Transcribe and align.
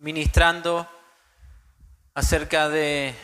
ministrando 0.00 0.88
acerca 2.14 2.68
de, 2.68 3.14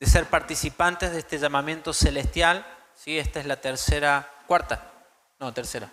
ser 0.00 0.26
participantes 0.26 1.12
de 1.12 1.18
este 1.18 1.38
llamamiento 1.38 1.92
celestial. 1.92 2.66
¿sí? 2.94 3.18
Esta 3.18 3.40
es 3.40 3.46
la 3.46 3.56
tercera, 3.56 4.28
cuarta, 4.46 4.90
no, 5.38 5.52
tercera, 5.52 5.90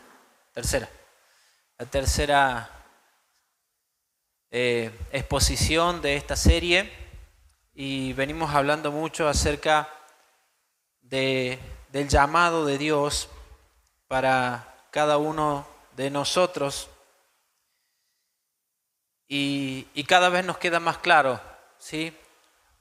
tercera, 0.53 0.89
la 1.77 1.85
tercera 1.85 2.69
eh, 4.49 4.91
exposición 5.11 6.01
de 6.01 6.15
esta 6.15 6.35
serie 6.35 6.91
y 7.73 8.11
venimos 8.13 8.53
hablando 8.53 8.91
mucho 8.91 9.29
acerca 9.29 9.89
de, 11.01 11.57
del 11.91 12.09
llamado 12.09 12.65
de 12.65 12.77
Dios 12.77 13.29
para 14.07 14.75
cada 14.91 15.17
uno 15.17 15.65
de 15.95 16.09
nosotros 16.09 16.89
y, 19.33 20.03
cada 20.03 20.27
vez 20.27 20.43
nos 20.43 20.57
queda 20.57 20.81
más 20.81 20.97
claro, 20.97 21.39
¿sí? 21.77 22.13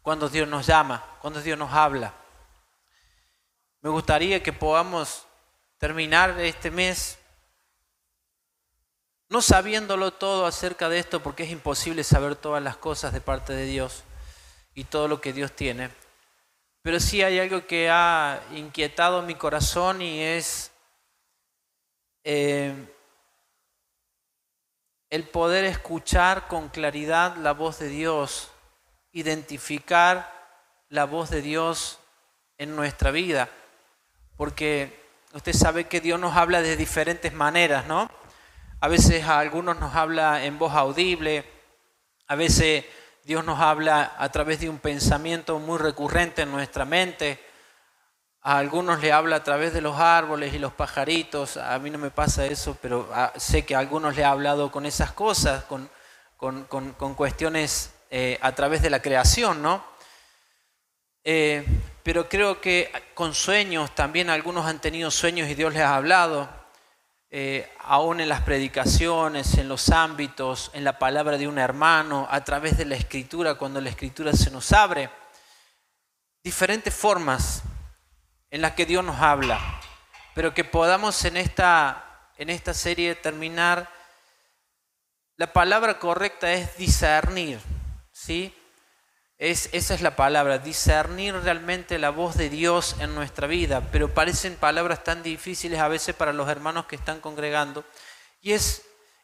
Cuando 0.02 0.28
Dios 0.28 0.48
nos 0.48 0.66
llama, 0.66 1.04
cuando 1.20 1.40
Dios 1.40 1.56
nos 1.56 1.72
habla. 1.72 2.12
Me 3.82 3.88
gustaría 3.88 4.42
que 4.42 4.52
podamos 4.52 5.26
terminar 5.78 6.40
este 6.40 6.72
mes 6.72 7.18
no 9.28 9.40
sabiéndolo 9.40 10.12
todo 10.12 10.44
acerca 10.44 10.88
de 10.88 10.98
esto, 10.98 11.22
porque 11.22 11.44
es 11.44 11.50
imposible 11.50 12.02
saber 12.02 12.34
todas 12.34 12.60
las 12.60 12.76
cosas 12.76 13.12
de 13.12 13.20
parte 13.20 13.52
de 13.52 13.66
Dios 13.66 14.02
y 14.74 14.82
todo 14.82 15.06
lo 15.06 15.20
que 15.20 15.32
Dios 15.32 15.52
tiene. 15.52 15.90
Pero 16.82 16.98
sí 16.98 17.22
hay 17.22 17.38
algo 17.38 17.64
que 17.68 17.90
ha 17.90 18.42
inquietado 18.50 19.22
mi 19.22 19.36
corazón 19.36 20.02
y 20.02 20.20
es 20.20 20.72
eh, 22.24 22.74
el 25.10 25.24
poder 25.24 25.64
escuchar 25.64 26.46
con 26.46 26.68
claridad 26.68 27.36
la 27.36 27.52
voz 27.52 27.80
de 27.80 27.88
Dios, 27.88 28.52
identificar 29.12 30.32
la 30.88 31.04
voz 31.04 31.30
de 31.30 31.42
Dios 31.42 31.98
en 32.58 32.76
nuestra 32.76 33.10
vida. 33.10 33.48
Porque 34.36 35.04
usted 35.32 35.52
sabe 35.52 35.84
que 35.84 36.00
Dios 36.00 36.20
nos 36.20 36.36
habla 36.36 36.62
de 36.62 36.76
diferentes 36.76 37.32
maneras, 37.32 37.86
¿no? 37.86 38.08
A 38.80 38.88
veces 38.88 39.24
a 39.24 39.40
algunos 39.40 39.78
nos 39.80 39.96
habla 39.96 40.44
en 40.44 40.58
voz 40.58 40.72
audible, 40.74 41.44
a 42.28 42.36
veces 42.36 42.84
Dios 43.24 43.44
nos 43.44 43.58
habla 43.60 44.14
a 44.16 44.28
través 44.30 44.60
de 44.60 44.68
un 44.68 44.78
pensamiento 44.78 45.58
muy 45.58 45.78
recurrente 45.78 46.42
en 46.42 46.52
nuestra 46.52 46.84
mente, 46.84 47.49
a 48.42 48.58
algunos 48.58 49.00
le 49.00 49.12
habla 49.12 49.36
a 49.36 49.44
través 49.44 49.74
de 49.74 49.82
los 49.82 49.98
árboles 49.98 50.54
y 50.54 50.58
los 50.58 50.72
pajaritos, 50.72 51.58
a 51.58 51.78
mí 51.78 51.90
no 51.90 51.98
me 51.98 52.10
pasa 52.10 52.46
eso, 52.46 52.76
pero 52.80 53.08
ah, 53.12 53.32
sé 53.36 53.66
que 53.66 53.74
a 53.74 53.78
algunos 53.78 54.16
le 54.16 54.24
ha 54.24 54.30
hablado 54.30 54.70
con 54.70 54.86
esas 54.86 55.12
cosas, 55.12 55.64
con, 55.64 55.90
con, 56.38 57.14
cuestiones 57.14 57.92
eh, 58.10 58.38
a 58.40 58.52
través 58.54 58.80
de 58.80 58.88
la 58.88 59.02
creación, 59.02 59.60
¿no? 59.60 59.84
Eh, 61.22 61.66
pero 62.02 62.30
creo 62.30 62.62
que 62.62 62.90
con 63.12 63.34
sueños, 63.34 63.94
también 63.94 64.30
algunos 64.30 64.64
han 64.64 64.80
tenido 64.80 65.10
sueños 65.10 65.48
y 65.50 65.54
Dios 65.54 65.74
les 65.74 65.82
ha 65.82 65.96
hablado. 65.96 66.48
Eh, 67.32 67.70
aún 67.84 68.20
en 68.20 68.28
las 68.28 68.40
predicaciones, 68.40 69.58
en 69.58 69.68
los 69.68 69.90
ámbitos, 69.90 70.70
en 70.72 70.82
la 70.82 70.98
palabra 70.98 71.36
de 71.36 71.46
un 71.46 71.58
hermano, 71.58 72.26
a 72.28 72.42
través 72.42 72.76
de 72.78 72.86
la 72.86 72.96
escritura, 72.96 73.54
cuando 73.54 73.80
la 73.82 73.90
escritura 73.90 74.32
se 74.32 74.50
nos 74.50 74.72
abre. 74.72 75.10
Diferentes 76.42 76.92
formas 76.92 77.62
en 78.50 78.62
las 78.62 78.72
que 78.72 78.86
Dios 78.86 79.04
nos 79.04 79.20
habla, 79.20 79.60
pero 80.34 80.54
que 80.54 80.64
podamos 80.64 81.24
en 81.24 81.36
esta, 81.36 82.30
en 82.36 82.50
esta 82.50 82.74
serie 82.74 83.14
terminar. 83.14 83.88
La 85.36 85.52
palabra 85.52 85.98
correcta 85.98 86.52
es 86.52 86.76
discernir, 86.76 87.60
¿sí? 88.12 88.54
esa 89.40 89.94
es 89.94 90.02
la 90.02 90.16
palabra, 90.16 90.58
discernir 90.58 91.34
realmente 91.34 91.98
la 91.98 92.10
voz 92.10 92.36
de 92.36 92.50
Dios 92.50 92.96
en 93.00 93.14
nuestra 93.14 93.46
vida, 93.46 93.88
pero 93.90 94.12
parecen 94.12 94.56
palabras 94.56 95.02
tan 95.02 95.22
difíciles 95.22 95.80
a 95.80 95.88
veces 95.88 96.14
para 96.14 96.34
los 96.34 96.46
hermanos 96.50 96.84
que 96.84 96.96
están 96.96 97.20
congregando, 97.20 97.82
y 98.42 98.52
es 98.52 98.82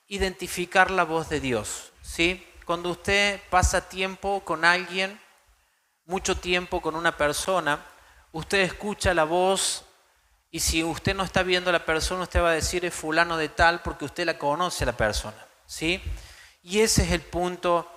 identificar 0.08 0.90
la 0.90 1.04
voz 1.04 1.28
de 1.28 1.40
Dios. 1.40 1.92
¿sí? 2.00 2.46
Cuando 2.64 2.90
usted 2.90 3.40
pasa 3.50 3.90
tiempo 3.90 4.40
con 4.42 4.64
alguien, 4.64 5.20
mucho 6.06 6.38
tiempo 6.38 6.80
con 6.80 6.94
una 6.96 7.14
persona, 7.14 7.84
usted 8.36 8.58
escucha 8.58 9.14
la 9.14 9.24
voz 9.24 9.86
y 10.50 10.60
si 10.60 10.84
usted 10.84 11.16
no 11.16 11.24
está 11.24 11.42
viendo 11.42 11.70
a 11.70 11.72
la 11.72 11.86
persona, 11.86 12.24
usted 12.24 12.42
va 12.42 12.50
a 12.50 12.54
decir 12.54 12.84
es 12.84 12.92
fulano 12.92 13.38
de 13.38 13.48
tal 13.48 13.80
porque 13.80 14.04
usted 14.04 14.26
la 14.26 14.36
conoce 14.36 14.84
a 14.84 14.88
la 14.88 14.96
persona. 14.96 15.36
¿sí? 15.64 16.02
Y 16.62 16.80
ese 16.80 17.04
es 17.04 17.12
el 17.12 17.22
punto 17.22 17.90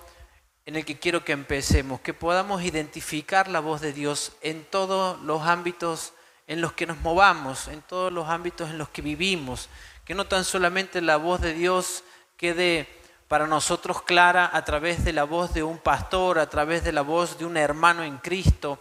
en 0.64 0.76
el 0.76 0.86
que 0.86 0.98
quiero 0.98 1.26
que 1.26 1.32
empecemos, 1.32 2.00
que 2.00 2.14
podamos 2.14 2.62
identificar 2.62 3.48
la 3.48 3.60
voz 3.60 3.82
de 3.82 3.92
Dios 3.92 4.32
en 4.40 4.64
todos 4.64 5.20
los 5.20 5.42
ámbitos 5.42 6.14
en 6.46 6.62
los 6.62 6.72
que 6.72 6.86
nos 6.86 6.98
movamos, 7.00 7.68
en 7.68 7.82
todos 7.82 8.10
los 8.10 8.28
ámbitos 8.28 8.70
en 8.70 8.78
los 8.78 8.88
que 8.88 9.02
vivimos, 9.02 9.68
que 10.06 10.14
no 10.14 10.26
tan 10.26 10.44
solamente 10.44 11.02
la 11.02 11.18
voz 11.18 11.42
de 11.42 11.52
Dios 11.52 12.02
quede 12.38 12.88
para 13.28 13.46
nosotros 13.46 14.02
clara 14.02 14.50
a 14.50 14.64
través 14.64 15.04
de 15.04 15.12
la 15.12 15.24
voz 15.24 15.52
de 15.52 15.62
un 15.62 15.76
pastor, 15.76 16.38
a 16.38 16.48
través 16.48 16.82
de 16.82 16.92
la 16.92 17.02
voz 17.02 17.38
de 17.38 17.44
un 17.44 17.58
hermano 17.58 18.02
en 18.02 18.16
Cristo, 18.18 18.80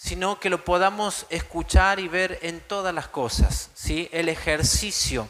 sino 0.00 0.38
que 0.38 0.48
lo 0.48 0.64
podamos 0.64 1.26
escuchar 1.28 1.98
y 1.98 2.06
ver 2.06 2.38
en 2.42 2.60
todas 2.60 2.94
las 2.94 3.08
cosas. 3.08 3.72
¿sí? 3.74 4.08
El 4.12 4.28
ejercicio 4.28 5.28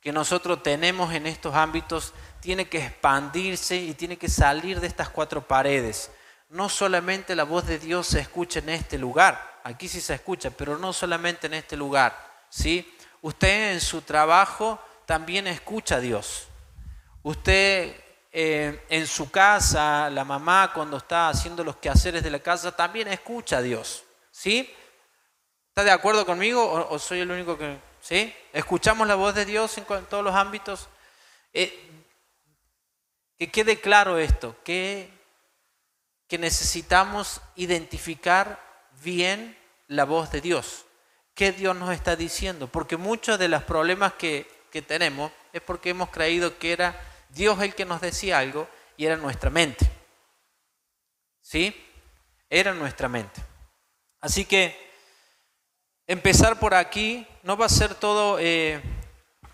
que 0.00 0.12
nosotros 0.12 0.62
tenemos 0.62 1.12
en 1.12 1.26
estos 1.26 1.54
ámbitos 1.54 2.14
tiene 2.40 2.70
que 2.70 2.86
expandirse 2.86 3.76
y 3.76 3.92
tiene 3.92 4.16
que 4.16 4.30
salir 4.30 4.80
de 4.80 4.86
estas 4.86 5.10
cuatro 5.10 5.46
paredes. 5.46 6.10
No 6.48 6.70
solamente 6.70 7.36
la 7.36 7.44
voz 7.44 7.66
de 7.66 7.78
Dios 7.78 8.06
se 8.06 8.20
escucha 8.20 8.60
en 8.60 8.70
este 8.70 8.96
lugar, 8.96 9.60
aquí 9.62 9.88
sí 9.88 10.00
se 10.00 10.14
escucha, 10.14 10.48
pero 10.48 10.78
no 10.78 10.94
solamente 10.94 11.46
en 11.46 11.52
este 11.52 11.76
lugar. 11.76 12.16
¿sí? 12.48 12.90
Usted 13.20 13.72
en 13.74 13.80
su 13.82 14.00
trabajo 14.00 14.80
también 15.04 15.46
escucha 15.46 15.96
a 15.96 16.00
Dios. 16.00 16.48
Usted 17.22 17.94
eh, 18.30 18.84
en 18.90 19.06
su 19.06 19.30
casa, 19.30 20.10
la 20.10 20.24
mamá 20.24 20.70
cuando 20.74 20.98
está 20.98 21.28
haciendo 21.28 21.64
los 21.64 21.76
quehaceres 21.76 22.22
de 22.22 22.30
la 22.30 22.40
casa, 22.40 22.76
también 22.76 23.08
escucha 23.08 23.58
a 23.58 23.62
Dios. 23.62 24.04
¿sí? 24.30 24.72
¿Está 25.68 25.84
de 25.84 25.90
acuerdo 25.90 26.26
conmigo 26.26 26.88
o, 26.90 26.98
soy 26.98 27.20
el 27.20 27.30
único 27.30 27.56
que... 27.56 27.78
¿sí? 28.00 28.34
¿Escuchamos 28.52 29.08
la 29.08 29.14
voz 29.14 29.34
de 29.34 29.44
Dios 29.44 29.78
en, 29.78 29.84
todos 29.84 30.24
los 30.24 30.34
ámbitos? 30.34 30.88
Eh, 31.52 31.88
que 33.38 33.50
quede 33.50 33.80
claro 33.80 34.18
esto, 34.18 34.56
que, 34.64 35.10
que 36.26 36.38
necesitamos 36.38 37.40
identificar 37.56 38.60
bien 39.02 39.56
la 39.86 40.04
voz 40.04 40.30
de 40.30 40.40
Dios. 40.40 40.84
¿Qué 41.34 41.52
Dios 41.52 41.76
nos 41.76 41.94
está 41.94 42.16
diciendo? 42.16 42.66
Porque 42.66 42.96
muchos 42.96 43.38
de 43.38 43.48
los 43.48 43.62
problemas 43.62 44.12
que, 44.14 44.50
que 44.70 44.82
tenemos 44.82 45.30
es 45.52 45.62
porque 45.62 45.90
hemos 45.90 46.10
creído 46.10 46.58
que 46.58 46.72
era 46.72 47.00
Dios 47.30 47.60
el 47.60 47.74
que 47.74 47.84
nos 47.84 48.00
decía 48.00 48.38
algo 48.38 48.68
y 48.96 49.06
era 49.06 49.16
nuestra 49.16 49.50
mente. 49.50 49.90
¿Sí? 51.40 51.74
Era 52.50 52.74
nuestra 52.74 53.08
mente. 53.08 53.42
Así 54.20 54.44
que 54.44 54.76
empezar 56.06 56.58
por 56.58 56.74
aquí 56.74 57.26
no 57.42 57.56
va 57.56 57.66
a 57.66 57.70
ser 57.70 57.94
todo 57.94 58.38
eh, 58.40 58.82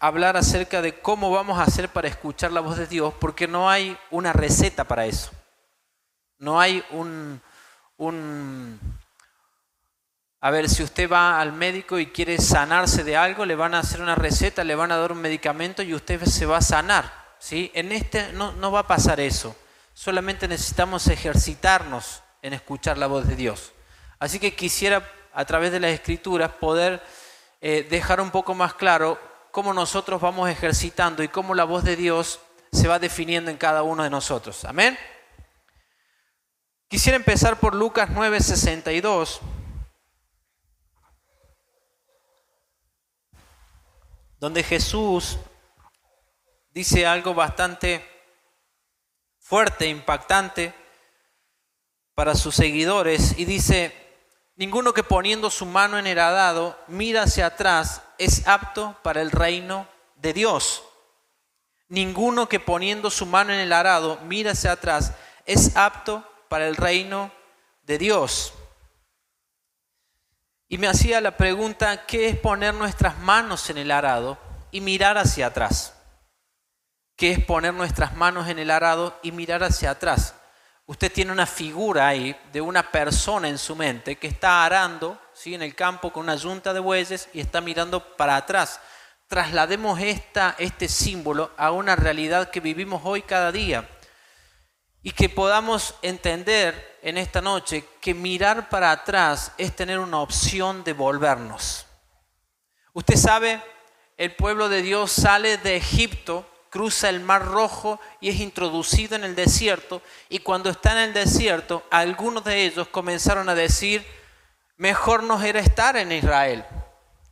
hablar 0.01 0.37
acerca 0.37 0.83
de 0.83 1.01
cómo 1.01 1.31
vamos 1.31 1.59
a 1.59 1.63
hacer 1.63 1.89
para 1.89 2.09
escuchar 2.09 2.53
la 2.53 2.61
voz 2.61 2.77
de 2.77 2.87
Dios, 2.87 3.15
porque 3.21 3.47
no 3.49 3.71
hay 3.71 3.97
una 4.11 4.33
receta 4.33 4.85
para 4.85 5.07
eso. 5.07 5.31
No 6.39 6.61
hay 6.61 6.85
un, 6.91 7.41
un... 7.97 8.79
A 10.41 10.51
ver, 10.51 10.69
si 10.69 10.83
usted 10.83 11.11
va 11.11 11.41
al 11.41 11.53
médico 11.53 11.99
y 11.99 12.07
quiere 12.07 12.39
sanarse 12.39 13.03
de 13.03 13.17
algo, 13.17 13.47
le 13.47 13.57
van 13.57 13.75
a 13.75 13.79
hacer 13.79 14.03
una 14.03 14.15
receta, 14.15 14.63
le 14.63 14.75
van 14.75 14.93
a 14.93 14.99
dar 14.99 15.13
un 15.13 15.23
medicamento 15.23 15.83
y 15.83 15.95
usted 15.95 16.23
se 16.25 16.45
va 16.45 16.59
a 16.59 16.63
sanar. 16.63 17.24
¿Sí? 17.45 17.71
En 17.75 17.93
este 17.93 18.33
no, 18.33 18.53
no 18.53 18.73
va 18.73 18.81
a 18.81 18.87
pasar 18.87 19.21
eso. 19.21 19.55
Solamente 19.93 20.49
necesitamos 20.49 21.09
ejercitarnos 21.09 22.23
en 22.41 22.55
escuchar 22.55 22.97
la 22.97 23.07
voz 23.07 23.29
de 23.29 23.37
Dios. 23.37 23.73
Así 24.19 24.39
que 24.39 24.55
quisiera, 24.55 25.07
a 25.35 25.45
través 25.45 25.71
de 25.71 25.79
las 25.79 25.91
escrituras, 25.91 26.53
poder 26.53 27.03
eh, 27.61 27.87
dejar 27.91 28.23
un 28.23 28.31
poco 28.31 28.55
más 28.55 28.73
claro 28.73 29.21
cómo 29.51 29.75
nosotros 29.75 30.23
vamos 30.23 30.49
ejercitando 30.49 31.23
y 31.23 31.29
cómo 31.29 31.55
la 31.55 31.65
voz 31.65 31.85
de 31.85 31.97
Dios 31.97 32.41
se 32.73 32.89
va 32.89 32.99
definiendo 32.99 33.51
en 33.51 33.59
cada 33.59 33.83
uno 33.83 34.03
de 34.03 34.11
nosotros. 34.11 34.65
Amén. 34.65 34.99
Quisiera 36.89 37.17
empezar 37.17 37.61
por 37.61 37.75
Lucas 37.75 38.09
9:62, 38.09 39.41
donde 44.41 44.63
Jesús 44.63 45.39
dice 46.75 47.07
algo 47.07 47.35
bastante 47.35 48.05
fuerte, 49.39 49.87
impactante 49.87 50.75
para 52.15 52.35
sus 52.35 52.57
seguidores 52.57 53.39
y 53.39 53.45
dice, 53.45 53.95
ninguno 54.57 54.93
que 54.93 55.05
poniendo 55.05 55.51
su 55.51 55.67
mano 55.67 55.99
en 55.99 56.07
el 56.07 56.19
mira 56.89 57.23
hacia 57.23 57.47
atrás 57.47 58.03
es 58.19 58.47
apto 58.49 58.99
para 59.03 59.23
el 59.23 59.31
reino 59.31 59.89
de 60.17 60.33
Dios. 60.33 60.83
Ninguno 61.89 62.49
que 62.49 62.59
poniendo 62.59 63.09
su 63.09 63.27
mano 63.27 63.53
en 63.53 63.61
el 63.61 63.73
arado 63.73 64.19
mira 64.25 64.53
hacia 64.53 64.73
atrás 64.73 65.13
es 65.47 65.77
apto 65.77 66.29
para 66.49 66.67
el 66.67 66.77
reino 66.77 67.31
de 67.83 67.99
Dios. 67.99 68.53
Y 70.69 70.79
me 70.79 70.89
hacía 70.89 71.21
la 71.21 71.37
pregunta, 71.37 72.07
¿qué 72.07 72.29
es 72.29 72.37
poner 72.37 72.75
nuestras 72.75 73.19
manos 73.19 73.71
en 73.71 73.79
el 73.79 73.93
arado 73.93 74.39
y 74.73 74.81
mirar 74.81 75.19
hacia 75.19 75.47
atrás? 75.47 75.95
¿Qué 77.17 77.33
es 77.33 77.45
poner 77.45 77.73
nuestras 77.75 78.17
manos 78.17 78.49
en 78.49 78.59
el 78.59 78.71
arado 78.71 79.19
y 79.23 79.31
mirar 79.31 79.63
hacia 79.63 79.91
atrás? 79.91 80.35
Usted 80.87 81.13
tiene 81.13 81.33
una 81.33 81.47
figura 81.47 82.09
ahí 82.09 82.37
de 82.53 82.61
una 82.61 82.91
persona 82.91 83.49
en 83.49 83.57
su 83.57 83.77
mente 83.77 84.17
que 84.17 84.27
está 84.27 84.65
arando 84.65 85.19
¿sí? 85.33 85.55
en 85.55 85.63
el 85.63 85.75
campo 85.75 86.13
con 86.13 86.25
una 86.25 86.35
yunta 86.35 86.75
de 86.75 86.81
bueyes 86.81 87.29
y 87.33 87.41
está 87.41 87.61
mirando 87.61 88.17
para 88.17 88.37
atrás. 88.37 88.81
Traslademos 89.29 90.01
esta, 90.01 90.57
este 90.59 90.89
símbolo 90.89 91.53
a 91.57 91.71
una 91.71 91.97
realidad 91.97 92.51
que 92.51 92.61
vivimos 92.61 93.01
hoy 93.05 93.23
cada 93.23 93.51
día 93.51 93.89
y 95.03 95.13
que 95.13 95.29
podamos 95.29 95.95
entender 96.03 96.99
en 97.03 97.17
esta 97.17 97.41
noche 97.41 97.87
que 98.01 98.13
mirar 98.13 98.69
para 98.69 98.91
atrás 98.91 99.53
es 99.57 99.77
tener 99.77 100.01
una 100.01 100.21
opción 100.21 100.83
de 100.83 100.95
volvernos. 100.95 101.87
Usted 102.93 103.17
sabe, 103.17 103.63
el 104.17 104.35
pueblo 104.35 104.69
de 104.69 104.83
Dios 104.83 105.13
sale 105.13 105.59
de 105.59 105.77
Egipto, 105.77 106.47
cruza 106.75 107.09
el 107.09 107.21
Mar 107.21 107.45
Rojo 107.45 108.01
y 108.21 108.31
es 108.31 108.41
introducido 108.41 109.15
en 109.15 109.23
el 109.23 109.37
desierto 109.37 110.03
y 110.29 110.41
cuando 110.41 110.71
está 110.71 110.91
en 110.91 110.99
el 111.11 111.15
desierto, 111.15 111.87
algunos 111.89 112.43
de 112.43 112.65
ellos 112.65 112.89
comenzaron 112.89 113.49
a 113.49 113.55
decir, 113.55 114.05
mejor 114.77 115.23
nos 115.23 115.45
era 115.45 115.61
estar 115.61 115.97
en 115.97 116.11
Israel. 116.11 116.67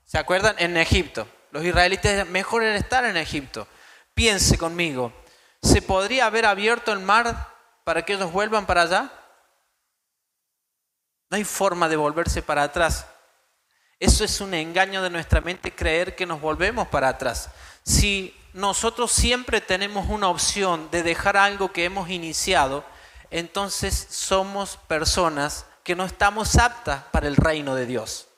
¿Se 0.04 0.16
acuerdan? 0.16 0.54
En 0.58 0.76
Egipto. 0.76 1.26
Los 1.50 1.64
israelitas, 1.64 2.24
mejor 2.28 2.62
era 2.62 2.76
estar 2.76 3.04
en 3.04 3.16
Egipto. 3.16 3.66
Piense 4.14 4.56
conmigo, 4.56 5.12
¿se 5.60 5.82
podría 5.82 6.26
haber 6.26 6.46
abierto 6.46 6.92
el 6.92 7.00
mar 7.00 7.48
para 7.82 8.04
que 8.04 8.12
ellos 8.12 8.30
vuelvan 8.30 8.64
para 8.64 8.82
allá? 8.82 9.12
No 11.30 11.36
hay 11.36 11.42
forma 11.42 11.88
de 11.88 11.96
volverse 11.96 12.42
para 12.42 12.62
atrás. 12.62 13.08
Eso 13.98 14.22
es 14.22 14.40
un 14.40 14.54
engaño 14.54 15.02
de 15.02 15.10
nuestra 15.10 15.40
mente 15.40 15.74
creer 15.74 16.14
que 16.14 16.26
nos 16.26 16.40
volvemos 16.40 16.86
para 16.86 17.08
atrás. 17.08 17.50
Si 17.82 18.38
nosotros 18.52 19.12
siempre 19.12 19.60
tenemos 19.60 20.08
una 20.08 20.28
opción 20.28 20.90
de 20.90 21.02
dejar 21.02 21.36
algo 21.36 21.72
que 21.72 21.84
hemos 21.84 22.10
iniciado, 22.10 22.84
entonces 23.30 24.06
somos 24.10 24.76
personas 24.88 25.66
que 25.84 25.96
no 25.96 26.04
estamos 26.04 26.56
aptas 26.56 27.04
para 27.12 27.26
el 27.26 27.36
reino 27.36 27.74
de 27.74 27.86
Dios. 27.86 28.28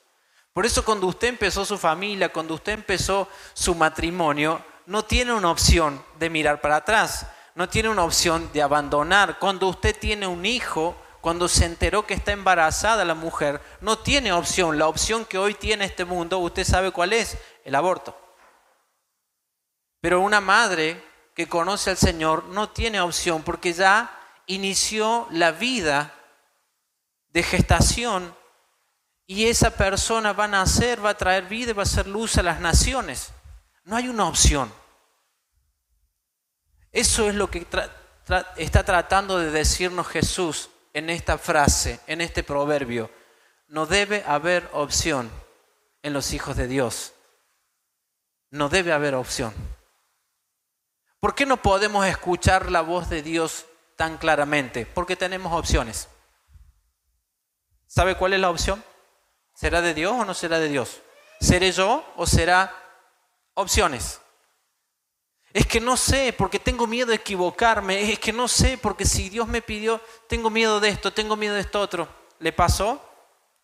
Por 0.53 0.65
eso 0.65 0.85
cuando 0.85 1.07
usted 1.07 1.27
empezó 1.27 1.65
su 1.65 1.77
familia, 1.77 2.29
cuando 2.29 2.53
usted 2.53 2.73
empezó 2.73 3.27
su 3.53 3.75
matrimonio, 3.75 4.63
no 4.85 5.03
tiene 5.03 5.33
una 5.33 5.51
opción 5.51 6.03
de 6.17 6.29
mirar 6.29 6.61
para 6.61 6.77
atrás 6.77 7.27
no 7.55 7.69
tiene 7.69 7.89
una 7.89 8.03
opción 8.03 8.49
de 8.53 8.61
abandonar. 8.61 9.39
Cuando 9.39 9.67
usted 9.67 9.97
tiene 9.97 10.27
un 10.27 10.45
hijo, 10.45 10.95
cuando 11.21 11.47
se 11.47 11.65
enteró 11.65 12.05
que 12.05 12.13
está 12.13 12.33
embarazada 12.33 13.05
la 13.05 13.15
mujer, 13.15 13.61
no 13.81 13.97
tiene 13.97 14.33
opción. 14.33 14.77
La 14.77 14.87
opción 14.87 15.25
que 15.25 15.37
hoy 15.37 15.53
tiene 15.53 15.85
este 15.85 16.05
mundo, 16.05 16.37
usted 16.39 16.65
sabe 16.65 16.91
cuál 16.91 17.13
es, 17.13 17.37
el 17.63 17.75
aborto. 17.75 18.15
Pero 20.05 20.21
una 20.21 20.39
madre 20.39 21.03
que 21.33 21.49
conoce 21.49 21.89
al 21.89 21.97
Señor 21.97 22.43
no 22.49 22.69
tiene 22.69 23.01
opción 23.01 23.41
porque 23.41 23.73
ya 23.73 24.15
inició 24.45 25.27
la 25.31 25.51
vida 25.51 26.13
de 27.29 27.41
gestación 27.41 28.35
y 29.25 29.47
esa 29.47 29.71
persona 29.71 30.31
va 30.31 30.43
a 30.43 30.47
nacer, 30.47 31.03
va 31.03 31.09
a 31.09 31.17
traer 31.17 31.45
vida 31.45 31.71
y 31.71 31.73
va 31.73 31.81
a 31.81 31.87
ser 31.87 32.05
luz 32.05 32.37
a 32.37 32.43
las 32.43 32.59
naciones. 32.59 33.31
No 33.83 33.95
hay 33.95 34.07
una 34.07 34.27
opción. 34.27 34.71
Eso 36.91 37.27
es 37.27 37.33
lo 37.33 37.49
que 37.49 37.65
está 38.57 38.83
tratando 38.85 39.39
de 39.39 39.49
decirnos 39.49 40.07
Jesús 40.07 40.69
en 40.93 41.09
esta 41.09 41.39
frase, 41.39 41.99
en 42.05 42.21
este 42.21 42.43
proverbio. 42.43 43.09
No 43.69 43.87
debe 43.87 44.23
haber 44.27 44.69
opción 44.71 45.31
en 46.03 46.13
los 46.13 46.31
hijos 46.31 46.55
de 46.55 46.67
Dios. 46.67 47.13
No 48.51 48.69
debe 48.69 48.93
haber 48.93 49.15
opción. 49.15 49.74
¿Por 51.19 51.35
qué 51.35 51.45
no 51.45 51.57
podemos 51.57 52.05
escuchar 52.05 52.71
la 52.71 52.81
voz 52.81 53.09
de 53.09 53.21
Dios 53.21 53.65
tan 53.95 54.17
claramente? 54.17 54.85
Porque 54.85 55.15
tenemos 55.15 55.53
opciones. 55.53 56.07
¿Sabe 57.87 58.15
cuál 58.15 58.33
es 58.33 58.39
la 58.39 58.49
opción? 58.49 58.83
¿Será 59.53 59.81
de 59.81 59.93
Dios 59.93 60.13
o 60.13 60.25
no 60.25 60.33
será 60.33 60.59
de 60.59 60.67
Dios? 60.67 61.01
¿Seré 61.39 61.71
yo 61.71 62.05
o 62.17 62.27
será 62.27 62.75
opciones? 63.53 64.19
Es 65.53 65.65
que 65.65 65.79
no 65.79 65.95
sé 65.95 66.33
porque 66.37 66.59
tengo 66.59 66.85
miedo 66.85 67.07
de 67.07 67.15
equivocarme. 67.15 68.11
Es 68.11 68.19
que 68.19 68.33
no 68.33 68.49
sé 68.49 68.77
porque 68.77 69.05
si 69.05 69.29
Dios 69.29 69.47
me 69.47 69.61
pidió, 69.61 70.01
tengo 70.27 70.49
miedo 70.49 70.81
de 70.81 70.89
esto, 70.89 71.13
tengo 71.13 71.37
miedo 71.37 71.55
de 71.55 71.61
esto 71.61 71.79
otro. 71.79 72.09
¿Le 72.39 72.51
pasó? 72.51 73.01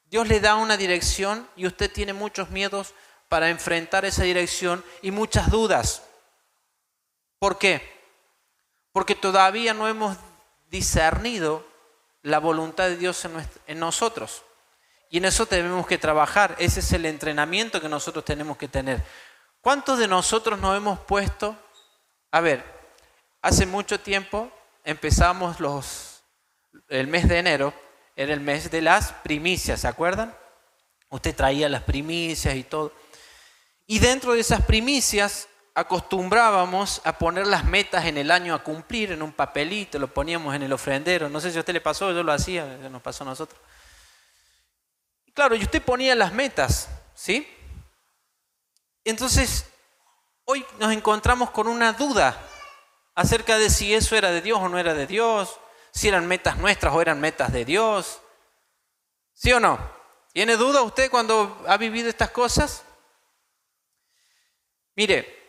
Dios 0.05 0.27
le 0.27 0.39
da 0.39 0.55
una 0.55 0.77
dirección 0.77 1.47
y 1.57 1.67
usted 1.67 1.91
tiene 1.91 2.13
muchos 2.13 2.49
miedos 2.49 2.93
para 3.27 3.49
enfrentar 3.49 4.05
esa 4.05 4.23
dirección 4.23 4.83
y 5.01 5.11
muchas 5.11 5.51
dudas. 5.51 6.03
¿Por 7.41 7.57
qué? 7.57 7.81
Porque 8.91 9.15
todavía 9.15 9.73
no 9.73 9.87
hemos 9.87 10.15
discernido 10.69 11.65
la 12.21 12.37
voluntad 12.37 12.83
de 12.83 12.97
Dios 12.97 13.25
en, 13.65 13.79
nosotros. 13.79 14.43
Y 15.09 15.17
en 15.17 15.25
eso 15.25 15.47
tenemos 15.47 15.87
que 15.87 15.97
trabajar. 15.97 16.55
Ese 16.59 16.81
es 16.81 16.93
el 16.93 17.07
entrenamiento 17.07 17.81
que 17.81 17.89
nosotros 17.89 18.23
tenemos 18.23 18.57
que 18.57 18.67
tener. 18.67 19.03
¿Cuántos 19.59 19.97
de 19.97 20.07
nosotros 20.07 20.59
nos 20.59 20.77
hemos 20.77 20.99
puesto 20.99 21.57
a 22.29 22.41
ver, 22.41 22.63
hace 23.41 23.65
mucho 23.65 23.99
tiempo 23.99 24.51
empezamos 24.83 25.59
los, 25.59 26.21
el 26.89 27.07
mes 27.07 27.27
de 27.27 27.39
enero, 27.39 27.73
era 28.15 28.33
el 28.33 28.39
mes 28.39 28.69
de 28.69 28.83
las 28.83 29.13
primicias, 29.13 29.81
¿se 29.81 29.87
acuerdan? 29.87 30.37
Usted 31.09 31.35
traía 31.35 31.67
las 31.69 31.81
primicias 31.81 32.55
y 32.55 32.61
todo. 32.61 32.93
Y 33.87 33.97
dentro 33.97 34.33
de 34.33 34.41
esas 34.41 34.61
primicias 34.61 35.47
acostumbrábamos 35.73 37.01
a 37.05 37.17
poner 37.17 37.47
las 37.47 37.63
metas 37.63 38.05
en 38.05 38.17
el 38.17 38.31
año 38.31 38.53
a 38.53 38.63
cumplir 38.63 39.11
en 39.11 39.21
un 39.21 39.31
papelito, 39.31 39.99
lo 39.99 40.13
poníamos 40.13 40.53
en 40.55 40.63
el 40.63 40.73
ofrendero. 40.73 41.29
No 41.29 41.39
sé 41.39 41.51
si 41.51 41.57
a 41.57 41.61
usted 41.61 41.73
le 41.73 41.81
pasó, 41.81 42.11
yo 42.11 42.23
lo 42.23 42.33
hacía, 42.33 42.65
nos 42.65 43.01
pasó 43.01 43.23
a 43.23 43.27
nosotros. 43.27 43.59
claro, 45.33 45.55
y 45.55 45.63
usted 45.63 45.81
ponía 45.81 46.13
las 46.15 46.33
metas, 46.33 46.89
¿sí? 47.15 47.47
Entonces, 49.03 49.65
hoy 50.45 50.65
nos 50.77 50.91
encontramos 50.91 51.51
con 51.51 51.67
una 51.67 51.93
duda 51.93 52.37
acerca 53.15 53.57
de 53.57 53.69
si 53.69 53.93
eso 53.93 54.15
era 54.15 54.31
de 54.31 54.41
Dios 54.41 54.59
o 54.59 54.69
no 54.69 54.77
era 54.77 54.93
de 54.93 55.07
Dios, 55.07 55.59
si 55.91 56.07
eran 56.07 56.27
metas 56.27 56.57
nuestras 56.57 56.93
o 56.93 57.01
eran 57.01 57.19
metas 57.19 57.51
de 57.51 57.65
Dios. 57.65 58.21
¿Sí 59.33 59.51
o 59.53 59.59
no? 59.59 59.79
¿Tiene 60.33 60.55
duda 60.55 60.81
usted 60.81 61.09
cuando 61.09 61.63
ha 61.67 61.77
vivido 61.77 62.09
estas 62.09 62.31
cosas? 62.31 62.83
Mire, 64.95 65.40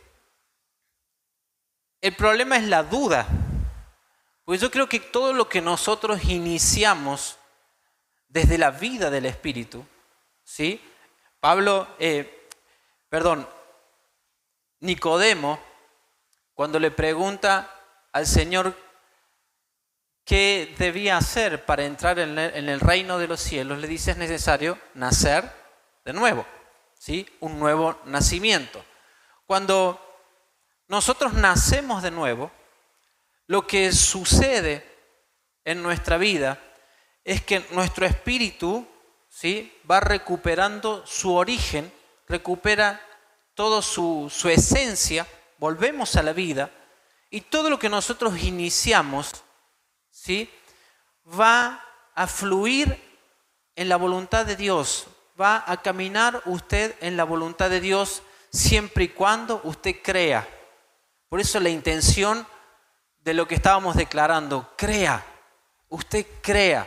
el 2.02 2.14
problema 2.14 2.56
es 2.56 2.64
la 2.64 2.82
duda. 2.82 3.26
Pues 4.44 4.60
yo 4.60 4.70
creo 4.70 4.88
que 4.88 4.98
todo 5.00 5.32
lo 5.32 5.48
que 5.48 5.62
nosotros 5.62 6.24
iniciamos 6.24 7.38
desde 8.28 8.58
la 8.58 8.72
vida 8.72 9.08
del 9.08 9.26
Espíritu, 9.26 9.86
¿sí? 10.42 10.80
Pablo, 11.38 11.86
eh, 11.98 12.48
perdón, 13.08 13.48
Nicodemo, 14.80 15.60
cuando 16.54 16.80
le 16.80 16.90
pregunta 16.90 17.72
al 18.12 18.26
Señor 18.26 18.76
qué 20.24 20.74
debía 20.76 21.16
hacer 21.16 21.64
para 21.64 21.84
entrar 21.84 22.18
en 22.18 22.38
el 22.38 22.80
reino 22.80 23.18
de 23.18 23.28
los 23.28 23.40
cielos, 23.40 23.78
le 23.78 23.86
dice 23.86 24.10
es 24.10 24.16
necesario 24.16 24.76
nacer 24.94 25.50
de 26.04 26.12
nuevo, 26.12 26.44
¿sí? 26.98 27.28
un 27.40 27.60
nuevo 27.60 28.00
nacimiento. 28.06 28.84
Cuando 29.46 30.11
nosotros 30.92 31.32
nacemos 31.32 32.02
de 32.02 32.10
nuevo, 32.10 32.50
lo 33.46 33.66
que 33.66 33.92
sucede 33.92 34.86
en 35.64 35.82
nuestra 35.82 36.18
vida 36.18 36.60
es 37.24 37.40
que 37.40 37.64
nuestro 37.70 38.04
espíritu 38.04 38.86
¿sí? 39.26 39.72
va 39.90 40.00
recuperando 40.00 41.02
su 41.06 41.34
origen, 41.34 41.90
recupera 42.28 43.00
toda 43.54 43.80
su, 43.80 44.30
esencia, 44.44 45.26
volvemos 45.56 46.14
a 46.16 46.22
la 46.22 46.34
vida 46.34 46.70
y 47.30 47.40
todo 47.40 47.70
lo 47.70 47.78
que 47.78 47.88
nosotros 47.88 48.42
iniciamos, 48.42 49.32
¿sí? 50.10 50.50
va 51.40 51.82
a 52.14 52.26
fluir 52.26 53.00
en 53.76 53.88
la 53.88 53.96
voluntad 53.96 54.44
de 54.44 54.56
Dios, 54.56 55.06
va 55.40 55.64
a 55.66 55.80
caminar 55.80 56.42
usted 56.44 56.94
en 57.00 57.16
la 57.16 57.24
voluntad 57.24 57.70
de 57.70 57.80
Dios 57.80 58.22
siempre 58.50 59.04
y 59.04 59.08
cuando 59.08 59.62
usted 59.64 59.96
crea. 60.02 60.46
Por 61.32 61.40
eso 61.40 61.58
la 61.60 61.70
intención 61.70 62.46
de 63.20 63.32
lo 63.32 63.48
que 63.48 63.54
estábamos 63.54 63.96
declarando, 63.96 64.70
crea, 64.76 65.24
usted 65.88 66.26
crea. 66.42 66.86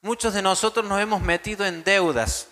Muchos 0.00 0.32
de 0.32 0.40
nosotros 0.40 0.86
nos 0.86 0.98
hemos 0.98 1.20
metido 1.20 1.66
en 1.66 1.84
deudas, 1.84 2.48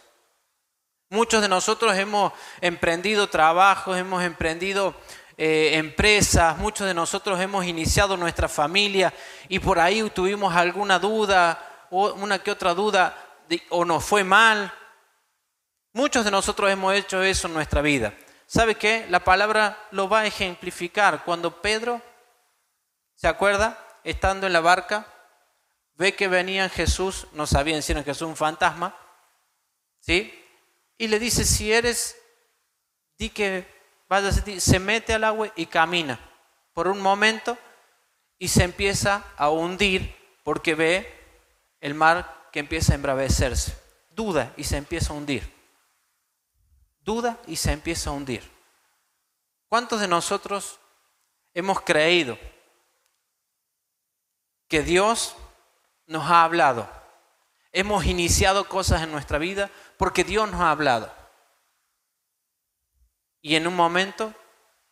Muchos 1.09 1.41
de 1.41 1.49
nosotros 1.49 1.97
hemos 1.97 2.35
emprendido 2.61 3.27
trabajos, 3.31 3.97
hemos 3.97 4.23
emprendido 4.23 4.95
eh, 5.39 5.71
empresas, 5.77 6.59
muchos 6.59 6.87
de 6.87 6.93
nosotros 6.93 7.41
hemos 7.41 7.65
iniciado 7.65 8.19
nuestra 8.19 8.47
familia 8.47 9.15
y 9.49 9.61
por 9.61 9.79
ahí 9.79 10.03
tuvimos 10.11 10.55
alguna 10.55 10.99
duda 10.99 11.87
o 11.91 12.13
una 12.13 12.39
que 12.39 12.51
otra 12.51 12.75
duda 12.75 13.17
o 13.71 13.87
nos 13.87 14.05
fue 14.05 14.25
mal. 14.25 14.71
Muchos 15.95 16.23
de 16.23 16.31
nosotros 16.31 16.71
hemos 16.71 16.93
hecho 16.93 17.23
eso 17.23 17.49
en 17.49 17.55
nuestra 17.55 17.81
vida. 17.81 18.13
¿Sabe 18.55 18.77
qué? 18.77 19.05
La 19.11 19.25
palabra 19.25 19.77
lo 19.91 20.09
va 20.09 20.21
a 20.21 20.27
ejemplificar. 20.27 21.25
Cuando 21.25 21.61
Pedro, 21.61 22.01
¿se 23.17 23.27
acuerda? 23.27 23.85
Estando 24.05 24.47
en 24.47 24.53
la 24.53 24.61
barca, 24.61 25.09
ve 25.95 26.15
que 26.15 26.29
venía 26.29 26.69
Jesús, 26.69 27.27
no 27.33 27.49
sabían 27.49 27.83
si 27.83 27.91
era 27.91 28.05
Jesús 28.05 28.29
un 28.29 28.37
fantasma, 28.37 28.97
¿sí? 29.99 30.33
Y 30.97 31.09
le 31.09 31.19
dice, 31.19 31.45
si 31.45 31.73
eres, 31.73 32.17
di 33.19 33.29
que 33.29 33.67
vaya 34.09 34.31
se 34.31 34.79
mete 34.79 35.15
al 35.15 35.25
agua 35.25 35.51
y 35.57 35.67
camina 35.67 36.21
por 36.75 36.87
un 36.87 37.01
momento 37.01 37.59
y 38.39 38.47
se 38.47 38.63
empieza 38.63 39.25
a 39.37 39.51
hundir 39.51 40.15
porque 40.45 40.77
ve 40.77 41.13
el 41.81 41.95
mar 41.95 42.51
que 42.53 42.61
empieza 42.61 42.93
a 42.93 42.95
embravecerse. 42.95 43.77
Duda 44.11 44.53
y 44.57 44.63
se 44.63 44.77
empieza 44.77 45.13
a 45.13 45.17
hundir. 45.17 45.54
Duda 47.05 47.39
y 47.47 47.57
se 47.57 47.73
empieza 47.73 48.11
a 48.11 48.15
hundir. 48.15 48.43
¿Cuántos 49.69 50.01
de 50.01 50.09
nosotros 50.09 50.79
hemos 51.53 51.81
creído 51.81 52.39
que 54.69 54.83
Dios 54.83 55.35
nos 56.07 56.31
ha 56.31 56.45
hablado? 56.45 56.89
Hemos 57.73 58.07
iniciado 58.07 58.69
cosas 58.69 59.03
en 59.03 59.11
nuestra 59.11 59.39
vida 59.39 59.71
porque 59.97 60.25
Dios 60.25 60.51
nos 60.51 60.61
ha 60.61 60.71
hablado. 60.71 61.13
Y 63.43 63.57
en 63.57 63.67
un 63.67 63.77
momento 63.77 64.33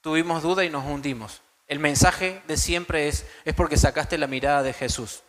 tuvimos 0.01 0.43
duda 0.43 0.65
y 0.65 0.69
nos 0.69 0.85
hundimos. 0.85 1.41
El 1.67 1.79
mensaje 1.79 2.43
de 2.47 2.57
siempre 2.57 3.09
es, 3.09 3.27
es 3.45 3.55
porque 3.55 3.79
sacaste 3.79 4.19
la 4.19 4.27
mirada 4.27 4.63
de 4.63 4.75
Jesús. 4.75 5.23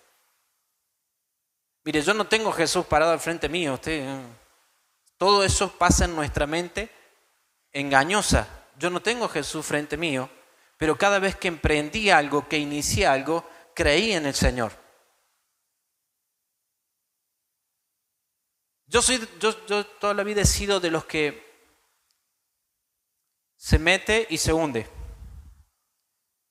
Mire, 1.85 2.01
yo 2.01 2.13
no 2.13 2.25
tengo 2.25 2.51
Jesús 2.51 2.85
parado 2.85 3.11
al 3.11 3.19
frente 3.19 3.47
mío. 3.47 3.73
Usted, 3.75 4.01
eh, 4.01 4.25
todo 5.23 5.45
eso 5.45 5.71
pasa 5.71 6.03
en 6.03 6.17
nuestra 6.17 6.45
mente 6.45 6.89
engañosa. 7.71 8.45
Yo 8.77 8.89
no 8.89 9.01
tengo 9.01 9.29
Jesús 9.29 9.65
frente 9.65 9.95
mío, 9.95 10.29
pero 10.75 10.97
cada 10.97 11.17
vez 11.17 11.37
que 11.37 11.47
emprendí 11.47 12.09
algo, 12.09 12.49
que 12.49 12.57
inicié 12.57 13.07
algo, 13.07 13.49
creí 13.73 14.11
en 14.11 14.25
el 14.25 14.33
Señor. 14.33 14.73
Yo, 18.85 19.01
soy, 19.01 19.25
yo, 19.39 19.65
yo 19.65 19.85
toda 19.85 20.13
la 20.13 20.23
vida 20.23 20.41
he 20.41 20.45
sido 20.45 20.81
de 20.81 20.91
los 20.91 21.05
que 21.05 21.41
se 23.55 23.79
mete 23.79 24.27
y 24.29 24.37
se 24.37 24.51
hunde. 24.51 24.89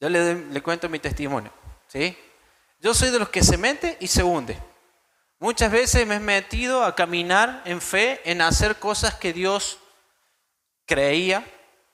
Yo 0.00 0.09
le, 0.09 0.47
le 0.47 0.62
cuento 0.62 0.88
mi 0.88 0.99
testimonio. 0.99 1.52
¿sí? 1.88 2.17
Yo 2.81 2.95
soy 2.95 3.11
de 3.11 3.19
los 3.19 3.29
que 3.29 3.43
se 3.43 3.59
mete 3.59 3.99
y 4.00 4.07
se 4.07 4.23
hunde. 4.23 4.72
Muchas 5.43 5.73
veces 5.73 6.07
me 6.07 6.15
he 6.15 6.21
metido 6.21 6.85
a 6.85 6.95
caminar 6.95 7.63
en 7.65 7.81
fe, 7.81 8.21
en 8.25 8.41
hacer 8.41 8.77
cosas 8.77 9.17
que 9.17 9.33
Dios 9.33 9.81
creía 10.87 11.45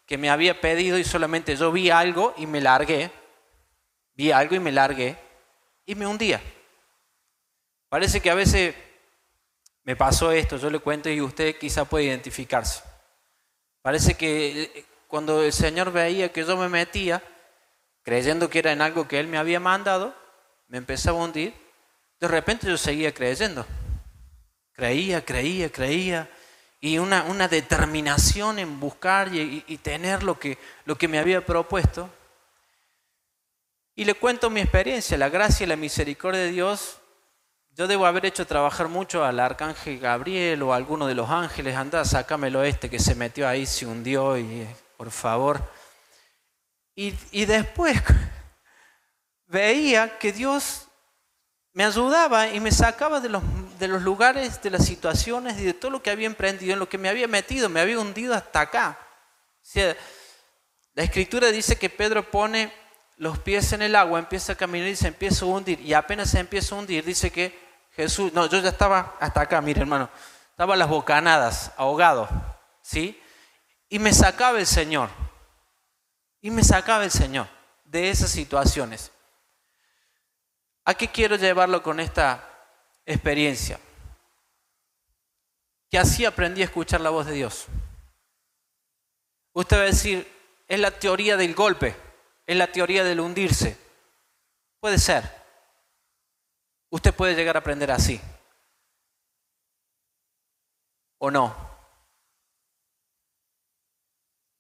que 0.04 0.18
me 0.18 0.28
había 0.28 0.60
pedido 0.60 0.98
y 0.98 1.04
solamente 1.04 1.56
yo 1.56 1.72
vi 1.72 1.88
algo 1.88 2.34
y 2.36 2.46
me 2.46 2.60
largué. 2.60 3.10
Vi 4.12 4.32
algo 4.32 4.54
y 4.54 4.60
me 4.60 4.70
largué 4.70 5.16
y 5.86 5.94
me 5.94 6.06
hundía. 6.06 6.42
Parece 7.88 8.20
que 8.20 8.28
a 8.28 8.34
veces 8.34 8.74
me 9.82 9.96
pasó 9.96 10.30
esto, 10.30 10.58
yo 10.58 10.68
le 10.68 10.80
cuento 10.80 11.08
y 11.08 11.22
usted 11.22 11.56
quizá 11.56 11.86
puede 11.86 12.04
identificarse. 12.04 12.82
Parece 13.80 14.14
que 14.14 14.62
eh, 14.62 14.84
cuando 15.06 15.42
el 15.42 15.54
Señor 15.54 15.90
veía 15.90 16.30
que 16.30 16.44
yo 16.44 16.54
me 16.58 16.68
metía, 16.68 17.22
creyendo 18.02 18.50
que 18.50 18.58
era 18.58 18.72
en 18.72 18.82
algo 18.82 19.08
que 19.08 19.18
Él 19.18 19.26
me 19.26 19.38
había 19.38 19.58
mandado, 19.58 20.14
me 20.66 20.76
empezaba 20.76 21.18
a 21.18 21.24
hundir 21.24 21.67
de 22.20 22.28
repente 22.28 22.66
yo 22.66 22.76
seguía 22.76 23.12
creyendo. 23.12 23.66
Creía, 24.72 25.24
creía, 25.24 25.70
creía. 25.70 26.30
Y 26.80 26.98
una, 26.98 27.24
una 27.24 27.48
determinación 27.48 28.58
en 28.58 28.78
buscar 28.78 29.34
y, 29.34 29.78
tener 29.78 30.22
lo 30.22 30.38
que, 30.38 30.58
lo 30.84 30.96
que 30.96 31.08
me 31.08 31.18
había 31.18 31.44
propuesto. 31.44 32.08
Y 33.94 34.04
le 34.04 34.14
cuento 34.14 34.48
mi 34.48 34.60
experiencia, 34.60 35.18
la 35.18 35.28
gracia 35.28 35.64
y 35.64 35.68
la 35.68 35.76
misericordia 35.76 36.40
de 36.42 36.52
Dios. 36.52 36.98
Yo 37.70 37.88
debo 37.88 38.06
haber 38.06 38.26
hecho 38.26 38.46
trabajar 38.46 38.88
mucho 38.88 39.24
al 39.24 39.40
arcángel 39.40 39.98
Gabriel 39.98 40.62
o 40.62 40.72
a 40.72 40.76
alguno 40.76 41.06
de 41.06 41.14
los 41.14 41.28
ángeles. 41.30 41.76
Anda, 41.76 42.04
sácamelo 42.04 42.62
este 42.62 42.88
que 42.88 43.00
se 43.00 43.14
metió 43.14 43.48
ahí, 43.48 43.66
se 43.66 43.86
hundió 43.86 44.38
y 44.38 44.66
por 44.96 45.10
favor. 45.10 45.60
Y, 46.94 47.14
y 47.32 47.44
después 47.44 48.00
veía 49.46 50.18
que 50.18 50.32
Dios 50.32 50.87
me 51.78 51.84
ayudaba 51.84 52.48
y 52.48 52.58
me 52.58 52.72
sacaba 52.72 53.20
de 53.20 53.28
los, 53.28 53.40
de 53.78 53.86
los 53.86 54.02
lugares, 54.02 54.60
de 54.62 54.68
las 54.68 54.84
situaciones 54.84 55.60
y 55.60 55.64
de 55.64 55.74
todo 55.74 55.92
lo 55.92 56.02
que 56.02 56.10
había 56.10 56.26
emprendido, 56.26 56.72
en 56.72 56.80
lo 56.80 56.88
que 56.88 56.98
me 56.98 57.08
había 57.08 57.28
metido, 57.28 57.68
me 57.68 57.80
había 57.80 58.00
hundido 58.00 58.34
hasta 58.34 58.62
acá. 58.62 58.98
la 59.74 61.02
escritura 61.04 61.52
dice 61.52 61.78
que 61.78 61.88
Pedro 61.88 62.28
pone 62.32 62.72
los 63.16 63.38
pies 63.38 63.72
en 63.74 63.82
el 63.82 63.94
agua, 63.94 64.18
empieza 64.18 64.54
a 64.54 64.56
caminar 64.56 64.88
y 64.88 64.96
se 64.96 65.06
empieza 65.06 65.44
a 65.44 65.48
hundir. 65.50 65.78
Y 65.78 65.94
apenas 65.94 66.30
se 66.30 66.40
empieza 66.40 66.74
a 66.74 66.78
hundir, 66.78 67.04
dice 67.04 67.30
que 67.30 67.56
Jesús, 67.92 68.32
no, 68.32 68.46
yo 68.46 68.58
ya 68.58 68.70
estaba 68.70 69.14
hasta 69.20 69.42
acá, 69.42 69.60
mire 69.60 69.82
hermano, 69.82 70.10
estaba 70.50 70.74
las 70.74 70.88
bocanadas, 70.88 71.70
ahogado, 71.76 72.28
¿sí? 72.82 73.22
Y 73.88 74.00
me 74.00 74.12
sacaba 74.12 74.58
el 74.58 74.66
Señor, 74.66 75.10
y 76.40 76.50
me 76.50 76.64
sacaba 76.64 77.04
el 77.04 77.12
Señor 77.12 77.46
de 77.84 78.10
esas 78.10 78.30
situaciones. 78.30 79.12
¿A 80.88 80.94
qué 80.94 81.08
quiero 81.08 81.36
llevarlo 81.36 81.82
con 81.82 82.00
esta 82.00 82.42
experiencia? 83.04 83.78
Que 85.90 85.98
así 85.98 86.24
aprendí 86.24 86.62
a 86.62 86.64
escuchar 86.64 87.02
la 87.02 87.10
voz 87.10 87.26
de 87.26 87.34
Dios. 87.34 87.66
Usted 89.52 89.76
va 89.76 89.82
a 89.82 89.84
decir, 89.84 90.26
es 90.66 90.80
la 90.80 90.90
teoría 90.90 91.36
del 91.36 91.54
golpe, 91.54 91.94
es 92.46 92.56
la 92.56 92.72
teoría 92.72 93.04
del 93.04 93.20
hundirse. 93.20 93.76
Puede 94.80 94.96
ser. 94.96 95.30
Usted 96.88 97.12
puede 97.12 97.34
llegar 97.34 97.56
a 97.56 97.60
aprender 97.60 97.90
así. 97.90 98.18
¿O 101.18 101.30
no? 101.30 101.54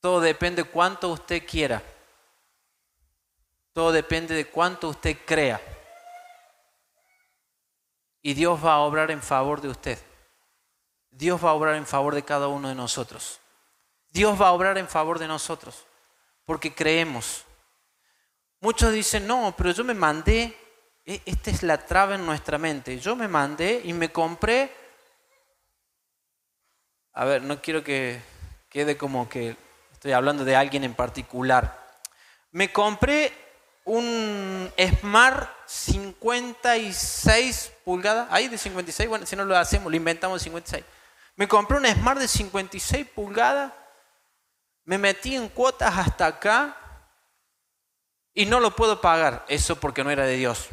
Todo 0.00 0.20
depende 0.20 0.64
de 0.64 0.68
cuánto 0.68 1.08
usted 1.08 1.46
quiera. 1.46 1.82
Todo 3.72 3.92
depende 3.92 4.34
de 4.34 4.44
cuánto 4.44 4.90
usted 4.90 5.16
crea 5.24 5.58
y 8.22 8.34
Dios 8.34 8.64
va 8.64 8.74
a 8.74 8.80
obrar 8.80 9.10
en 9.10 9.22
favor 9.22 9.60
de 9.60 9.68
usted. 9.68 9.98
Dios 11.10 11.42
va 11.44 11.50
a 11.50 11.54
obrar 11.54 11.74
en 11.76 11.86
favor 11.86 12.14
de 12.14 12.24
cada 12.24 12.48
uno 12.48 12.68
de 12.68 12.74
nosotros. 12.74 13.40
Dios 14.10 14.40
va 14.40 14.48
a 14.48 14.52
obrar 14.52 14.78
en 14.78 14.88
favor 14.88 15.18
de 15.18 15.28
nosotros 15.28 15.84
porque 16.44 16.74
creemos. 16.74 17.44
Muchos 18.60 18.92
dicen, 18.92 19.26
no, 19.26 19.54
pero 19.56 19.70
yo 19.70 19.84
me 19.84 19.94
mandé, 19.94 20.56
e, 21.04 21.20
esta 21.26 21.50
es 21.50 21.62
la 21.62 21.84
traba 21.84 22.14
en 22.14 22.24
nuestra 22.24 22.56
mente, 22.56 22.98
yo 22.98 23.14
me 23.14 23.28
mandé 23.28 23.82
y 23.84 23.92
me 23.92 24.10
compré, 24.10 24.72
a 27.12 27.24
ver, 27.24 27.42
no 27.42 27.60
quiero 27.60 27.84
que 27.84 28.20
quede 28.68 28.96
como 28.96 29.28
que 29.28 29.56
estoy 29.92 30.12
hablando 30.12 30.44
de 30.44 30.56
alguien 30.56 30.84
en 30.84 30.94
particular, 30.94 31.86
me 32.50 32.72
compré 32.72 33.32
un 33.88 34.70
Smart 35.00 35.50
56 35.66 37.72
pulgadas, 37.84 38.28
ahí 38.30 38.48
de 38.48 38.58
56, 38.58 39.08
bueno, 39.08 39.24
si 39.24 39.34
no 39.34 39.46
lo 39.46 39.56
hacemos, 39.56 39.90
lo 39.90 39.96
inventamos 39.96 40.40
de 40.40 40.44
56. 40.44 40.84
Me 41.36 41.48
compré 41.48 41.78
un 41.78 41.86
Smart 41.86 42.20
de 42.20 42.28
56 42.28 43.08
pulgadas, 43.08 43.72
me 44.84 44.98
metí 44.98 45.34
en 45.34 45.48
cuotas 45.48 45.96
hasta 45.96 46.26
acá 46.26 46.76
y 48.34 48.44
no 48.44 48.60
lo 48.60 48.76
puedo 48.76 49.00
pagar. 49.00 49.46
Eso 49.48 49.80
porque 49.80 50.04
no 50.04 50.10
era 50.10 50.26
de 50.26 50.36
Dios. 50.36 50.68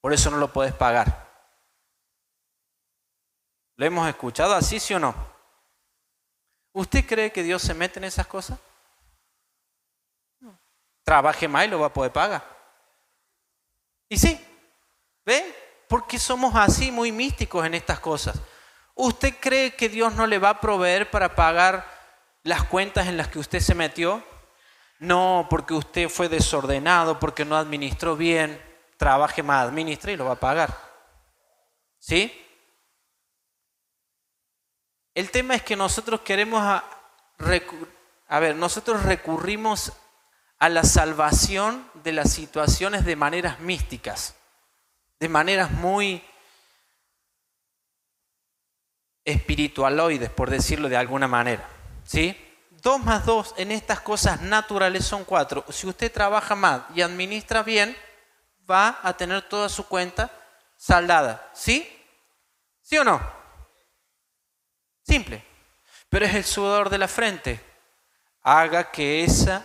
Por 0.00 0.14
eso 0.14 0.30
no 0.30 0.38
lo 0.38 0.50
puedes 0.52 0.72
pagar. 0.72 1.28
¿Lo 3.76 3.84
hemos 3.84 4.08
escuchado 4.08 4.54
así, 4.54 4.80
sí 4.80 4.94
o 4.94 4.98
no? 4.98 5.14
¿Usted 6.72 7.04
cree 7.06 7.32
que 7.32 7.42
Dios 7.42 7.60
se 7.60 7.74
mete 7.74 7.98
en 7.98 8.04
esas 8.04 8.26
cosas? 8.26 8.58
Trabaje 11.04 11.48
más 11.48 11.66
y 11.66 11.68
lo 11.68 11.80
va 11.80 11.86
a 11.86 11.92
poder 11.92 12.12
pagar. 12.12 12.44
Y 14.08 14.18
sí, 14.18 14.38
¿ve? 15.24 15.54
Porque 15.88 16.18
somos 16.18 16.54
así 16.56 16.90
muy 16.90 17.12
místicos 17.12 17.64
en 17.64 17.74
estas 17.74 18.00
cosas. 18.00 18.40
¿Usted 18.94 19.34
cree 19.40 19.74
que 19.74 19.88
Dios 19.88 20.14
no 20.14 20.26
le 20.26 20.38
va 20.38 20.50
a 20.50 20.60
proveer 20.60 21.10
para 21.10 21.34
pagar 21.34 21.86
las 22.42 22.64
cuentas 22.64 23.06
en 23.06 23.16
las 23.16 23.28
que 23.28 23.38
usted 23.38 23.60
se 23.60 23.74
metió? 23.74 24.22
No, 24.98 25.46
porque 25.48 25.74
usted 25.74 26.08
fue 26.08 26.28
desordenado, 26.28 27.18
porque 27.18 27.44
no 27.44 27.56
administró 27.56 28.16
bien. 28.16 28.60
Trabaje 28.96 29.42
más, 29.42 29.66
administre 29.66 30.12
y 30.12 30.16
lo 30.16 30.26
va 30.26 30.32
a 30.32 30.40
pagar. 30.40 30.76
¿Sí? 31.98 32.46
El 35.14 35.30
tema 35.30 35.54
es 35.54 35.62
que 35.62 35.76
nosotros 35.76 36.20
queremos 36.20 36.60
a 38.28 38.38
ver, 38.38 38.54
nosotros 38.54 39.02
recurrimos 39.02 39.92
a 40.60 40.68
la 40.68 40.84
salvación 40.84 41.90
de 42.04 42.12
las 42.12 42.30
situaciones 42.30 43.04
de 43.04 43.16
maneras 43.16 43.58
místicas, 43.60 44.36
de 45.18 45.28
maneras 45.28 45.70
muy 45.72 46.22
espiritualoides, 49.24 50.30
por 50.30 50.50
decirlo 50.50 50.88
de 50.88 50.96
alguna 50.96 51.26
manera. 51.26 51.68
¿Sí? 52.04 52.36
Dos 52.70 53.02
más 53.04 53.26
dos 53.26 53.54
en 53.56 53.72
estas 53.72 54.00
cosas 54.00 54.40
naturales 54.42 55.04
son 55.04 55.24
cuatro. 55.24 55.64
Si 55.70 55.86
usted 55.86 56.12
trabaja 56.12 56.54
más 56.54 56.82
y 56.94 57.02
administra 57.02 57.62
bien, 57.62 57.96
va 58.70 59.00
a 59.02 59.16
tener 59.16 59.42
toda 59.48 59.68
su 59.68 59.86
cuenta 59.86 60.30
saldada. 60.76 61.50
¿Sí? 61.52 61.88
¿Sí 62.80 62.96
o 62.98 63.04
no? 63.04 63.20
Simple. 65.02 65.44
Pero 66.08 66.26
es 66.26 66.34
el 66.34 66.44
sudor 66.44 66.90
de 66.90 66.98
la 66.98 67.08
frente 67.08 67.60
haga 68.42 68.90
que 68.90 69.24
esa, 69.24 69.64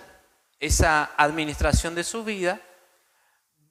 esa 0.60 1.12
administración 1.18 1.96
de 1.96 2.04
su 2.04 2.24
vida 2.24 2.60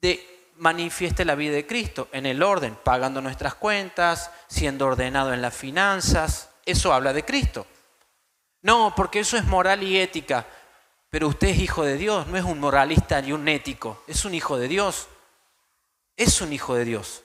de, 0.01 0.35
manifieste 0.57 1.25
la 1.25 1.35
vida 1.35 1.55
de 1.55 1.67
Cristo 1.67 2.07
en 2.11 2.25
el 2.25 2.41
orden, 2.41 2.77
pagando 2.83 3.21
nuestras 3.21 3.55
cuentas, 3.55 4.31
siendo 4.47 4.87
ordenado 4.87 5.33
en 5.33 5.41
las 5.41 5.55
finanzas. 5.55 6.49
Eso 6.65 6.93
habla 6.93 7.13
de 7.13 7.25
Cristo. 7.25 7.65
No, 8.61 8.93
porque 8.95 9.19
eso 9.19 9.37
es 9.37 9.45
moral 9.45 9.83
y 9.83 9.99
ética. 9.99 10.45
Pero 11.09 11.27
usted 11.27 11.49
es 11.49 11.59
hijo 11.59 11.83
de 11.83 11.97
Dios, 11.97 12.27
no 12.27 12.37
es 12.37 12.43
un 12.43 12.59
moralista 12.59 13.21
ni 13.21 13.31
un 13.31 13.47
ético, 13.47 14.03
es 14.07 14.25
un 14.25 14.33
hijo 14.33 14.57
de 14.57 14.67
Dios. 14.67 15.07
Es 16.17 16.41
un 16.41 16.53
hijo 16.53 16.75
de 16.75 16.85
Dios. 16.85 17.23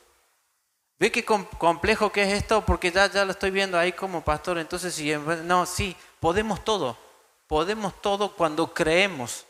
¿Ve 0.98 1.10
qué 1.12 1.24
complejo 1.24 2.10
que 2.10 2.24
es 2.24 2.32
esto? 2.34 2.64
Porque 2.66 2.90
ya, 2.90 3.10
ya 3.10 3.24
lo 3.24 3.30
estoy 3.30 3.50
viendo 3.50 3.78
ahí 3.78 3.92
como 3.92 4.22
pastor. 4.22 4.58
Entonces, 4.58 4.92
si, 4.92 5.12
no, 5.44 5.64
sí, 5.64 5.96
podemos 6.18 6.62
todo. 6.64 6.98
Podemos 7.46 8.02
todo 8.02 8.34
cuando 8.34 8.74
creemos. 8.74 9.46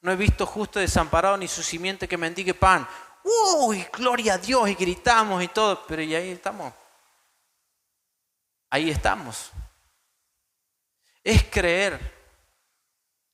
No 0.00 0.12
he 0.12 0.16
visto 0.16 0.46
justo 0.46 0.78
desamparado 0.78 1.36
ni 1.36 1.48
su 1.48 1.62
simiente 1.62 2.08
que 2.08 2.16
mendigue 2.16 2.54
pan. 2.54 2.86
¡Uy, 3.24 3.84
gloria 3.92 4.34
a 4.34 4.38
Dios! 4.38 4.68
Y 4.68 4.74
gritamos 4.74 5.42
y 5.42 5.48
todo. 5.48 5.84
Pero 5.86 6.02
y 6.02 6.14
ahí 6.14 6.30
estamos. 6.30 6.72
Ahí 8.70 8.90
estamos. 8.90 9.50
Es 11.24 11.44
creer. 11.44 11.98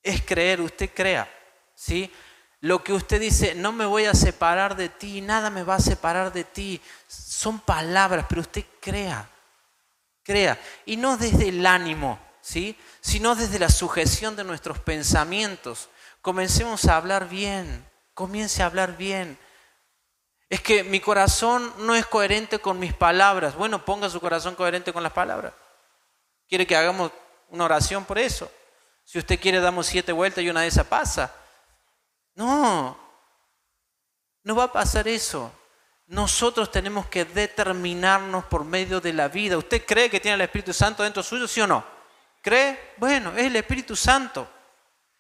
Es 0.03 0.23
creer. 0.23 0.61
Usted 0.61 0.91
crea. 0.95 1.31
¿Sí? 1.75 2.11
Lo 2.65 2.83
que 2.83 2.95
usted 2.95 3.21
dice, 3.21 3.55
no 3.55 3.73
me 3.73 3.85
voy 3.85 4.07
a 4.07 4.15
separar 4.15 4.75
de 4.75 4.89
ti, 4.89 5.21
nada 5.21 5.51
me 5.51 5.65
va 5.65 5.75
a 5.75 5.81
separar 5.81 6.33
de 6.33 6.45
ti. 6.45 6.81
Son 7.07 7.61
palabras, 7.61 8.25
pero 8.27 8.41
usted 8.41 8.65
crea. 8.81 9.29
Crea. 10.23 10.59
Y 10.87 10.97
no 10.97 11.19
desde 11.19 11.51
el 11.51 11.67
ánimo, 11.67 12.19
¿sí? 12.41 12.75
sino 13.03 13.35
desde 13.35 13.59
la 13.59 13.69
sujeción 13.69 14.35
de 14.35 14.45
nuestros 14.45 14.79
pensamientos. 14.79 15.91
Comencemos 16.25 16.87
a 16.87 16.97
hablar 16.97 17.29
bien, 17.29 17.87
comience 18.15 18.63
a 18.63 18.67
hablar 18.67 18.97
bien. 18.97 19.39
Es 20.49 20.63
que 20.63 20.83
mi 20.83 20.99
corazón 20.99 21.71
no 21.81 21.95
es 21.95 22.07
coherente 22.07 22.61
con 22.61 22.79
mis 22.79 22.95
palabras. 22.95 23.55
Bueno, 23.55 23.85
ponga 23.85 24.09
su 24.09 24.23
corazón 24.23 24.55
coherente 24.55 24.91
con 24.91 25.03
las 25.03 25.13
palabras. 25.13 25.53
¿Quiere 26.49 26.67
que 26.67 26.75
hagamos 26.77 27.13
una 27.51 27.67
oración 27.67 28.07
por 28.07 28.19
eso? 28.19 28.51
Si 29.05 29.19
usted 29.19 29.39
quiere, 29.39 29.61
damos 29.61 29.85
siete 29.85 30.13
vueltas 30.13 30.43
y 30.43 30.49
una 30.49 30.63
de 30.63 30.69
esas 30.69 30.87
pasa. 30.87 31.31
No, 32.35 32.99
no 34.45 34.57
va 34.57 34.65
a 34.65 34.73
pasar 34.73 35.07
eso. 35.07 35.53
Nosotros 36.07 36.71
tenemos 36.71 37.05
que 37.09 37.27
determinarnos 37.27 38.47
por 38.47 38.65
medio 38.65 38.99
de 38.99 39.13
la 39.13 39.29
vida. 39.29 39.59
¿Usted 39.59 39.85
cree 39.85 40.09
que 40.09 40.21
tiene 40.21 40.37
el 40.37 40.41
Espíritu 40.41 40.73
Santo 40.73 41.03
dentro 41.03 41.23
suyo, 41.23 41.47
sí 41.47 41.61
o 41.61 41.67
no? 41.67 41.85
¿Cree? 42.41 42.95
Bueno, 42.97 43.33
es 43.37 43.45
el 43.45 43.57
Espíritu 43.57 43.95
Santo. 43.95 44.54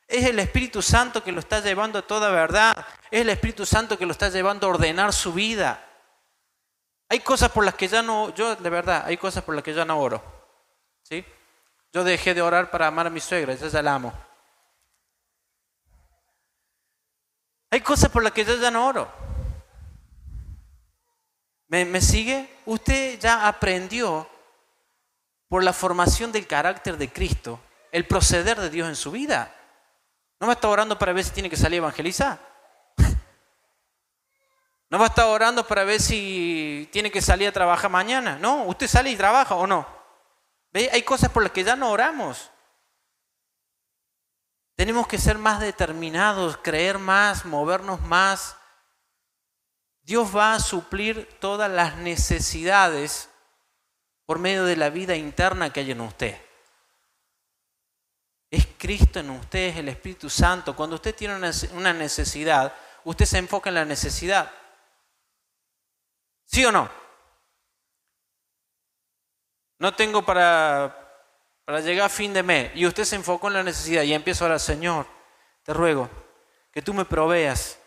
Es 0.06 0.24
el 0.24 0.38
Espíritu 0.38 0.82
Santo 0.82 1.22
que 1.22 1.32
lo 1.32 1.40
está 1.40 1.60
llevando 1.60 1.98
a 1.98 2.06
toda 2.06 2.30
verdad. 2.30 2.74
Es 3.10 3.22
el 3.22 3.30
Espíritu 3.30 3.64
Santo 3.64 3.96
que 3.96 4.06
lo 4.06 4.12
está 4.12 4.28
llevando 4.28 4.66
a 4.66 4.70
ordenar 4.70 5.12
su 5.12 5.32
vida. 5.32 5.82
Hay 7.08 7.20
cosas 7.20 7.50
por 7.50 7.64
las 7.64 7.74
que 7.74 7.88
ya 7.88 8.02
no, 8.02 8.34
yo 8.34 8.56
de 8.56 8.70
verdad, 8.70 9.04
hay 9.06 9.16
cosas 9.16 9.44
por 9.44 9.54
las 9.54 9.64
que 9.64 9.74
ya 9.74 9.84
no 9.84 9.98
oro. 9.98 10.22
¿Sí? 11.02 11.24
Yo 11.92 12.02
dejé 12.02 12.34
de 12.34 12.42
orar 12.42 12.70
para 12.70 12.86
amar 12.86 13.06
a 13.06 13.10
mi 13.10 13.20
suegra, 13.20 13.54
ya 13.54 13.82
la 13.82 13.94
amo. 13.94 14.12
Hay 17.70 17.80
cosas 17.80 18.10
por 18.10 18.22
las 18.22 18.32
que 18.32 18.44
yo 18.44 18.56
ya 18.56 18.70
no 18.70 18.86
oro. 18.86 19.10
¿Me, 21.68 21.84
¿Me, 21.84 22.00
sigue? 22.00 22.48
Usted 22.66 23.18
ya 23.18 23.48
aprendió 23.48 24.28
por 25.48 25.64
la 25.64 25.72
formación 25.72 26.30
del 26.30 26.46
carácter 26.46 26.96
de 26.96 27.12
Cristo, 27.12 27.60
el 27.90 28.06
proceder 28.06 28.60
de 28.60 28.70
Dios 28.70 28.88
en 28.88 28.96
su 28.96 29.10
vida. 29.10 29.52
No 30.40 30.46
va 30.46 30.52
a 30.52 30.56
estar 30.56 30.70
orando 30.70 30.98
para 30.98 31.12
ver 31.12 31.24
si 31.24 31.30
tiene 31.30 31.50
que 31.50 31.56
salir 31.56 31.78
a 31.78 31.84
evangelizar. 31.84 32.38
No 34.90 34.98
va 34.98 35.06
a 35.06 35.08
estar 35.08 35.26
orando 35.26 35.66
para 35.66 35.82
ver 35.82 36.00
si 36.00 36.88
tiene 36.92 37.10
que 37.10 37.20
salir 37.20 37.48
a 37.48 37.52
trabajar 37.52 37.90
mañana. 37.90 38.38
No, 38.38 38.64
usted 38.64 38.86
sale 38.86 39.10
y 39.10 39.16
trabaja 39.16 39.56
o 39.56 39.66
no. 39.66 39.84
¿Ve? 40.72 40.88
Hay 40.92 41.02
cosas 41.02 41.30
por 41.30 41.42
las 41.42 41.50
que 41.50 41.64
ya 41.64 41.74
no 41.74 41.90
oramos. 41.90 42.50
Tenemos 44.76 45.08
que 45.08 45.18
ser 45.18 45.38
más 45.38 45.58
determinados, 45.58 46.58
creer 46.58 46.98
más, 46.98 47.44
movernos 47.44 48.00
más. 48.02 48.56
Dios 50.02 50.36
va 50.36 50.54
a 50.54 50.60
suplir 50.60 51.28
todas 51.40 51.70
las 51.70 51.96
necesidades 51.96 53.30
por 54.26 54.38
medio 54.38 54.64
de 54.64 54.76
la 54.76 54.90
vida 54.90 55.16
interna 55.16 55.72
que 55.72 55.80
hay 55.80 55.90
en 55.92 56.00
usted. 56.00 56.43
Es 58.54 58.68
Cristo 58.78 59.18
en 59.18 59.30
usted, 59.30 59.70
es 59.70 59.76
el 59.78 59.88
Espíritu 59.88 60.30
Santo. 60.30 60.76
Cuando 60.76 60.96
usted 60.96 61.14
tiene 61.14 61.34
una 61.72 61.92
necesidad, 61.92 62.72
usted 63.02 63.24
se 63.24 63.38
enfoca 63.38 63.68
en 63.68 63.74
la 63.74 63.84
necesidad. 63.84 64.50
¿Sí 66.44 66.64
o 66.64 66.70
no? 66.70 66.88
No 69.78 69.92
tengo 69.94 70.24
para, 70.24 71.26
para 71.64 71.80
llegar 71.80 72.06
a 72.06 72.08
fin 72.08 72.32
de 72.32 72.44
mes 72.44 72.70
y 72.76 72.86
usted 72.86 73.04
se 73.04 73.16
enfocó 73.16 73.48
en 73.48 73.54
la 73.54 73.64
necesidad 73.64 74.04
y 74.04 74.14
empieza 74.14 74.44
a 74.44 74.46
orar, 74.46 74.60
Señor, 74.60 75.06
te 75.64 75.74
ruego 75.74 76.08
que 76.70 76.80
tú 76.80 76.94
me 76.94 77.04
proveas, 77.04 77.80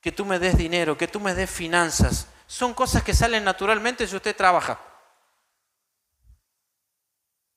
que 0.00 0.10
tú 0.10 0.24
me 0.24 0.38
des 0.38 0.56
dinero, 0.56 0.96
que 0.96 1.08
tú 1.08 1.20
me 1.20 1.34
des 1.34 1.50
finanzas. 1.50 2.28
Son 2.46 2.72
cosas 2.72 3.02
que 3.02 3.12
salen 3.12 3.44
naturalmente 3.44 4.06
si 4.06 4.16
usted 4.16 4.34
trabaja. 4.34 4.80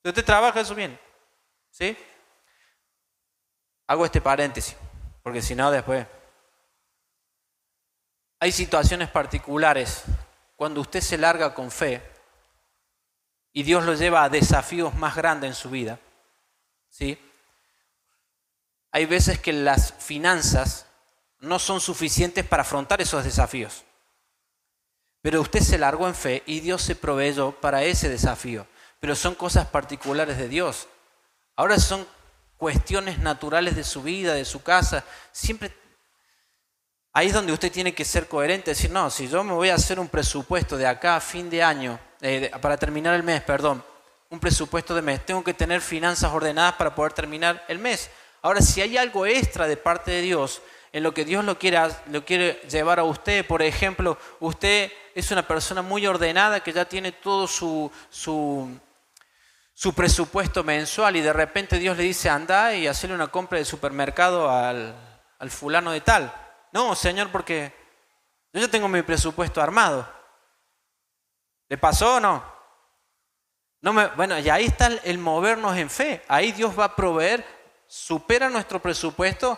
Usted 0.04 0.26
trabaja 0.26 0.60
eso 0.60 0.76
bien. 0.76 1.00
¿Sí? 1.70 1.98
Hago 3.92 4.06
este 4.06 4.22
paréntesis, 4.22 4.76
porque 5.24 5.42
si 5.42 5.56
no 5.56 5.70
después... 5.72 6.06
Hay 8.40 8.52
situaciones 8.52 9.10
particulares 9.10 10.04
cuando 10.56 10.82
usted 10.82 11.02
se 11.02 11.18
larga 11.18 11.54
con 11.54 11.70
fe 11.70 12.02
y 13.54 13.64
Dios 13.64 13.84
lo 13.84 13.94
lleva 13.94 14.24
a 14.24 14.30
desafíos 14.30 14.96
más 14.96 15.16
grandes 15.16 15.50
en 15.50 15.56
su 15.56 15.70
vida. 15.70 16.00
¿Sí? 16.90 17.20
Hay 18.92 19.06
veces 19.06 19.40
que 19.40 19.54
las 19.54 19.94
finanzas 19.94 20.88
no 21.40 21.60
son 21.60 21.80
suficientes 21.82 22.46
para 22.46 22.62
afrontar 22.62 23.02
esos 23.02 23.24
desafíos. 23.24 23.84
Pero 25.22 25.42
usted 25.42 25.60
se 25.60 25.78
largó 25.78 26.08
en 26.08 26.16
fe 26.16 26.44
y 26.46 26.62
Dios 26.62 26.82
se 26.82 26.96
proveyó 26.96 27.52
para 27.52 27.84
ese 27.84 28.10
desafío 28.10 28.66
pero 29.02 29.16
son 29.16 29.34
cosas 29.34 29.68
particulares 29.68 30.38
de 30.38 30.48
Dios. 30.48 30.88
Ahora 31.56 31.80
son 31.80 32.08
cuestiones 32.62 33.18
naturales 33.18 33.76
de 33.76 33.84
su 33.84 34.04
vida, 34.04 34.36
de 34.36 34.46
su 34.46 34.62
casa. 34.62 35.04
Siempre 35.32 35.74
ahí 37.12 37.26
es 37.26 37.34
donde 37.34 37.54
usted 37.54 37.72
tiene 37.72 37.96
que 37.96 38.06
ser 38.06 38.28
coherente, 38.28 38.70
decir, 38.70 38.92
no, 38.92 39.10
si 39.10 39.28
yo 39.28 39.44
me 39.44 39.54
voy 39.54 39.70
a 39.70 39.74
hacer 39.74 40.00
un 40.00 40.08
presupuesto 40.08 40.78
de 40.78 40.86
acá 40.86 41.16
a 41.16 41.22
fin 41.22 41.50
de 41.50 41.64
año, 41.64 42.00
eh, 42.22 42.52
para 42.62 42.78
terminar 42.78 43.16
el 43.16 43.24
mes, 43.24 43.42
perdón, 43.42 43.84
un 44.30 44.40
presupuesto 44.40 44.94
de 44.94 45.02
mes, 45.02 45.26
tengo 45.26 45.44
que 45.44 45.56
tener 45.56 45.82
finanzas 45.82 46.32
ordenadas 46.32 46.76
para 46.76 46.94
poder 46.94 47.14
terminar 47.14 47.66
el 47.68 47.80
mes. 47.80 48.12
Ahora, 48.44 48.62
si 48.62 48.80
hay 48.80 48.96
algo 48.96 49.26
extra 49.26 49.66
de 49.66 49.78
parte 49.78 50.12
de 50.12 50.22
Dios, 50.22 50.62
en 50.94 51.02
lo 51.02 51.16
que 51.16 51.26
Dios 51.26 51.44
lo 51.44 51.58
quiere, 51.58 51.80
lo 52.12 52.24
quiere 52.24 52.62
llevar 52.70 53.00
a 53.00 53.04
usted, 53.04 53.44
por 53.44 53.64
ejemplo, 53.64 54.20
usted 54.40 54.92
es 55.16 55.32
una 55.32 55.48
persona 55.48 55.82
muy 55.82 56.06
ordenada 56.06 56.60
que 56.60 56.74
ya 56.74 56.86
tiene 56.86 57.12
todo 57.12 57.48
su, 57.48 57.92
su 58.12 58.70
su 59.82 59.96
presupuesto 59.96 60.64
mensual 60.64 61.16
y 61.16 61.22
de 61.22 61.34
repente 61.34 61.80
Dios 61.80 61.98
le 61.98 62.04
dice, 62.04 62.30
anda 62.30 62.76
y 62.76 62.86
hacerle 62.86 63.16
una 63.16 63.30
compra 63.30 63.58
de 63.58 63.66
supermercado 63.66 64.48
al, 64.48 64.96
fulano 65.50 65.90
de 65.90 66.02
tal. 66.02 66.32
No, 66.72 66.94
Señor, 66.94 67.32
porque 67.32 67.74
yo 68.54 68.62
ya 68.62 68.68
tengo 68.68 68.88
mi 68.88 69.02
presupuesto 69.02 69.60
armado. 69.60 70.08
¿Le 71.68 71.80
pasó 71.80 72.18
o 72.18 72.20
no? 72.20 72.46
no 73.82 73.92
me, 73.92 74.06
bueno, 74.10 74.38
y 74.38 74.52
ahí 74.52 74.66
está 74.66 74.86
el 74.86 75.18
movernos 75.18 75.76
en 75.76 75.90
fe. 75.90 76.24
Ahí 76.28 76.52
Dios 76.52 76.78
va 76.78 76.84
a 76.84 76.96
proveer, 76.96 77.44
supera 77.88 78.52
nuestro 78.52 78.80
presupuesto, 78.80 79.58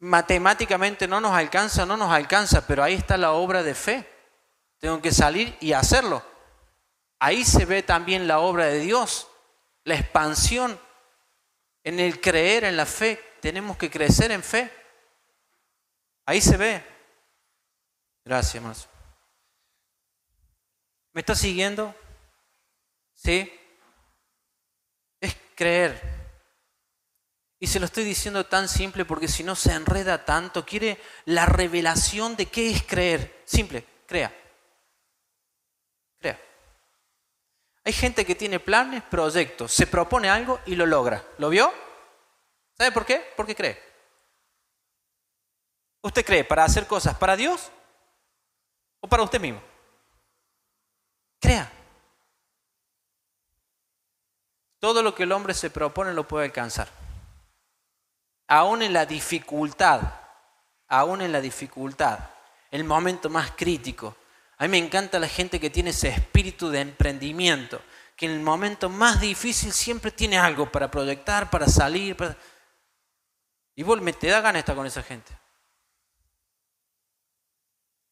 matemáticamente 0.00 1.06
no 1.06 1.20
nos 1.20 1.30
alcanza, 1.30 1.86
no 1.86 1.96
nos 1.96 2.10
alcanza, 2.10 2.66
pero 2.66 2.82
ahí 2.82 2.94
está 2.94 3.16
la 3.16 3.30
obra 3.30 3.62
de 3.62 3.76
fe. 3.76 4.12
Tengo 4.80 5.00
que 5.00 5.12
salir 5.12 5.56
y 5.60 5.74
hacerlo. 5.74 6.24
Ahí 7.20 7.44
se 7.44 7.64
ve 7.66 7.84
también 7.84 8.26
la 8.26 8.40
obra 8.40 8.66
de 8.66 8.80
Dios, 8.80 9.27
la 9.88 9.94
expansión. 9.96 10.78
En 11.82 11.98
el 11.98 12.20
creer, 12.20 12.64
en 12.64 12.76
la 12.76 12.86
fe, 12.86 13.36
tenemos 13.40 13.76
que 13.76 13.90
crecer 13.90 14.30
en 14.30 14.42
fe. 14.42 14.70
Ahí 16.26 16.40
se 16.40 16.56
ve. 16.56 16.84
Gracias, 18.24 18.62
más. 18.62 18.88
¿Me 21.12 21.22
está 21.22 21.34
siguiendo? 21.34 21.94
¿Sí? 23.14 23.50
Es 25.20 25.34
creer. 25.54 26.00
Y 27.58 27.66
se 27.66 27.80
lo 27.80 27.86
estoy 27.86 28.04
diciendo 28.04 28.44
tan 28.46 28.68
simple 28.68 29.04
porque 29.04 29.26
si 29.26 29.42
no 29.42 29.56
se 29.56 29.72
enreda 29.72 30.24
tanto, 30.24 30.66
quiere 30.66 31.00
la 31.24 31.46
revelación 31.46 32.36
de 32.36 32.46
qué 32.46 32.70
es 32.70 32.82
creer. 32.82 33.42
Simple, 33.46 33.84
crea. 34.06 34.32
Hay 37.88 37.94
gente 37.94 38.26
que 38.26 38.34
tiene 38.34 38.60
planes, 38.60 39.02
proyectos, 39.02 39.72
se 39.72 39.86
propone 39.86 40.28
algo 40.28 40.60
y 40.66 40.74
lo 40.74 40.84
logra. 40.84 41.24
¿Lo 41.38 41.48
vio? 41.48 41.72
¿Sabe 42.76 42.92
por 42.92 43.06
qué? 43.06 43.32
Porque 43.34 43.56
cree. 43.56 43.82
¿Usted 46.02 46.22
cree 46.22 46.44
para 46.44 46.64
hacer 46.64 46.86
cosas 46.86 47.16
para 47.16 47.34
Dios 47.34 47.70
o 49.00 49.08
para 49.08 49.22
usted 49.22 49.40
mismo? 49.40 49.62
Crea. 51.40 51.72
Todo 54.80 55.02
lo 55.02 55.14
que 55.14 55.22
el 55.22 55.32
hombre 55.32 55.54
se 55.54 55.70
propone 55.70 56.12
lo 56.12 56.28
puede 56.28 56.44
alcanzar. 56.44 56.90
Aún 58.48 58.82
en 58.82 58.92
la 58.92 59.06
dificultad, 59.06 60.02
aún 60.88 61.22
en 61.22 61.32
la 61.32 61.40
dificultad, 61.40 62.18
el 62.70 62.84
momento 62.84 63.30
más 63.30 63.52
crítico. 63.52 64.14
A 64.58 64.64
mí 64.64 64.70
me 64.70 64.78
encanta 64.78 65.20
la 65.20 65.28
gente 65.28 65.60
que 65.60 65.70
tiene 65.70 65.90
ese 65.90 66.08
espíritu 66.08 66.68
de 66.68 66.80
emprendimiento, 66.80 67.80
que 68.16 68.26
en 68.26 68.32
el 68.32 68.40
momento 68.40 68.88
más 68.88 69.20
difícil 69.20 69.72
siempre 69.72 70.10
tiene 70.10 70.36
algo 70.36 70.70
para 70.70 70.90
proyectar, 70.90 71.48
para 71.48 71.68
salir. 71.68 72.16
Y 73.76 73.84
vos 73.84 74.00
me 74.02 74.12
te 74.12 74.26
da 74.26 74.40
ganas 74.40 74.60
estar 74.60 74.74
con 74.74 74.86
esa 74.86 75.04
gente. 75.04 75.32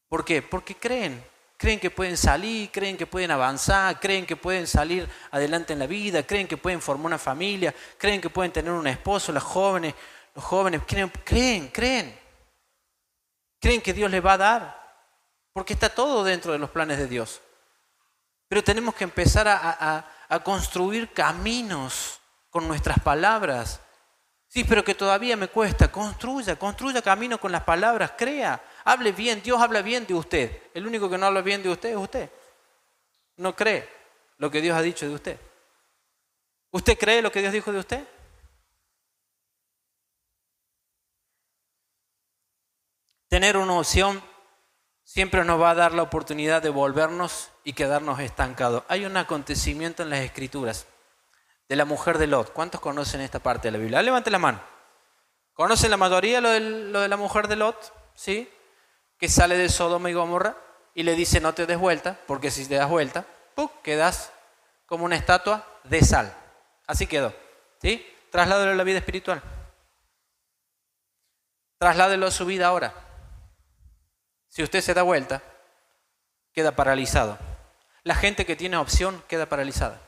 ¿Por 0.07 0.23
qué? 0.23 0.41
Porque 0.41 0.75
creen, 0.75 1.21
creen 1.57 1.81
que 1.81 1.91
pueden 1.91 2.15
salir, 2.15 2.71
creen 2.71 2.95
que 2.95 3.05
pueden 3.05 3.31
avanzar, 3.31 3.99
creen 3.99 4.25
que 4.25 4.37
pueden 4.37 4.67
salir 4.67 5.05
adelante 5.31 5.73
en 5.73 5.79
la 5.79 5.87
vida, 5.87 6.23
creen 6.23 6.47
que 6.47 6.55
pueden 6.55 6.81
formar 6.81 7.07
una 7.07 7.17
familia, 7.17 7.75
creen 7.97 8.21
que 8.21 8.29
pueden 8.29 8.53
tener 8.53 8.71
un 8.71 8.87
esposo, 8.87 9.33
las 9.33 9.43
jóvenes, 9.43 9.93
los 10.33 10.45
jóvenes 10.45 10.81
creen, 10.87 11.11
creen, 11.25 11.67
creen. 11.67 12.17
Creen 13.59 13.81
que 13.81 13.91
Dios 13.91 14.09
les 14.09 14.25
va 14.25 14.33
a 14.33 14.37
dar, 14.37 14.86
porque 15.57 15.73
está 15.73 15.89
todo 15.89 16.23
dentro 16.23 16.51
de 16.51 16.59
los 16.59 16.69
planes 16.69 16.99
de 16.99 17.07
Dios. 17.07 17.41
Pero 18.47 18.63
tenemos 18.63 18.93
que 18.93 19.05
empezar 19.05 19.47
a, 19.47 20.39
construir 20.43 21.11
caminos 21.11 22.21
con 22.51 22.67
nuestras 22.67 22.99
palabras. 22.99 23.81
Sí, 24.47 24.63
pero 24.65 24.83
que 24.83 24.93
todavía 24.93 25.35
me 25.35 25.47
cuesta. 25.47 25.91
Construya, 25.91 26.59
construya 26.59 27.01
camino 27.01 27.39
con 27.39 27.51
las 27.51 27.63
palabras, 27.63 28.11
crea. 28.15 28.63
Hable 28.83 29.13
bien, 29.13 29.41
Dios 29.41 29.59
habla 29.59 29.81
bien 29.81 30.05
de 30.05 30.13
usted. 30.13 30.61
El 30.75 30.85
único 30.85 31.09
que 31.09 31.17
no 31.17 31.25
habla 31.25 31.41
bien 31.41 31.63
de 31.63 31.69
usted 31.69 31.89
es 31.89 31.97
usted. 31.97 32.29
No 33.37 33.55
cree 33.55 33.89
lo 34.37 34.51
que 34.51 34.61
Dios 34.61 34.77
ha 34.77 34.83
dicho 34.83 35.07
de 35.07 35.15
usted. 35.15 35.39
¿Usted 36.69 36.99
cree 36.99 37.23
lo 37.23 37.31
que 37.31 37.41
Dios 37.41 37.51
dijo 37.51 37.71
de 37.71 37.79
usted? 37.79 38.07
Tener 43.27 43.57
una 43.57 43.73
opción 43.73 44.21
siempre 45.07 45.45
nos 45.45 45.59
va 45.61 45.69
a 45.69 45.75
dar 45.75 45.93
la 45.93 46.03
oportunidad 46.03 46.61
de 46.61 46.69
volvernos 46.69 47.49
y 47.63 47.71
quedarnos 47.71 48.19
estancados. 48.19 48.83
Hay 48.89 49.05
un 49.05 49.15
acontecimiento 49.15 50.03
en 50.03 50.09
las 50.09 50.19
escrituras 50.19 50.85
de 51.69 51.75
la 51.77 51.85
mujer 51.85 52.17
de 52.17 52.27
Lot. 52.27 52.51
¿Cuántos 52.51 52.81
conocen 52.81 53.21
esta 53.21 53.39
parte 53.39 53.69
de 53.69 53.71
la 53.71 53.77
Biblia? 53.77 54.01
Levante 54.01 54.29
la 54.29 54.37
mano. 54.37 54.61
¿Conocen 55.53 55.91
la 55.91 55.97
mayoría 55.97 56.41
lo 56.41 56.49
de, 56.49 56.59
lo 56.59 56.99
de 56.99 57.07
la 57.07 57.17
mujer 57.17 57.47
de 57.47 57.55
Lot? 57.55 57.93
¿Sí? 58.13 58.51
que 59.17 59.29
sale 59.29 59.57
de 59.57 59.69
Sodoma 59.69 60.09
y 60.09 60.13
Gomorra 60.13 60.55
y 60.93 61.03
le 61.03 61.15
dice 61.15 61.39
no 61.41 61.53
te 61.53 61.65
des 61.65 61.77
vuelta, 61.77 62.19
porque 62.27 62.51
si 62.51 62.67
te 62.67 62.75
das 62.75 62.89
vuelta, 62.89 63.25
¡pum! 63.55 63.69
quedas 63.83 64.31
como 64.85 65.05
una 65.05 65.15
estatua 65.15 65.65
de 65.83 66.01
sal. 66.01 66.33
Así 66.85 67.07
quedó. 67.07 67.33
¿Sí? 67.81 68.05
Trasládelo 68.31 68.71
a 68.71 68.75
la 68.75 68.83
vida 68.83 68.99
espiritual. 68.99 69.41
Trasládelo 71.79 72.27
a 72.27 72.31
su 72.31 72.45
vida 72.45 72.67
ahora. 72.67 72.93
Si 74.57 74.63
usted 74.63 74.81
se 74.81 74.95
da 74.95 75.03
vuelta, 75.03 75.43
queda 76.51 76.75
paralizado. 76.75 77.37
La 78.01 78.15
gente 78.15 78.43
que 78.43 78.55
tiene 78.55 78.75
opción 78.75 79.23
queda 79.27 79.45
paralizada. 79.45 80.01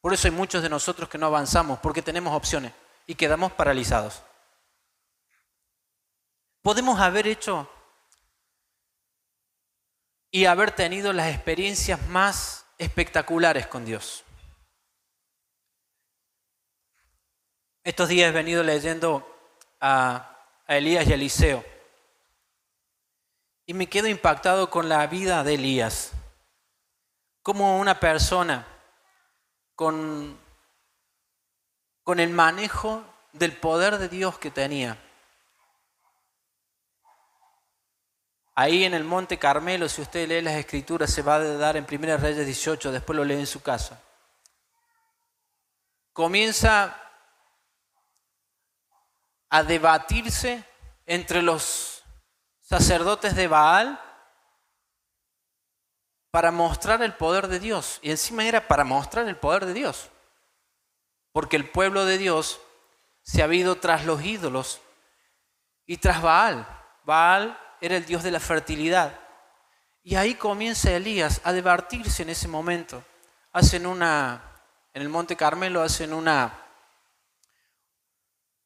Por 0.00 0.14
eso 0.14 0.28
hay 0.28 0.30
muchos 0.30 0.62
de 0.62 0.70
nosotros 0.70 1.10
que 1.10 1.18
no 1.18 1.26
avanzamos, 1.26 1.78
porque 1.80 2.00
tenemos 2.00 2.34
opciones 2.34 2.72
y 3.06 3.16
quedamos 3.16 3.52
paralizados. 3.52 4.22
Podemos 6.62 7.00
haber 7.00 7.26
hecho 7.26 7.70
y 10.30 10.46
haber 10.46 10.70
tenido 10.70 11.12
las 11.12 11.28
experiencias 11.28 12.00
más 12.08 12.64
espectaculares 12.78 13.66
con 13.66 13.84
Dios. 13.84 14.24
Estos 17.84 18.08
días 18.08 18.30
he 18.30 18.32
venido 18.32 18.62
leyendo 18.62 19.22
a, 19.82 20.46
Elías 20.66 21.06
y 21.06 21.12
a 21.12 21.14
Eliseo 21.16 21.79
y 23.70 23.72
me 23.72 23.86
quedo 23.86 24.08
impactado 24.08 24.68
con 24.68 24.88
la 24.88 25.06
vida 25.06 25.44
de 25.44 25.54
Elías, 25.54 26.10
como 27.40 27.78
una 27.78 28.00
persona 28.00 28.66
con, 29.76 30.36
con 32.02 32.18
el 32.18 32.30
manejo 32.30 33.04
del 33.32 33.56
poder 33.56 33.98
de 33.98 34.08
Dios 34.08 34.40
que 34.40 34.50
tenía 34.50 34.98
Ahí 38.56 38.82
en 38.82 38.92
el 38.92 39.04
Monte 39.04 39.38
Carmelo, 39.38 39.88
si 39.88 40.02
usted 40.02 40.26
lee 40.26 40.42
las 40.42 40.56
escrituras, 40.56 41.12
se 41.12 41.22
va 41.22 41.36
a 41.36 41.44
dar 41.44 41.76
en 41.76 41.86
1 41.88 42.16
Reyes 42.16 42.44
18, 42.44 42.90
después 42.90 43.16
lo 43.16 43.24
lee 43.24 43.34
en 43.34 43.46
su 43.46 43.62
casa. 43.62 44.02
Comienza 46.12 47.00
a 49.48 49.62
debatirse 49.62 50.64
entre 51.06 51.40
los 51.40 51.99
sacerdotes 52.70 53.34
de 53.34 53.48
Baal 53.48 54.00
para 56.30 56.52
mostrar 56.52 57.02
el 57.02 57.14
poder 57.14 57.48
de 57.48 57.58
Dios. 57.58 57.98
Y 58.00 58.12
encima 58.12 58.44
era 58.44 58.68
para 58.68 58.84
mostrar 58.84 59.26
el 59.26 59.36
poder 59.36 59.66
de 59.66 59.74
Dios. 59.74 60.08
Porque 61.32 61.56
el 61.56 61.68
pueblo 61.68 62.04
de 62.04 62.16
Dios 62.16 62.60
se 63.22 63.42
ha 63.42 63.52
ido 63.52 63.74
tras 63.78 64.04
los 64.04 64.22
ídolos 64.22 64.80
y 65.84 65.96
tras 65.96 66.22
Baal. 66.22 66.64
Baal 67.02 67.58
era 67.80 67.96
el 67.96 68.06
Dios 68.06 68.22
de 68.22 68.30
la 68.30 68.38
fertilidad. 68.38 69.18
Y 70.04 70.14
ahí 70.14 70.36
comienza 70.36 70.92
Elías 70.92 71.40
a 71.42 71.52
debatirse 71.52 72.22
en 72.22 72.30
ese 72.30 72.46
momento. 72.46 73.02
Hacen 73.52 73.84
una, 73.84 74.62
en 74.94 75.02
el 75.02 75.08
Monte 75.08 75.34
Carmelo 75.34 75.82
hacen 75.82 76.12
una, 76.12 76.56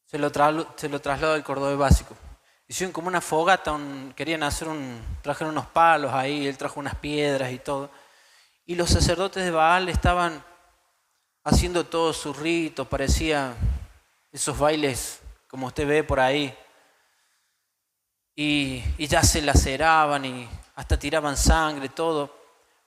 se 0.05 0.19
lo, 0.19 0.29
se 0.75 0.89
lo 0.89 1.01
traslado 1.01 1.33
al 1.33 1.43
Córdoba 1.43 1.75
básico. 1.75 2.15
Hicieron 2.67 2.91
como 2.91 3.07
una 3.07 3.21
fogata, 3.21 3.77
querían 4.15 4.43
hacer 4.43 4.67
un, 4.67 4.99
trajeron 5.21 5.51
unos 5.51 5.67
palos 5.67 6.11
ahí, 6.13 6.47
él 6.47 6.57
trajo 6.57 6.79
unas 6.79 6.95
piedras 6.95 7.51
y 7.51 7.59
todo. 7.59 7.91
Y 8.65 8.75
los 8.75 8.89
sacerdotes 8.89 9.43
de 9.43 9.51
Baal 9.51 9.89
estaban 9.89 10.43
haciendo 11.43 11.85
todos 11.85 12.17
sus 12.17 12.37
ritos, 12.37 12.87
parecía 12.87 13.53
esos 14.31 14.57
bailes 14.57 15.21
como 15.47 15.67
usted 15.67 15.87
ve 15.87 16.03
por 16.03 16.19
ahí, 16.19 16.57
y, 18.35 18.83
ya 18.97 19.23
se 19.23 19.41
laceraban 19.41 20.25
y 20.25 20.49
hasta 20.75 20.99
tiraban 20.99 21.37
sangre, 21.37 21.87
todo, 21.89 22.35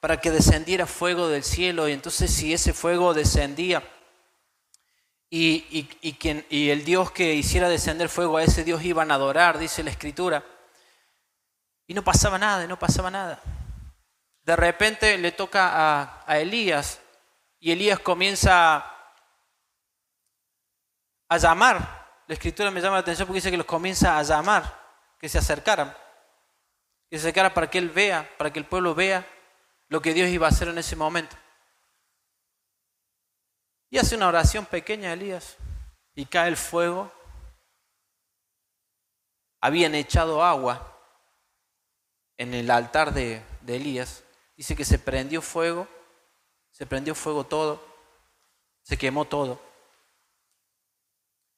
para 0.01 0.21
que 0.21 0.31
descendiera 0.31 0.87
fuego 0.87 1.29
del 1.29 1.43
cielo. 1.43 1.89
Y 1.89 1.93
entonces 1.93 2.31
si 2.31 2.53
ese 2.53 2.73
fuego 2.73 3.15
descendía 3.15 3.83
y, 5.31 6.15
quien, 6.19 6.47
y 6.49 6.71
el 6.71 6.85
Dios 6.85 7.11
que 7.11 7.35
hiciera 7.35 7.69
descender 7.69 8.09
fuego 8.09 8.39
a 8.39 8.43
ese 8.43 8.65
Dios 8.65 8.83
iban 8.85 9.11
a 9.11 9.15
adorar, 9.15 9.59
dice 9.59 9.83
la 9.83 9.91
escritura. 9.91 10.45
Y 11.87 11.95
no 11.95 12.03
pasaba 12.03 12.39
nada, 12.39 12.67
no 12.67 12.79
pasaba 12.79 13.11
nada. 13.11 13.41
De 14.43 14.57
repente 14.57 15.19
le 15.19 15.33
toca 15.33 15.69
a, 15.69 16.25
a 16.27 16.39
Elías 16.39 17.01
y 17.61 17.73
Elías 17.73 17.99
comienza 17.99 18.85
a 21.29 21.39
llamar. 21.39 22.23
La 22.27 22.35
escritura 22.35 22.71
me 22.71 22.81
llama 22.81 22.97
la 22.97 23.01
atención 23.01 23.27
porque 23.27 23.39
dice 23.39 23.51
que 23.51 23.57
los 23.57 23.67
comienza 23.67 24.19
a 24.19 24.23
llamar 24.23 24.79
que 25.19 25.29
se 25.29 25.39
acercaran, 25.39 25.95
que 27.11 27.19
se 27.19 27.27
acercaran 27.27 27.53
para 27.53 27.69
que 27.69 27.79
él 27.79 27.91
vea, 27.91 28.29
para 28.39 28.53
que 28.53 28.59
el 28.59 28.67
pueblo 28.67 28.95
vea 28.95 29.27
lo 29.89 30.01
que 30.01 30.15
Dios 30.15 30.29
iba 30.29 30.47
a 30.47 30.51
hacer 30.51 30.69
en 30.69 30.79
ese 30.79 30.97
momento. 30.97 31.37
Y 33.91 33.99
hace 33.99 34.17
una 34.17 34.29
oración 34.29 34.67
pequeña 34.67 35.13
Elías 35.13 35.57
y 36.15 36.27
cae 36.27 36.49
el 36.49 36.57
fuego. 36.57 37.11
Habían 39.61 39.95
echado 39.95 40.45
agua 40.45 40.97
en 42.37 42.55
el 42.55 42.71
altar 42.71 43.13
de, 43.13 43.43
de 43.63 43.77
Elías. 43.77 44.25
Dice 44.57 44.77
que 44.77 44.85
se 44.85 44.99
prendió 44.99 45.41
fuego, 45.41 45.89
se 46.71 46.87
prendió 46.87 47.15
fuego 47.15 47.45
todo, 47.45 47.83
se 48.83 48.99
quemó 48.99 49.25
todo. 49.25 49.61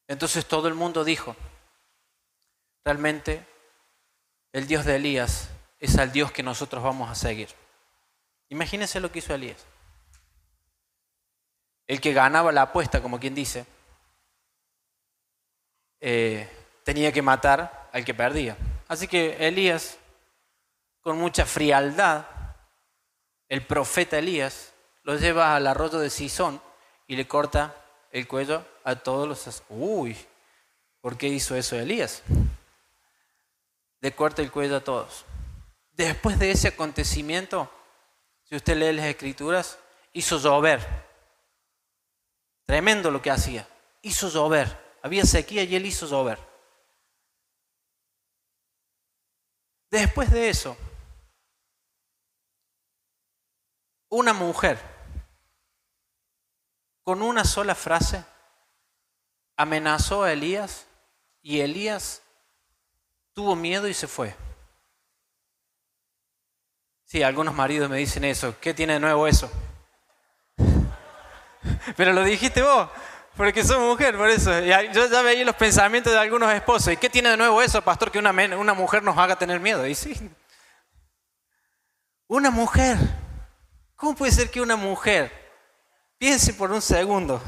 Entonces 0.06 0.46
todo 0.46 0.68
el 0.68 0.74
mundo 0.74 1.04
dijo, 1.04 1.36
realmente 2.84 3.46
el 4.52 4.66
Dios 4.66 4.84
de 4.84 4.96
Elías 4.96 5.48
es 5.78 5.94
el 5.96 6.12
Dios 6.12 6.32
que 6.32 6.42
nosotros 6.42 6.82
vamos 6.82 7.08
a 7.08 7.14
seguir. 7.14 7.48
Imagínense 8.48 9.00
lo 9.00 9.12
que 9.12 9.20
hizo 9.20 9.34
Elías. 9.34 9.64
El 11.90 12.00
que 12.00 12.12
ganaba 12.12 12.53
la 12.53 12.62
apuesta, 12.62 13.03
como 13.03 13.18
quien 13.18 13.35
dice, 13.35 13.66
eh, 15.98 16.48
tenía 16.85 17.11
que 17.11 17.20
matar 17.20 17.90
al 17.92 18.05
que 18.05 18.14
perdía. 18.14 18.57
Así 18.87 19.09
que 19.09 19.48
Elías, 19.48 19.98
con 21.00 21.18
mucha 21.18 21.44
frialdad, 21.44 22.26
el 23.48 23.66
profeta 23.66 24.18
Elías, 24.18 24.72
lo 25.03 25.16
lleva 25.16 25.57
al 25.57 25.66
arroyo 25.66 25.98
de 25.98 26.11
Sison 26.11 26.62
y 27.09 27.16
le 27.16 27.26
corta 27.26 27.74
el 28.12 28.29
cuello 28.29 28.64
a 28.85 28.94
todos 28.94 29.26
los... 29.26 29.62
Uy, 29.68 30.16
¿por 31.00 31.18
qué 31.18 31.26
hizo 31.26 31.57
eso 31.57 31.74
Elías? 31.74 32.22
Le 34.00 34.12
corta 34.12 34.42
el 34.42 34.53
cuello 34.53 34.76
a 34.76 34.85
todos. 34.85 35.24
Después 35.90 36.38
de 36.38 36.53
ese 36.53 36.68
acontecimiento, 36.68 37.68
si 38.44 38.55
usted 38.55 38.76
lee 38.76 38.92
las 38.92 39.07
escrituras, 39.07 39.76
hizo 40.12 40.38
llover. 40.38 41.10
Tremendo 42.70 43.11
lo 43.11 43.20
que 43.20 43.33
hacía. 43.33 43.66
Hizo 44.00 44.28
llover. 44.28 44.68
Había 45.02 45.24
sequía 45.24 45.64
y 45.64 45.74
él 45.74 45.87
hizo 45.87 46.06
llover. 46.06 46.38
Después 49.90 50.30
de 50.30 50.50
eso, 50.50 50.76
una 54.09 54.33
mujer 54.33 54.78
con 57.02 57.22
una 57.22 57.44
sola 57.44 57.74
frase 57.74 58.24
amenazó 59.56 60.22
a 60.22 60.33
Elías 60.33 60.87
y 61.42 61.59
Elías 61.59 62.22
tuvo 63.33 63.56
miedo 63.56 63.88
y 63.88 63.94
se 63.94 64.06
fue. 64.06 64.37
Sí, 67.02 67.24
algunos 67.24 67.52
maridos 67.52 67.90
me 67.90 67.96
dicen 67.96 68.22
eso. 68.22 68.61
¿Qué 68.61 68.74
tiene 68.74 68.92
de 68.92 69.00
nuevo 69.00 69.26
eso? 69.26 69.50
Pero 71.96 72.12
lo 72.12 72.25
dijiste 72.25 72.62
vos, 72.62 72.88
porque 73.37 73.64
sos 73.64 73.79
mujer, 73.79 74.16
por 74.16 74.29
eso. 74.29 74.51
Yo 74.61 75.07
ya 75.07 75.23
veía 75.23 75.44
los 75.44 75.57
pensamientos 75.57 76.12
de 76.12 76.18
algunos 76.18 76.53
esposos. 76.53 76.92
¿Y 76.92 76.96
qué 76.96 77.09
tiene 77.09 77.31
de 77.31 77.37
nuevo 77.37 77.62
eso, 77.62 77.81
pastor, 77.83 78.11
que 78.11 78.18
una, 78.18 78.33
mujer 78.75 79.03
nos 79.03 79.16
haga 79.16 79.37
tener 79.37 79.61
miedo? 79.61 79.87
Y 79.87 79.94
sí. 79.94 80.31
Una 82.29 82.51
mujer. 82.51 82.99
¿Cómo 83.96 84.14
puede 84.14 84.33
ser 84.33 84.51
que 84.51 84.61
una 84.61 84.77
mujer, 84.77 85.31
piense 86.16 86.55
por 86.55 86.70
un 86.70 86.81
segundo, 86.81 87.42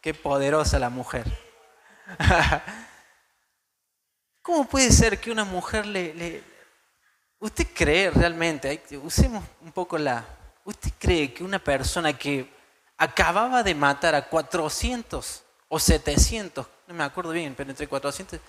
qué 0.00 0.14
poderosa 0.14 0.78
la 0.78 0.88
mujer? 0.88 1.26
¿Cómo 4.42 4.64
puede 4.66 4.92
ser 4.92 5.20
que 5.20 5.32
una 5.32 5.44
mujer 5.44 5.86
le, 5.86 6.44
¿Usted 7.40 7.66
cree 7.74 8.10
realmente, 8.10 8.82
usemos 9.02 9.44
un 9.60 9.72
poco 9.72 9.98
la... 9.98 10.24
¿Usted 10.64 10.90
cree 10.98 11.32
que 11.32 11.44
una 11.44 11.58
persona 11.58 12.16
que 12.16 12.55
acababa 12.98 13.62
de 13.62 13.74
matar 13.74 14.14
a 14.14 14.28
400 14.28 15.44
o 15.68 15.78
700, 15.78 16.66
no 16.86 16.94
me 16.94 17.04
acuerdo 17.04 17.32
bien, 17.32 17.54
pero 17.54 17.70
entre 17.70 17.88
400, 17.88 18.40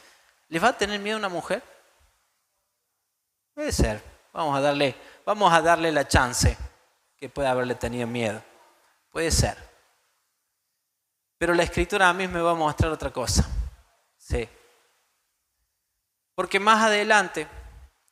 ¿le 0.50 0.60
va 0.60 0.70
a 0.70 0.78
tener 0.78 1.00
miedo 1.00 1.18
una 1.18 1.30
mujer? 1.30 1.64
Puede 3.54 3.72
ser. 3.72 4.04
Vamos 4.34 4.56
a 4.56 4.62
darle, 4.62 4.96
vamos 5.26 5.52
a 5.52 5.62
darle 5.62 5.92
la 5.92 6.08
chance 6.08 6.56
que 7.18 7.28
puede 7.28 7.48
haberle 7.48 7.74
tenido 7.74 8.06
miedo. 8.06 8.40
Puede 9.10 9.32
ser. 9.32 9.58
Pero 11.40 11.56
la 11.56 11.64
escritura 11.64 12.08
a 12.08 12.14
mí 12.14 12.28
me 12.28 12.40
va 12.40 12.52
a 12.52 12.56
mostrar 12.56 12.92
otra 12.92 13.12
cosa. 13.12 13.50
Sí. 14.16 14.48
Porque 16.36 16.60
más 16.60 16.84
adelante 16.84 17.48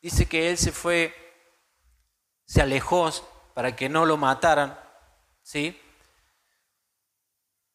dice 0.02 0.26
que 0.26 0.50
él 0.50 0.58
se 0.58 0.72
fue, 0.72 1.14
se 2.44 2.64
alejó 2.64 3.12
para 3.54 3.76
que 3.76 3.88
no 3.88 4.04
lo 4.06 4.18
mataran, 4.18 4.80
¿sí? 5.44 5.80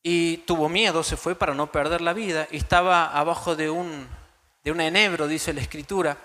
Y 0.03 0.39
tuvo 0.39 0.69
miedo, 0.69 1.03
se 1.03 1.17
fue 1.17 1.35
para 1.35 1.55
no 1.55 1.71
perder 1.71 2.01
la 2.01 2.13
vida. 2.13 2.49
Y 2.51 2.57
estaba 2.57 3.07
abajo 3.07 3.57
de 3.57 3.69
un, 3.71 4.09
de 4.63 4.73
un 4.73 4.81
enebro, 4.81 5.27
dice 5.27 5.53
la 5.53 5.61
escritura. 5.61 6.17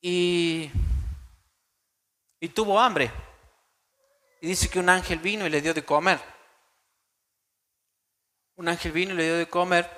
Y, 0.00 0.70
y 2.38 2.48
tuvo 2.50 2.78
hambre. 2.78 3.10
Y 4.40 4.48
dice 4.48 4.68
que 4.68 4.78
un 4.78 4.88
ángel 4.88 5.18
vino 5.18 5.46
y 5.46 5.50
le 5.50 5.60
dio 5.60 5.74
de 5.74 5.84
comer. 5.84 6.20
Un 8.56 8.68
ángel 8.68 8.92
vino 8.92 9.12
y 9.12 9.16
le 9.16 9.24
dio 9.24 9.36
de 9.36 9.48
comer. 9.48 9.88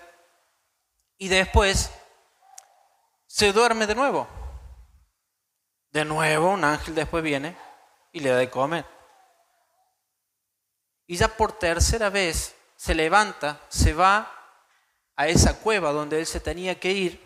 Y 1.18 1.28
después 1.28 1.92
se 3.26 3.52
duerme 3.52 3.86
de 3.86 3.94
nuevo. 3.94 4.28
De 5.90 6.04
nuevo 6.04 6.50
un 6.50 6.64
ángel 6.64 6.94
después 6.94 7.22
viene 7.22 7.56
y 8.12 8.20
le 8.20 8.30
da 8.30 8.36
de 8.38 8.50
comer. 8.50 8.84
Y 11.12 11.16
ya 11.16 11.28
por 11.28 11.52
tercera 11.52 12.08
vez 12.08 12.54
se 12.74 12.94
levanta, 12.94 13.60
se 13.68 13.92
va 13.92 14.32
a 15.14 15.28
esa 15.28 15.58
cueva 15.58 15.92
donde 15.92 16.18
él 16.18 16.24
se 16.24 16.40
tenía 16.40 16.80
que 16.80 16.90
ir 16.90 17.20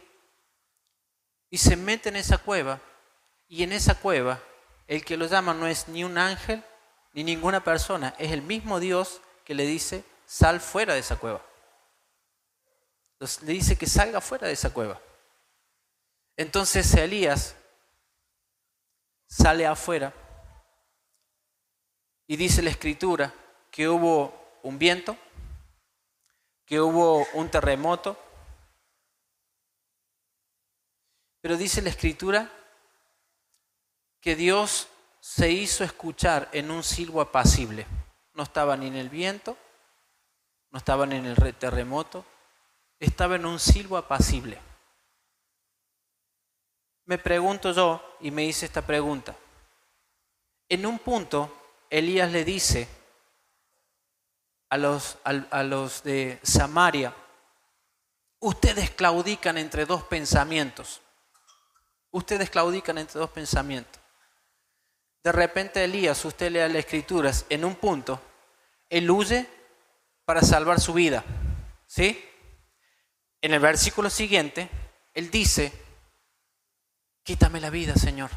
y 1.50 1.58
se 1.58 1.76
mete 1.76 2.08
en 2.08 2.16
esa 2.16 2.38
cueva. 2.38 2.80
Y 3.46 3.62
en 3.62 3.70
esa 3.70 3.94
cueva 3.94 4.42
el 4.88 5.04
que 5.04 5.16
lo 5.16 5.26
llama 5.26 5.54
no 5.54 5.68
es 5.68 5.86
ni 5.86 6.02
un 6.02 6.18
ángel 6.18 6.64
ni 7.12 7.22
ninguna 7.22 7.62
persona, 7.62 8.12
es 8.18 8.32
el 8.32 8.42
mismo 8.42 8.80
Dios 8.80 9.20
que 9.44 9.54
le 9.54 9.64
dice, 9.64 10.02
sal 10.26 10.60
fuera 10.60 10.94
de 10.94 10.98
esa 10.98 11.14
cueva. 11.14 11.40
Le 13.20 13.52
dice 13.52 13.78
que 13.78 13.86
salga 13.86 14.20
fuera 14.20 14.48
de 14.48 14.54
esa 14.54 14.70
cueva. 14.70 15.00
Entonces 16.36 16.92
Elías 16.94 17.54
sale 19.28 19.64
afuera 19.64 20.12
y 22.26 22.36
dice 22.36 22.62
la 22.62 22.70
escritura 22.70 23.32
que 23.76 23.88
hubo 23.88 24.58
un 24.62 24.78
viento, 24.78 25.16
que 26.64 26.80
hubo 26.80 27.26
un 27.34 27.50
terremoto, 27.50 28.18
pero 31.42 31.58
dice 31.58 31.82
la 31.82 31.90
escritura 31.90 32.50
que 34.20 34.34
Dios 34.34 34.88
se 35.20 35.52
hizo 35.52 35.84
escuchar 35.84 36.48
en 36.52 36.70
un 36.70 36.82
silbo 36.82 37.20
apacible. 37.20 37.86
No 38.32 38.42
estaba 38.42 38.76
ni 38.76 38.86
en 38.86 38.96
el 38.96 39.10
viento, 39.10 39.56
no 40.70 40.78
estaba 40.78 41.04
en 41.04 41.12
el 41.12 41.54
terremoto, 41.54 42.24
estaba 42.98 43.36
en 43.36 43.46
un 43.46 43.60
silbo 43.60 43.96
apacible 43.96 44.58
me 47.06 47.18
pregunto 47.18 47.72
yo 47.72 48.02
y 48.20 48.30
me 48.30 48.44
hice 48.44 48.66
esta 48.66 48.82
pregunta. 48.82 49.34
En 50.68 50.84
un 50.84 50.98
punto, 50.98 51.50
Elías 51.88 52.30
le 52.32 52.44
dice 52.44 52.88
a 54.68 54.76
los, 54.76 55.18
a, 55.24 55.62
los 55.62 56.02
de 56.02 56.38
Samaria, 56.42 57.14
ustedes 58.40 58.90
claudican 58.90 59.58
entre 59.58 59.86
dos 59.86 60.02
pensamientos. 60.04 61.00
Ustedes 62.10 62.50
claudican 62.50 62.98
entre 62.98 63.20
dos 63.20 63.30
pensamientos. 63.30 64.00
De 65.22 65.32
repente 65.32 65.82
Elías, 65.82 66.24
usted 66.24 66.50
lea 66.50 66.68
las 66.68 66.76
escrituras, 66.76 67.46
en 67.48 67.64
un 67.64 67.74
punto, 67.76 68.20
él 68.88 69.10
huye 69.10 69.48
para 70.24 70.42
salvar 70.42 70.80
su 70.80 70.92
vida. 70.92 71.24
¿Sí? 71.86 72.24
En 73.40 73.52
el 73.54 73.60
versículo 73.60 74.10
siguiente, 74.10 74.68
él 75.14 75.30
dice, 75.30 75.72
Quítame 77.26 77.60
la 77.60 77.70
vida, 77.70 77.96
Señor. 77.96 78.30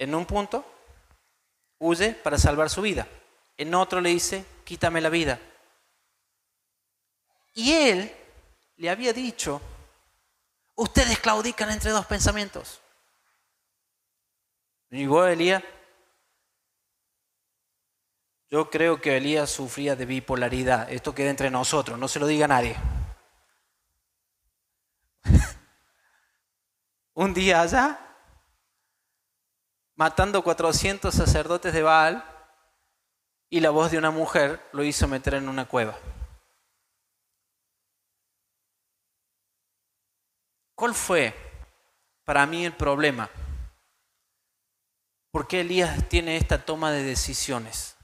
En 0.00 0.14
un 0.14 0.24
punto, 0.24 0.64
huye 1.78 2.14
para 2.14 2.38
salvar 2.38 2.70
su 2.70 2.80
vida. 2.80 3.06
En 3.58 3.74
otro 3.74 4.00
le 4.00 4.08
dice, 4.08 4.46
quítame 4.64 5.02
la 5.02 5.10
vida. 5.10 5.38
Y 7.52 7.70
él 7.72 8.10
le 8.78 8.88
había 8.88 9.12
dicho, 9.12 9.60
ustedes 10.74 11.18
claudican 11.18 11.70
entre 11.70 11.90
dos 11.90 12.06
pensamientos. 12.06 12.80
Vos, 14.90 15.28
Elías, 15.28 15.62
yo 18.48 18.70
creo 18.70 19.02
que 19.02 19.18
Elías 19.18 19.50
sufría 19.50 19.96
de 19.96 20.06
bipolaridad. 20.06 20.90
Esto 20.90 21.14
queda 21.14 21.28
entre 21.28 21.50
nosotros, 21.50 21.98
no 21.98 22.08
se 22.08 22.20
lo 22.20 22.26
diga 22.26 22.46
a 22.46 22.48
nadie. 22.48 22.74
un 27.12 27.34
día 27.34 27.60
allá, 27.60 28.09
matando 30.00 30.42
400 30.42 31.14
sacerdotes 31.14 31.74
de 31.74 31.82
Baal, 31.82 32.24
y 33.50 33.60
la 33.60 33.68
voz 33.68 33.90
de 33.90 33.98
una 33.98 34.10
mujer 34.10 34.66
lo 34.72 34.82
hizo 34.82 35.06
meter 35.06 35.34
en 35.34 35.46
una 35.46 35.66
cueva. 35.66 35.94
¿Cuál 40.74 40.94
fue 40.94 41.34
para 42.24 42.46
mí 42.46 42.64
el 42.64 42.72
problema? 42.72 43.28
¿Por 45.30 45.46
qué 45.46 45.60
Elías 45.60 46.08
tiene 46.08 46.38
esta 46.38 46.64
toma 46.64 46.92
de 46.92 47.02
decisiones? 47.02 47.94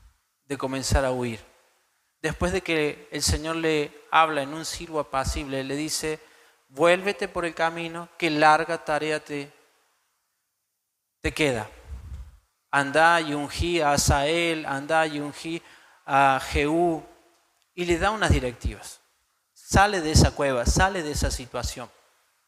de 0.44 0.56
comenzar 0.56 1.04
a 1.04 1.11
huir. 1.11 1.40
Después 2.22 2.52
de 2.52 2.61
que 2.61 3.09
el 3.11 3.22
Señor 3.22 3.56
le 3.56 3.90
habla 4.11 4.42
en 4.42 4.54
un 4.54 4.64
silbo 4.64 5.00
apacible, 5.00 5.64
le 5.64 5.74
dice, 5.74 6.20
vuélvete 6.68 7.26
por 7.26 7.44
el 7.44 7.54
camino, 7.54 8.09
que 8.16 8.30
larga 8.30 8.85
tarea 8.85 9.18
te, 9.18 9.50
te 11.20 11.32
queda. 11.32 11.68
Andá 12.70 13.20
y 13.20 13.35
ungí 13.35 13.81
a 13.81 13.92
Asael, 13.92 14.66
andá 14.66 15.07
y 15.07 15.20
ungí 15.20 15.62
a 16.05 16.40
Jehú, 16.40 17.05
y 17.74 17.85
le 17.85 17.98
da 17.98 18.11
unas 18.11 18.31
directivas. 18.31 19.00
Sale 19.52 20.00
de 20.00 20.12
esa 20.12 20.31
cueva, 20.31 20.64
sale 20.66 21.02
de 21.02 21.12
esa 21.12 21.31
situación. 21.31 21.90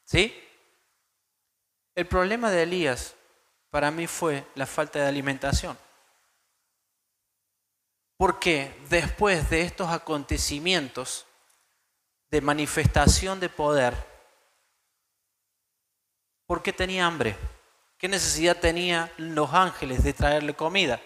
¿Sí? 0.05 0.35
El 1.95 2.07
problema 2.07 2.51
de 2.51 2.63
Elías 2.63 3.15
para 3.71 3.91
mí 3.91 4.07
fue 4.07 4.47
la 4.55 4.67
falta 4.67 5.01
de 5.01 5.07
alimentación. 5.07 5.77
Porque 8.17 8.75
después 8.89 9.51
de 9.51 9.63
estos 9.63 9.91
acontecimientos 9.91 11.27
de 12.31 12.41
manifestación 12.41 13.41
de 13.41 13.49
poder, 13.49 13.95
¿por 16.47 16.63
qué 16.63 16.73
tenía 16.73 17.07
hambre? 17.07 17.37
¿Qué 17.99 18.07
necesidad 18.07 18.57
tenía 18.57 19.13
los 19.17 19.53
ángeles 19.53 20.05
de 20.05 20.13
traerle 20.13 20.55
comida? 20.55 21.01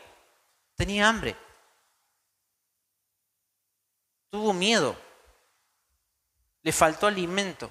Tenía 0.77 1.09
hambre. 1.09 1.35
Tuvo 4.31 4.53
miedo. 4.53 4.95
Le 6.63 6.71
faltó 6.71 7.07
alimento. 7.07 7.71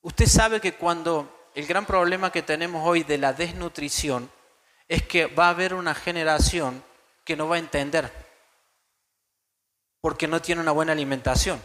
Usted 0.00 0.26
sabe 0.26 0.58
que 0.58 0.74
cuando 0.74 1.50
el 1.54 1.66
gran 1.66 1.84
problema 1.84 2.32
que 2.32 2.42
tenemos 2.42 2.86
hoy 2.86 3.02
de 3.02 3.18
la 3.18 3.34
desnutrición 3.34 4.30
es 4.88 5.02
que 5.02 5.26
va 5.26 5.48
a 5.48 5.50
haber 5.50 5.74
una 5.74 5.94
generación 5.94 6.82
que 7.24 7.36
no 7.36 7.46
va 7.46 7.56
a 7.56 7.60
entender 7.60 8.10
porque 10.00 10.26
no 10.26 10.40
tiene 10.40 10.62
una 10.62 10.72
buena 10.72 10.92
alimentación. 10.92 11.62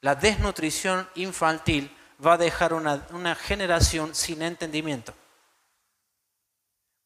La 0.00 0.14
desnutrición 0.14 1.06
infantil 1.16 1.94
va 2.24 2.34
a 2.34 2.38
dejar 2.38 2.72
una, 2.72 3.06
una 3.10 3.34
generación 3.34 4.14
sin 4.14 4.40
entendimiento. 4.40 5.12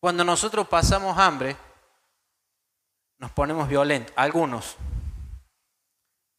Cuando 0.01 0.25
nosotros 0.25 0.67
pasamos 0.67 1.19
hambre, 1.19 1.55
nos 3.19 3.31
ponemos 3.33 3.69
violentos, 3.69 4.15
algunos. 4.17 4.77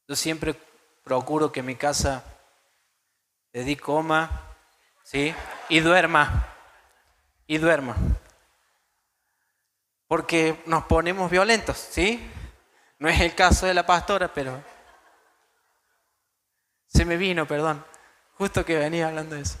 Yo 0.08 0.16
siempre 0.16 0.60
procuro 1.04 1.52
que 1.52 1.62
mi 1.62 1.76
casa 1.76 2.24
le 3.52 3.76
coma, 3.76 4.48
¿sí? 5.04 5.32
Y 5.68 5.78
duerma, 5.78 6.48
y 7.46 7.58
duerma. 7.58 7.94
Porque 10.08 10.60
nos 10.66 10.84
ponemos 10.84 11.30
violentos, 11.30 11.78
¿sí? 11.78 12.20
No 12.98 13.08
es 13.08 13.20
el 13.20 13.32
caso 13.36 13.66
de 13.66 13.74
la 13.74 13.86
pastora, 13.86 14.26
pero 14.34 14.60
se 16.88 17.04
me 17.04 17.16
vino, 17.16 17.46
perdón. 17.46 17.84
Justo 18.34 18.64
que 18.64 18.76
venía 18.76 19.06
hablando 19.06 19.36
de 19.36 19.42
eso. 19.42 19.58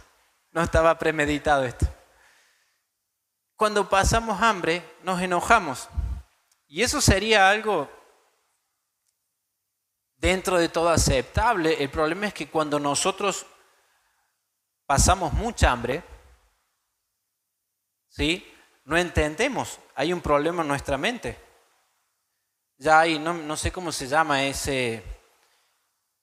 No 0.50 0.60
estaba 0.60 0.98
premeditado 0.98 1.64
esto 1.64 1.86
cuando 3.56 3.88
pasamos 3.88 4.40
hambre 4.42 4.82
nos 5.02 5.20
enojamos. 5.20 5.88
Y 6.66 6.82
eso 6.82 7.00
sería 7.00 7.50
algo 7.50 7.90
dentro 10.16 10.58
de 10.58 10.68
todo 10.68 10.88
aceptable. 10.88 11.82
El 11.82 11.90
problema 11.90 12.28
es 12.28 12.34
que 12.34 12.48
cuando 12.48 12.78
nosotros 12.78 13.44
pasamos 14.86 15.32
mucha 15.32 15.70
hambre, 15.70 16.02
¿sí? 18.08 18.48
No 18.84 18.96
entendemos, 18.96 19.78
hay 19.94 20.12
un 20.12 20.20
problema 20.20 20.62
en 20.62 20.68
nuestra 20.68 20.96
mente. 20.96 21.38
Ya 22.78 23.00
hay, 23.00 23.18
no, 23.18 23.34
no 23.34 23.56
sé 23.56 23.70
cómo 23.70 23.92
se 23.92 24.08
llama 24.08 24.44
ese, 24.44 25.04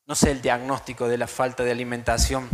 no 0.05 0.15
sé, 0.15 0.31
el 0.31 0.41
diagnóstico 0.41 1.07
de 1.07 1.17
la 1.17 1.27
falta 1.27 1.63
de 1.63 1.71
alimentación 1.71 2.49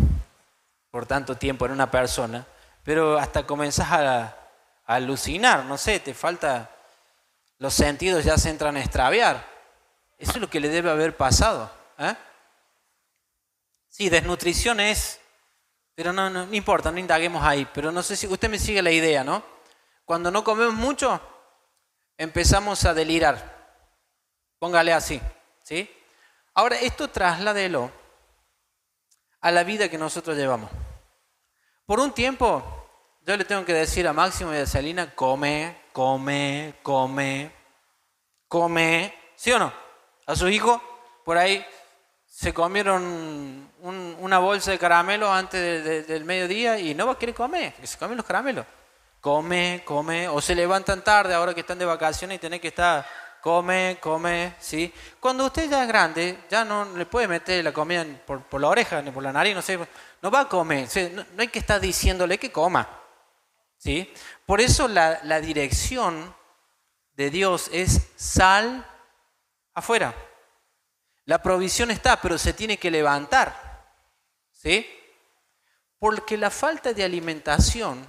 por 0.92 1.06
tanto 1.06 1.36
tiempo 1.38 1.66
en 1.66 1.72
una 1.72 1.92
persona, 1.92 2.48
pero 2.84 3.18
hasta 3.18 3.46
comenzás 3.46 3.92
a, 3.92 4.45
alucinar, 4.86 5.66
no 5.66 5.78
sé, 5.78 6.00
te 6.00 6.14
falta, 6.14 6.70
los 7.58 7.74
sentidos 7.74 8.24
ya 8.24 8.38
se 8.38 8.50
entran 8.50 8.78
a 8.78 8.82
extraviar. 8.82 9.46
Eso 10.18 10.34
es 10.34 10.38
lo 10.38 10.50
que 10.50 10.60
le 10.60 10.70
debe 10.70 10.90
haber 10.90 11.18
pasado. 11.18 11.72
¿eh? 11.98 12.16
Sí, 13.90 14.10
desnutrición 14.10 14.80
es, 14.80 15.20
pero 15.94 16.14
no, 16.14 16.30
no, 16.30 16.46
no 16.46 16.54
importa, 16.54 16.92
no 16.92 17.00
indaguemos 17.00 17.44
ahí, 17.44 17.68
pero 17.74 17.92
no 17.92 18.04
sé 18.04 18.16
si 18.16 18.28
usted 18.28 18.50
me 18.50 18.60
sigue 18.60 18.82
la 18.82 18.92
idea, 18.92 19.24
¿no? 19.24 19.44
Cuando 20.06 20.30
no 20.30 20.44
comemos 20.44 20.76
mucho, 20.76 21.20
empezamos 22.18 22.86
a 22.86 22.94
delirar. 22.94 23.56
Póngale 24.60 24.94
así, 24.94 25.22
¿sí? 25.64 25.90
Ahora, 26.54 26.80
esto 26.80 27.10
trasládelo 27.10 27.92
a 29.42 29.52
la 29.52 29.64
vida 29.64 29.90
que 29.90 29.98
nosotros 29.98 30.38
llevamos. 30.38 30.72
Por 31.86 32.00
un 32.00 32.14
tiempo, 32.14 32.85
yo 33.26 33.36
le 33.36 33.44
tengo 33.44 33.66
que 33.66 33.74
decir 33.74 34.08
a 34.08 34.14
Máximo 34.14 34.54
y 34.54 34.58
a 34.58 34.68
Celina, 34.68 35.16
come, 35.16 35.76
come, 35.92 36.76
come, 36.84 37.52
come, 38.48 39.14
¿sí 39.36 39.52
o 39.52 39.58
no? 39.58 39.74
A 40.28 40.36
su 40.36 40.48
hijo, 40.48 40.80
por 41.24 41.36
ahí 41.36 41.66
se 42.28 42.54
comieron 42.54 43.68
una 43.82 44.38
bolsa 44.38 44.70
de 44.70 44.78
caramelo 44.78 45.32
antes 45.34 46.08
del 46.08 46.24
mediodía 46.24 46.78
y 46.78 46.94
no 46.94 47.08
va 47.08 47.14
a 47.14 47.18
querer 47.18 47.34
comer, 47.34 47.74
que 47.74 47.88
se 47.88 47.98
comen 47.98 48.18
los 48.18 48.26
caramelos. 48.26 48.66
Come, 49.22 49.82
come, 49.84 50.28
o 50.28 50.40
se 50.40 50.54
levantan 50.54 51.04
tarde 51.04 51.34
ahora 51.34 51.56
que 51.56 51.62
están 51.62 51.80
de 51.80 51.86
vacaciones 51.86 52.36
y 52.36 52.40
tienen 52.40 52.60
que 52.60 52.68
estar, 52.68 53.08
come, 53.42 53.98
come, 54.00 54.54
¿sí? 54.60 54.94
Cuando 55.20 55.48
usted 55.48 55.68
ya 55.68 55.82
es 55.82 55.88
grande, 55.88 56.44
ya 56.48 56.64
no 56.64 56.96
le 56.96 57.08
puede 57.08 57.28
meter 57.28 57.64
la 57.64 57.74
comida 57.74 58.06
por, 58.24 58.62
la 58.62 58.68
oreja 58.68 59.02
ni 59.02 59.10
por 59.10 59.24
la 59.24 59.34
nariz, 59.34 59.56
no 59.56 59.64
sé, 59.64 59.80
no 60.22 60.30
va 60.30 60.42
a 60.42 60.50
comer, 60.50 60.88
no 61.14 61.42
hay 61.42 61.48
que 61.48 61.58
estar 61.58 61.82
diciéndole 61.82 62.38
que 62.38 62.52
coma. 62.52 62.88
¿Sí? 63.86 64.12
Por 64.48 64.62
eso 64.62 64.88
la, 64.88 65.40
dirección 65.42 66.36
de 67.14 67.30
Dios 67.30 67.70
es 67.72 68.02
sal 68.16 68.84
afuera. 69.76 70.16
La 71.26 71.42
provisión 71.42 71.92
está, 71.92 72.20
pero 72.20 72.40
se 72.40 72.54
tiene 72.54 72.78
que 72.78 72.90
levantar. 72.90 73.94
¿Sí? 74.52 74.88
Porque 76.00 76.36
la 76.36 76.50
falta 76.50 76.94
de 76.94 77.04
alimentación 77.04 78.06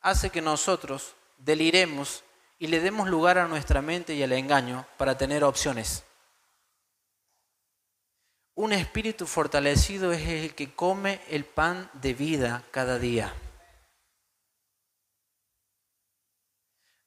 hace 0.00 0.30
que 0.30 0.40
nosotros 0.40 1.14
deliremos 1.36 2.24
y 2.58 2.68
le 2.68 2.80
demos 2.80 3.08
lugar 3.08 3.36
a 3.36 3.48
nuestra 3.48 3.82
mente 3.82 4.14
y 4.14 4.22
al 4.22 4.32
engaño 4.32 4.86
para 4.96 5.18
tener 5.18 5.44
opciones. 5.44 6.04
Un 8.54 8.72
espíritu 8.72 9.26
fortalecido 9.26 10.10
es 10.12 10.26
el 10.26 10.54
que 10.54 10.72
come 10.72 11.20
el 11.28 11.44
pan 11.44 11.90
de 11.92 12.14
vida 12.14 12.64
cada 12.72 12.98
día. 12.98 13.34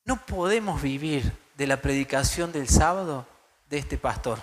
No 0.03 0.25
podemos 0.25 0.81
vivir 0.81 1.31
de 1.55 1.67
la 1.67 1.77
predicación 1.77 2.51
del 2.51 2.67
sábado 2.67 3.27
de 3.69 3.77
este 3.77 3.97
pastor. 3.97 4.39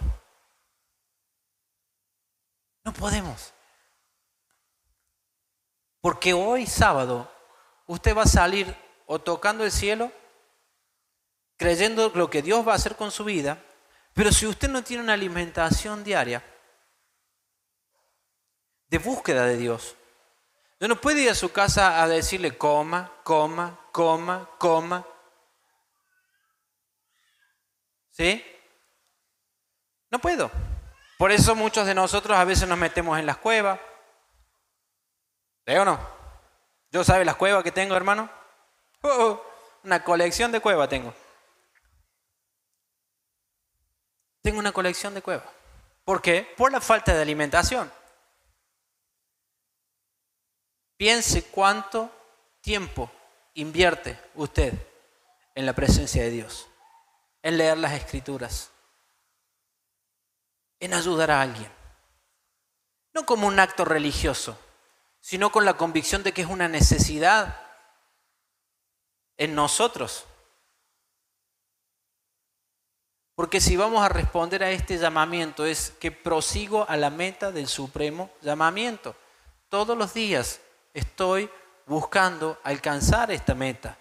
No 2.84 2.92
podemos. 2.92 3.52
Porque 6.00 6.32
hoy 6.32 6.66
sábado 6.66 7.30
usted 7.86 8.16
va 8.16 8.22
a 8.22 8.26
salir 8.26 8.74
o 9.06 9.18
tocando 9.18 9.64
el 9.64 9.72
cielo, 9.72 10.12
creyendo 11.56 12.10
lo 12.14 12.30
que 12.30 12.42
Dios 12.42 12.66
va 12.66 12.72
a 12.72 12.76
hacer 12.76 12.94
con 12.94 13.10
su 13.10 13.24
vida, 13.24 13.62
pero 14.14 14.32
si 14.32 14.46
usted 14.46 14.68
no 14.68 14.82
tiene 14.84 15.02
una 15.02 15.14
alimentación 15.14 16.04
diaria 16.04 16.42
de 18.88 18.98
búsqueda 18.98 19.44
de 19.44 19.56
Dios, 19.56 19.96
no 20.80 21.00
puede 21.00 21.22
ir 21.22 21.30
a 21.30 21.34
su 21.34 21.50
casa 21.50 22.02
a 22.02 22.08
decirle 22.08 22.56
coma, 22.56 23.12
coma, 23.24 23.78
coma, 23.90 24.48
coma, 24.58 25.06
¿Sí? 28.18 28.44
No 30.10 30.18
puedo. 30.18 30.50
Por 31.18 31.30
eso 31.30 31.54
muchos 31.54 31.86
de 31.86 31.94
nosotros 31.94 32.36
a 32.36 32.44
veces 32.44 32.68
nos 32.68 32.76
metemos 32.76 33.16
en 33.16 33.26
las 33.26 33.36
cuevas. 33.36 33.78
¿Sí 35.64 35.74
o 35.74 35.84
no? 35.84 36.00
¿Yo 36.90 37.04
sabe 37.04 37.24
las 37.24 37.36
cuevas 37.36 37.62
que 37.62 37.70
tengo, 37.70 37.94
hermano? 37.94 38.28
Oh, 39.02 39.40
una 39.84 40.02
colección 40.02 40.50
de 40.50 40.60
cuevas 40.60 40.88
tengo. 40.88 41.14
Tengo 44.42 44.58
una 44.58 44.72
colección 44.72 45.14
de 45.14 45.22
cuevas. 45.22 45.46
¿Por 46.04 46.20
qué? 46.20 46.52
Por 46.56 46.72
la 46.72 46.80
falta 46.80 47.14
de 47.14 47.22
alimentación. 47.22 47.92
Piense 50.96 51.44
cuánto 51.44 52.10
tiempo 52.60 53.12
invierte 53.54 54.18
usted 54.34 54.72
en 55.54 55.66
la 55.66 55.72
presencia 55.72 56.24
de 56.24 56.30
Dios 56.30 56.68
en 57.42 57.58
leer 57.58 57.78
las 57.78 57.92
escrituras, 57.92 58.70
en 60.80 60.94
ayudar 60.94 61.30
a 61.30 61.42
alguien. 61.42 61.70
No 63.14 63.26
como 63.26 63.46
un 63.46 63.58
acto 63.58 63.84
religioso, 63.84 64.58
sino 65.20 65.50
con 65.50 65.64
la 65.64 65.76
convicción 65.76 66.22
de 66.22 66.32
que 66.32 66.42
es 66.42 66.48
una 66.48 66.68
necesidad 66.68 67.60
en 69.36 69.54
nosotros. 69.54 70.24
Porque 73.34 73.60
si 73.60 73.76
vamos 73.76 74.02
a 74.02 74.08
responder 74.08 74.64
a 74.64 74.70
este 74.72 74.98
llamamiento 74.98 75.64
es 75.64 75.92
que 76.00 76.10
prosigo 76.10 76.84
a 76.88 76.96
la 76.96 77.08
meta 77.08 77.52
del 77.52 77.68
supremo 77.68 78.30
llamamiento. 78.42 79.14
Todos 79.68 79.96
los 79.96 80.12
días 80.12 80.60
estoy 80.92 81.48
buscando 81.86 82.58
alcanzar 82.64 83.30
esta 83.30 83.54
meta. 83.54 83.96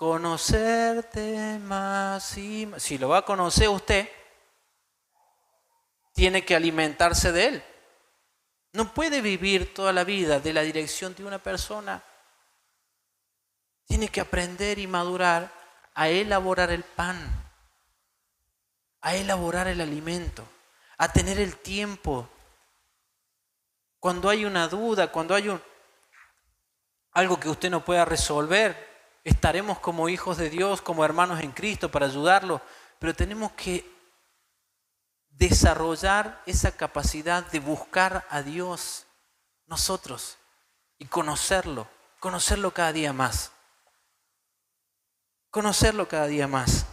Conocerte 0.00 1.58
más 1.58 2.38
y 2.38 2.64
más. 2.64 2.82
Si 2.82 2.96
lo 2.96 3.10
va 3.10 3.18
a 3.18 3.22
conocer 3.26 3.68
usted, 3.68 4.08
tiene 6.14 6.42
que 6.42 6.56
alimentarse 6.56 7.32
de 7.32 7.48
él. 7.48 7.64
No 8.72 8.94
puede 8.94 9.20
vivir 9.20 9.74
toda 9.74 9.92
la 9.92 10.04
vida 10.04 10.40
de 10.40 10.54
la 10.54 10.62
dirección 10.62 11.14
de 11.14 11.26
una 11.26 11.38
persona. 11.38 12.02
Tiene 13.84 14.08
que 14.08 14.22
aprender 14.22 14.78
y 14.78 14.86
madurar 14.86 15.52
a 15.92 16.08
elaborar 16.08 16.70
el 16.70 16.82
pan, 16.82 17.52
a 19.02 19.14
elaborar 19.16 19.68
el 19.68 19.82
alimento, 19.82 20.48
a 20.96 21.12
tener 21.12 21.38
el 21.38 21.56
tiempo. 21.56 22.26
Cuando 23.98 24.30
hay 24.30 24.46
una 24.46 24.66
duda, 24.66 25.12
cuando 25.12 25.34
hay 25.34 25.50
un, 25.50 25.62
algo 27.12 27.38
que 27.38 27.50
usted 27.50 27.68
no 27.68 27.84
pueda 27.84 28.06
resolver, 28.06 28.89
estaremos 29.24 29.78
como 29.78 30.08
hijos 30.08 30.38
de 30.38 30.50
Dios, 30.50 30.80
como 30.80 31.04
hermanos 31.04 31.40
en 31.40 31.52
Cristo 31.52 31.90
para 31.90 32.06
ayudarlo, 32.06 32.60
pero 32.98 33.14
tenemos 33.14 33.52
que 33.52 33.90
desarrollar 35.30 36.42
esa 36.46 36.76
capacidad 36.76 37.44
de 37.46 37.60
buscar 37.60 38.26
a 38.28 38.42
Dios 38.42 39.06
nosotros 39.66 40.36
y 40.98 41.06
conocerlo, 41.06 41.88
conocerlo 42.18 42.72
cada 42.72 42.92
día 42.92 43.12
más. 43.12 43.52
Conocerlo 45.50 46.06
cada 46.06 46.26
día 46.26 46.46
más. 46.46 46.86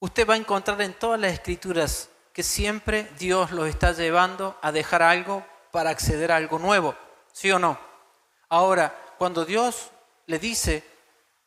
Usted 0.00 0.28
va 0.28 0.34
a 0.34 0.38
encontrar 0.38 0.80
en 0.82 0.92
todas 0.92 1.18
las 1.18 1.32
escrituras 1.32 2.10
que 2.34 2.42
siempre 2.42 3.10
Dios 3.18 3.52
los 3.52 3.68
está 3.68 3.92
llevando 3.92 4.58
a 4.60 4.72
dejar 4.72 5.02
algo 5.02 5.46
para 5.70 5.90
acceder 5.90 6.32
a 6.32 6.36
algo 6.36 6.58
nuevo, 6.58 6.94
¿sí 7.32 7.50
o 7.50 7.58
no? 7.58 7.78
Ahora, 8.48 8.94
cuando 9.16 9.44
Dios 9.44 9.90
le 10.26 10.38
dice 10.38 10.82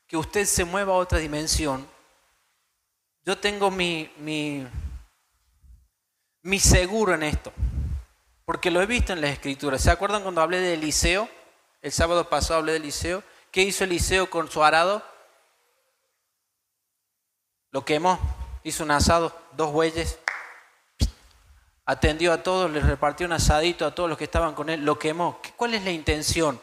que 0.08 0.18
usted 0.18 0.46
se 0.46 0.66
mueva 0.66 0.94
a 0.94 0.98
otra 0.98 1.20
dimensión, 1.20 1.88
yo 3.26 3.38
tengo 3.38 3.70
mi, 3.70 4.10
mi, 4.18 4.66
mi 6.44 6.60
seguro 6.60 7.14
en 7.14 7.24
esto, 7.24 7.52
porque 8.46 8.72
lo 8.72 8.82
he 8.82 8.86
visto 8.86 9.12
en 9.12 9.22
las 9.22 9.32
escrituras. 9.32 9.82
¿Se 9.82 9.92
acuerdan 9.92 10.24
cuando 10.24 10.42
hablé 10.42 10.62
de 10.62 10.76
Eliseo? 10.76 11.28
El 11.82 11.92
sábado 11.92 12.30
pasado 12.30 12.60
hablé 12.60 12.72
de 12.74 12.78
Eliseo. 12.78 13.24
¿Qué 13.52 13.64
hizo 13.64 13.84
Eliseo 13.84 14.30
con 14.30 14.50
su 14.50 14.64
arado? 14.64 15.04
Lo 17.72 17.84
quemó, 17.84 18.18
hizo 18.64 18.84
un 18.84 18.92
asado, 18.92 19.38
dos 19.52 19.74
bueyes, 19.74 20.20
atendió 21.86 22.32
a 22.32 22.44
todos, 22.44 22.72
les 22.72 22.86
repartió 22.86 23.26
un 23.26 23.34
asadito 23.34 23.86
a 23.86 23.94
todos 23.94 24.10
los 24.10 24.18
que 24.18 24.24
estaban 24.24 24.56
con 24.56 24.70
él, 24.70 24.86
lo 24.86 24.98
quemó. 24.98 25.40
¿Cuál 25.56 25.74
es 25.74 25.84
la 25.84 25.92
intención? 25.92 26.62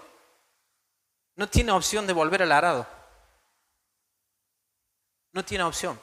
No 1.36 1.48
tiene 1.48 1.72
opción 1.72 2.06
de 2.06 2.12
volver 2.12 2.42
al 2.42 2.52
arado. 2.52 2.86
No 5.32 5.44
tiene 5.44 5.64
opción. 5.64 6.00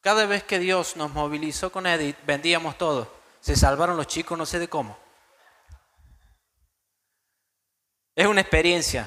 Cada 0.00 0.26
vez 0.26 0.44
que 0.44 0.58
Dios 0.58 0.96
nos 0.96 1.10
movilizó 1.12 1.72
con 1.72 1.86
Edith, 1.86 2.16
vendíamos 2.26 2.76
todo. 2.76 3.10
Se 3.40 3.56
salvaron 3.56 3.96
los 3.96 4.06
chicos, 4.06 4.36
no 4.36 4.44
sé 4.44 4.58
de 4.58 4.68
cómo. 4.68 4.98
Es 8.14 8.26
una 8.26 8.42
experiencia. 8.42 9.06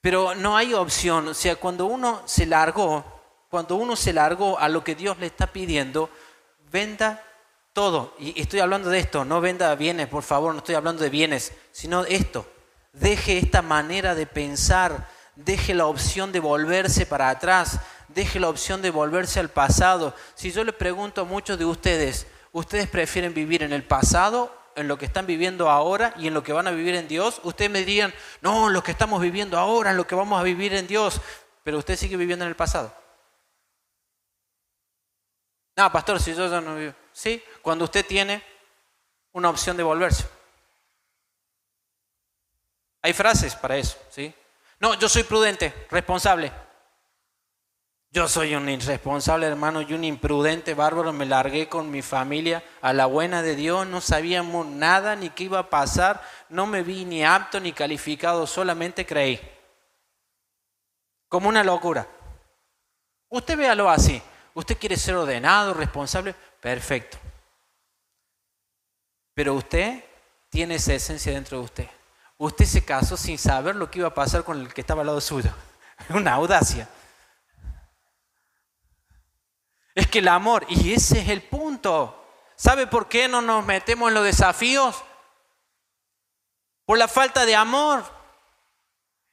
Pero 0.00 0.34
no 0.34 0.56
hay 0.56 0.72
opción. 0.72 1.28
O 1.28 1.34
sea, 1.34 1.56
cuando 1.56 1.86
uno 1.86 2.22
se 2.24 2.46
largó, 2.46 3.04
cuando 3.50 3.76
uno 3.76 3.96
se 3.96 4.12
largó 4.12 4.58
a 4.58 4.68
lo 4.68 4.82
que 4.82 4.94
Dios 4.94 5.18
le 5.18 5.26
está 5.26 5.48
pidiendo, 5.48 6.10
venda 6.70 7.22
todo. 7.72 8.14
Y 8.18 8.40
estoy 8.40 8.60
hablando 8.60 8.88
de 8.90 8.98
esto, 8.98 9.24
no 9.24 9.40
venda 9.40 9.74
bienes, 9.74 10.08
por 10.08 10.22
favor, 10.22 10.52
no 10.52 10.58
estoy 10.58 10.74
hablando 10.74 11.02
de 11.02 11.10
bienes, 11.10 11.52
sino 11.70 12.04
esto. 12.04 12.46
Deje 13.00 13.38
esta 13.38 13.62
manera 13.62 14.14
de 14.14 14.26
pensar, 14.26 15.08
deje 15.36 15.74
la 15.74 15.86
opción 15.86 16.32
de 16.32 16.40
volverse 16.40 17.06
para 17.06 17.30
atrás, 17.30 17.78
deje 18.08 18.40
la 18.40 18.48
opción 18.48 18.82
de 18.82 18.90
volverse 18.90 19.38
al 19.38 19.50
pasado. 19.50 20.14
Si 20.34 20.50
yo 20.50 20.64
le 20.64 20.72
pregunto 20.72 21.20
a 21.20 21.24
muchos 21.24 21.58
de 21.58 21.64
ustedes, 21.64 22.26
¿ustedes 22.52 22.88
prefieren 22.88 23.34
vivir 23.34 23.62
en 23.62 23.72
el 23.72 23.84
pasado, 23.84 24.52
en 24.74 24.88
lo 24.88 24.98
que 24.98 25.06
están 25.06 25.26
viviendo 25.26 25.70
ahora 25.70 26.12
y 26.16 26.26
en 26.26 26.34
lo 26.34 26.42
que 26.42 26.52
van 26.52 26.66
a 26.66 26.72
vivir 26.72 26.96
en 26.96 27.06
Dios? 27.06 27.40
Ustedes 27.44 27.70
me 27.70 27.80
dirían, 27.80 28.12
no, 28.40 28.68
lo 28.68 28.82
que 28.82 28.90
estamos 28.90 29.20
viviendo 29.20 29.58
ahora, 29.58 29.90
en 29.92 29.96
lo 29.96 30.06
que 30.06 30.16
vamos 30.16 30.40
a 30.40 30.42
vivir 30.42 30.74
en 30.74 30.88
Dios, 30.88 31.20
pero 31.62 31.78
usted 31.78 31.96
sigue 31.96 32.16
viviendo 32.16 32.44
en 32.44 32.48
el 32.48 32.56
pasado. 32.56 32.92
No, 35.76 35.92
pastor, 35.92 36.20
si 36.20 36.34
yo 36.34 36.50
ya 36.50 36.60
no 36.60 36.74
vivo. 36.74 36.94
Sí, 37.12 37.40
cuando 37.62 37.84
usted 37.84 38.04
tiene 38.04 38.42
una 39.32 39.50
opción 39.50 39.76
de 39.76 39.84
volverse. 39.84 40.37
Hay 43.02 43.12
frases 43.12 43.54
para 43.54 43.76
eso, 43.76 43.96
¿sí? 44.10 44.34
No, 44.80 44.94
yo 44.94 45.08
soy 45.08 45.24
prudente, 45.24 45.86
responsable. 45.90 46.52
Yo 48.10 48.26
soy 48.26 48.54
un 48.54 48.68
irresponsable 48.68 49.46
hermano 49.46 49.82
y 49.82 49.92
un 49.92 50.02
imprudente 50.02 50.72
bárbaro. 50.72 51.12
Me 51.12 51.26
largué 51.26 51.68
con 51.68 51.90
mi 51.90 52.00
familia 52.00 52.64
a 52.80 52.92
la 52.92 53.06
buena 53.06 53.42
de 53.42 53.54
Dios. 53.54 53.86
No 53.86 54.00
sabíamos 54.00 54.66
nada 54.66 55.14
ni 55.14 55.28
qué 55.30 55.44
iba 55.44 55.58
a 55.58 55.70
pasar. 55.70 56.22
No 56.48 56.66
me 56.66 56.82
vi 56.82 57.04
ni 57.04 57.22
apto 57.24 57.60
ni 57.60 57.72
calificado. 57.72 58.46
Solamente 58.46 59.04
creí. 59.04 59.38
Como 61.28 61.50
una 61.50 61.62
locura. 61.62 62.08
Usted 63.28 63.58
véalo 63.58 63.90
así. 63.90 64.22
Usted 64.54 64.78
quiere 64.78 64.96
ser 64.96 65.14
ordenado, 65.14 65.74
responsable. 65.74 66.34
Perfecto. 66.60 67.18
Pero 69.34 69.54
usted 69.54 70.02
tiene 70.48 70.76
esa 70.76 70.94
esencia 70.94 71.32
dentro 71.32 71.58
de 71.58 71.64
usted. 71.64 71.97
Usted 72.38 72.64
se 72.66 72.84
casó 72.84 73.16
sin 73.16 73.36
saber 73.36 73.74
lo 73.74 73.90
que 73.90 73.98
iba 73.98 74.08
a 74.08 74.14
pasar 74.14 74.44
con 74.44 74.60
el 74.60 74.72
que 74.72 74.80
estaba 74.80 75.00
al 75.00 75.08
lado 75.08 75.20
suyo. 75.20 75.50
Una 76.10 76.34
audacia. 76.34 76.88
Es 79.94 80.06
que 80.06 80.20
el 80.20 80.28
amor, 80.28 80.64
y 80.68 80.94
ese 80.94 81.20
es 81.20 81.28
el 81.28 81.42
punto. 81.42 82.14
¿Sabe 82.54 82.86
por 82.86 83.08
qué 83.08 83.26
no 83.26 83.42
nos 83.42 83.66
metemos 83.66 84.08
en 84.08 84.14
los 84.14 84.24
desafíos? 84.24 85.02
Por 86.84 86.96
la 86.96 87.08
falta 87.08 87.44
de 87.44 87.56
amor. 87.56 88.04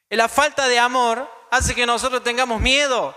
Y 0.10 0.16
la 0.16 0.28
falta 0.28 0.68
de 0.68 0.80
amor 0.80 1.30
hace 1.51 1.76
que 1.76 1.86
nosotros 1.86 2.24
tengamos 2.24 2.60
miedo. 2.60 3.16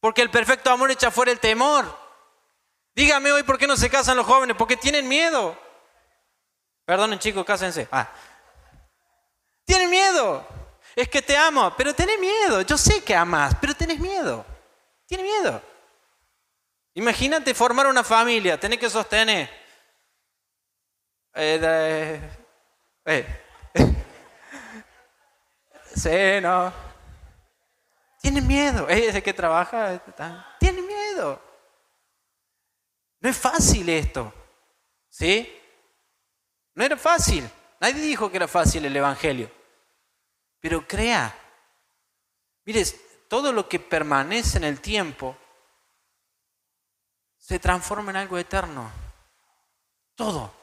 Porque 0.00 0.22
el 0.22 0.30
perfecto 0.30 0.70
amor 0.70 0.90
echa 0.90 1.10
fuera 1.10 1.30
el 1.30 1.40
temor. 1.40 1.84
Dígame 2.94 3.30
hoy 3.30 3.42
por 3.42 3.58
qué 3.58 3.66
no 3.66 3.76
se 3.76 3.90
casan 3.90 4.16
los 4.16 4.26
jóvenes, 4.26 4.56
porque 4.56 4.78
tienen 4.78 5.06
miedo. 5.06 5.58
Perdonen 6.86 7.18
chicos, 7.18 7.44
cásense. 7.44 7.88
Ah. 7.92 8.08
Miedo. 9.88 10.46
Es 10.96 11.08
que 11.08 11.22
te 11.22 11.36
amo, 11.36 11.74
pero 11.76 11.94
tenés 11.94 12.18
miedo. 12.18 12.62
Yo 12.62 12.78
sé 12.78 13.02
que 13.02 13.14
amas, 13.14 13.54
pero 13.60 13.74
tenés 13.74 13.98
miedo. 13.98 14.44
Tiene 15.06 15.24
miedo. 15.24 15.60
Imagínate 16.94 17.54
formar 17.54 17.86
una 17.86 18.04
familia, 18.04 18.58
tenés 18.58 18.78
que 18.78 18.88
sostener. 18.88 19.50
Eh, 21.34 22.20
eh. 23.04 23.40
sí, 25.96 26.40
no. 26.40 26.72
Tiene 28.20 28.40
miedo. 28.40 28.88
Ese 28.88 29.22
que 29.22 29.34
trabaja, 29.34 30.00
tiene 30.60 30.82
miedo. 30.82 31.42
No 33.20 33.28
es 33.28 33.36
fácil 33.36 33.88
esto. 33.88 34.32
¿Sí? 35.10 35.60
No 36.74 36.84
era 36.84 36.96
fácil. 36.96 37.48
Nadie 37.80 38.00
dijo 38.00 38.30
que 38.30 38.36
era 38.36 38.48
fácil 38.48 38.84
el 38.84 38.96
Evangelio. 38.96 39.50
Pero 40.64 40.88
crea. 40.88 41.38
Mire, 42.64 42.86
todo 43.28 43.52
lo 43.52 43.68
que 43.68 43.78
permanece 43.78 44.56
en 44.56 44.64
el 44.64 44.80
tiempo 44.80 45.36
se 47.36 47.58
transforma 47.58 48.12
en 48.12 48.16
algo 48.16 48.38
eterno. 48.38 48.90
Todo. 50.14 50.54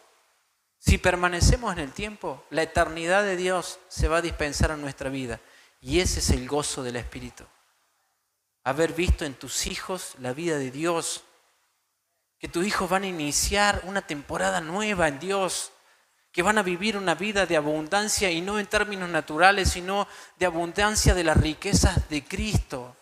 Si 0.79 0.97
permanecemos 0.97 1.71
en 1.73 1.77
el 1.77 1.91
tiempo, 1.91 2.43
la 2.49 2.63
eternidad 2.63 3.23
de 3.23 3.35
Dios 3.35 3.77
se 3.89 4.07
va 4.07 4.17
a 4.17 4.21
dispensar 4.23 4.71
en 4.71 4.81
nuestra 4.81 5.11
vida. 5.11 5.39
Y 5.81 5.99
ese 5.99 6.19
es 6.19 6.31
el 6.31 6.47
gozo 6.47 6.81
del 6.81 6.95
Espíritu. 6.95 7.45
Haber 8.63 8.93
visto 8.93 9.23
en 9.23 9.35
tus 9.35 9.67
hijos 9.67 10.15
la 10.17 10.33
vida 10.33 10.57
de 10.57 10.71
Dios. 10.71 11.25
Que 12.39 12.47
tus 12.47 12.65
hijos 12.65 12.89
van 12.89 13.03
a 13.03 13.07
iniciar 13.07 13.83
una 13.85 14.01
temporada 14.01 14.61
nueva 14.61 15.07
en 15.07 15.19
Dios 15.19 15.71
que 16.31 16.41
van 16.41 16.57
a 16.57 16.63
vivir 16.63 16.97
una 16.97 17.15
vida 17.15 17.45
de 17.45 17.57
abundancia 17.57 18.31
y 18.31 18.41
no 18.41 18.57
en 18.57 18.67
términos 18.67 19.09
naturales, 19.09 19.69
sino 19.69 20.07
de 20.37 20.45
abundancia 20.45 21.13
de 21.13 21.23
las 21.23 21.37
riquezas 21.37 22.07
de 22.09 22.23
Cristo. 22.23 22.95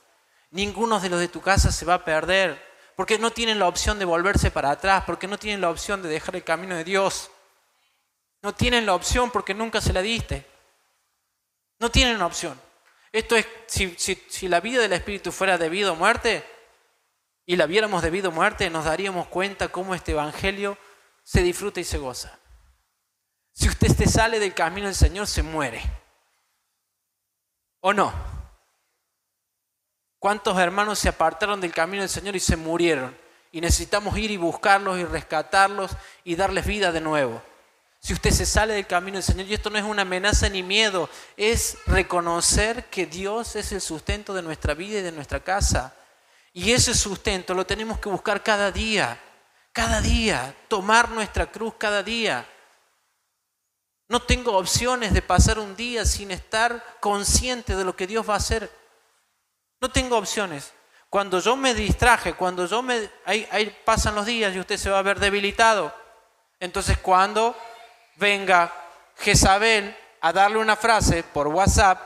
Ninguno 0.51 0.99
de 0.99 1.09
los 1.09 1.19
de 1.19 1.27
tu 1.27 1.41
casa 1.41 1.71
se 1.71 1.85
va 1.85 1.95
a 1.95 2.05
perder, 2.05 2.59
porque 2.95 3.19
no 3.19 3.31
tienen 3.31 3.59
la 3.59 3.67
opción 3.67 3.99
de 3.99 4.05
volverse 4.05 4.49
para 4.49 4.71
atrás, 4.71 5.03
porque 5.05 5.27
no 5.27 5.37
tienen 5.37 5.61
la 5.61 5.69
opción 5.69 6.01
de 6.01 6.09
dejar 6.09 6.35
el 6.35 6.43
camino 6.43 6.75
de 6.75 6.83
Dios. 6.83 7.29
No 8.41 8.55
tienen 8.55 8.85
la 8.85 8.95
opción 8.95 9.29
porque 9.29 9.53
nunca 9.53 9.79
se 9.79 9.93
la 9.93 10.01
diste. 10.01 10.45
No 11.77 11.91
tienen 11.91 12.17
la 12.17 12.25
opción. 12.25 12.59
Esto 13.11 13.35
es, 13.35 13.47
si, 13.67 13.95
si 13.95 14.47
la 14.47 14.59
vida 14.59 14.81
del 14.81 14.93
Espíritu 14.93 15.31
fuera 15.31 15.57
de 15.57 15.69
vida 15.69 15.91
o 15.91 15.95
muerte, 15.95 16.43
y 17.45 17.55
la 17.55 17.67
viéramos 17.67 18.01
debido 18.01 18.29
a 18.29 18.33
muerte, 18.33 18.69
nos 18.69 18.85
daríamos 18.85 19.27
cuenta 19.27 19.69
cómo 19.69 19.93
este 19.93 20.11
Evangelio 20.11 20.77
se 21.23 21.41
disfruta 21.41 21.79
y 21.79 21.83
se 21.83 21.97
goza. 21.97 22.38
Si 23.59 23.67
usted 23.67 23.93
se 23.93 24.07
sale 24.07 24.39
del 24.39 24.53
camino 24.53 24.87
del 24.87 24.95
Señor, 24.95 25.27
se 25.27 25.43
muere. 25.43 25.81
¿O 27.81 27.91
no? 27.91 28.13
¿Cuántos 30.17 30.57
hermanos 30.57 30.97
se 30.97 31.09
apartaron 31.09 31.59
del 31.59 31.73
camino 31.73 32.01
del 32.01 32.09
Señor 32.09 32.37
y 32.37 32.39
se 32.39 32.55
murieron? 32.55 33.17
Y 33.51 33.59
necesitamos 33.59 34.17
ir 34.17 34.31
y 34.31 34.37
buscarlos 34.37 34.97
y 34.97 35.03
rescatarlos 35.03 35.91
y 36.23 36.37
darles 36.37 36.65
vida 36.65 36.93
de 36.93 37.01
nuevo. 37.01 37.41
Si 37.99 38.13
usted 38.13 38.31
se 38.31 38.45
sale 38.45 38.75
del 38.75 38.87
camino 38.87 39.15
del 39.15 39.23
Señor, 39.23 39.45
y 39.45 39.55
esto 39.55 39.69
no 39.69 39.77
es 39.77 39.83
una 39.83 40.03
amenaza 40.03 40.47
ni 40.47 40.63
miedo, 40.63 41.09
es 41.35 41.79
reconocer 41.85 42.85
que 42.85 43.07
Dios 43.07 43.57
es 43.57 43.73
el 43.73 43.81
sustento 43.81 44.33
de 44.33 44.41
nuestra 44.41 44.73
vida 44.73 44.99
y 44.99 45.03
de 45.03 45.11
nuestra 45.11 45.41
casa. 45.41 45.93
Y 46.53 46.71
ese 46.71 46.93
sustento 46.93 47.53
lo 47.53 47.65
tenemos 47.65 47.99
que 47.99 48.07
buscar 48.07 48.41
cada 48.41 48.71
día, 48.71 49.19
cada 49.73 49.99
día, 49.99 50.55
tomar 50.69 51.09
nuestra 51.09 51.51
cruz 51.51 51.73
cada 51.77 52.03
día. 52.03 52.47
No 54.09 54.19
tengo 54.19 54.57
opciones 54.57 55.13
de 55.13 55.21
pasar 55.21 55.59
un 55.59 55.75
día 55.75 56.03
sin 56.03 56.31
estar 56.31 56.97
consciente 56.99 57.75
de 57.75 57.85
lo 57.85 57.95
que 57.95 58.07
Dios 58.07 58.27
va 58.27 58.33
a 58.33 58.37
hacer. 58.37 58.69
No 59.79 59.89
tengo 59.89 60.17
opciones. 60.17 60.73
Cuando 61.11 61.39
yo 61.39 61.55
me 61.55 61.75
distraje, 61.75 62.33
cuando 62.33 62.65
yo 62.65 62.81
me... 62.81 63.07
Ahí, 63.23 63.47
ahí 63.51 63.75
pasan 63.85 64.15
los 64.15 64.25
días 64.25 64.53
y 64.53 64.59
usted 64.59 64.77
se 64.77 64.89
va 64.89 64.97
a 64.97 65.03
ver 65.03 65.19
debilitado. 65.19 65.93
Entonces 66.59 66.97
cuando 66.97 67.55
venga 68.15 68.73
Jezabel 69.17 69.95
a 70.21 70.33
darle 70.33 70.57
una 70.57 70.75
frase 70.75 71.23
por 71.23 71.47
WhatsApp, 71.47 72.01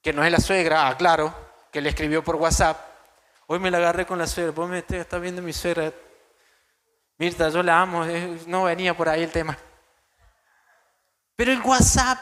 que 0.00 0.14
no 0.14 0.24
es 0.24 0.32
la 0.32 0.40
suegra, 0.40 0.88
aclaro, 0.88 1.34
que 1.70 1.82
le 1.82 1.90
escribió 1.90 2.24
por 2.24 2.36
WhatsApp. 2.36 2.78
Hoy 3.48 3.58
me 3.58 3.70
la 3.70 3.76
agarré 3.78 4.06
con 4.06 4.18
la 4.18 4.26
suegra, 4.26 4.52
vos 4.52 4.68
me 4.68 4.78
estás 4.78 5.20
viendo 5.20 5.42
mi 5.42 5.52
suegra. 5.52 5.92
Mirta, 7.18 7.50
yo 7.50 7.62
la 7.62 7.82
amo, 7.82 8.04
no 8.46 8.64
venía 8.64 8.96
por 8.96 9.10
ahí 9.10 9.22
el 9.22 9.30
tema. 9.30 9.58
Pero 11.36 11.52
el 11.52 11.60
WhatsApp 11.60 12.20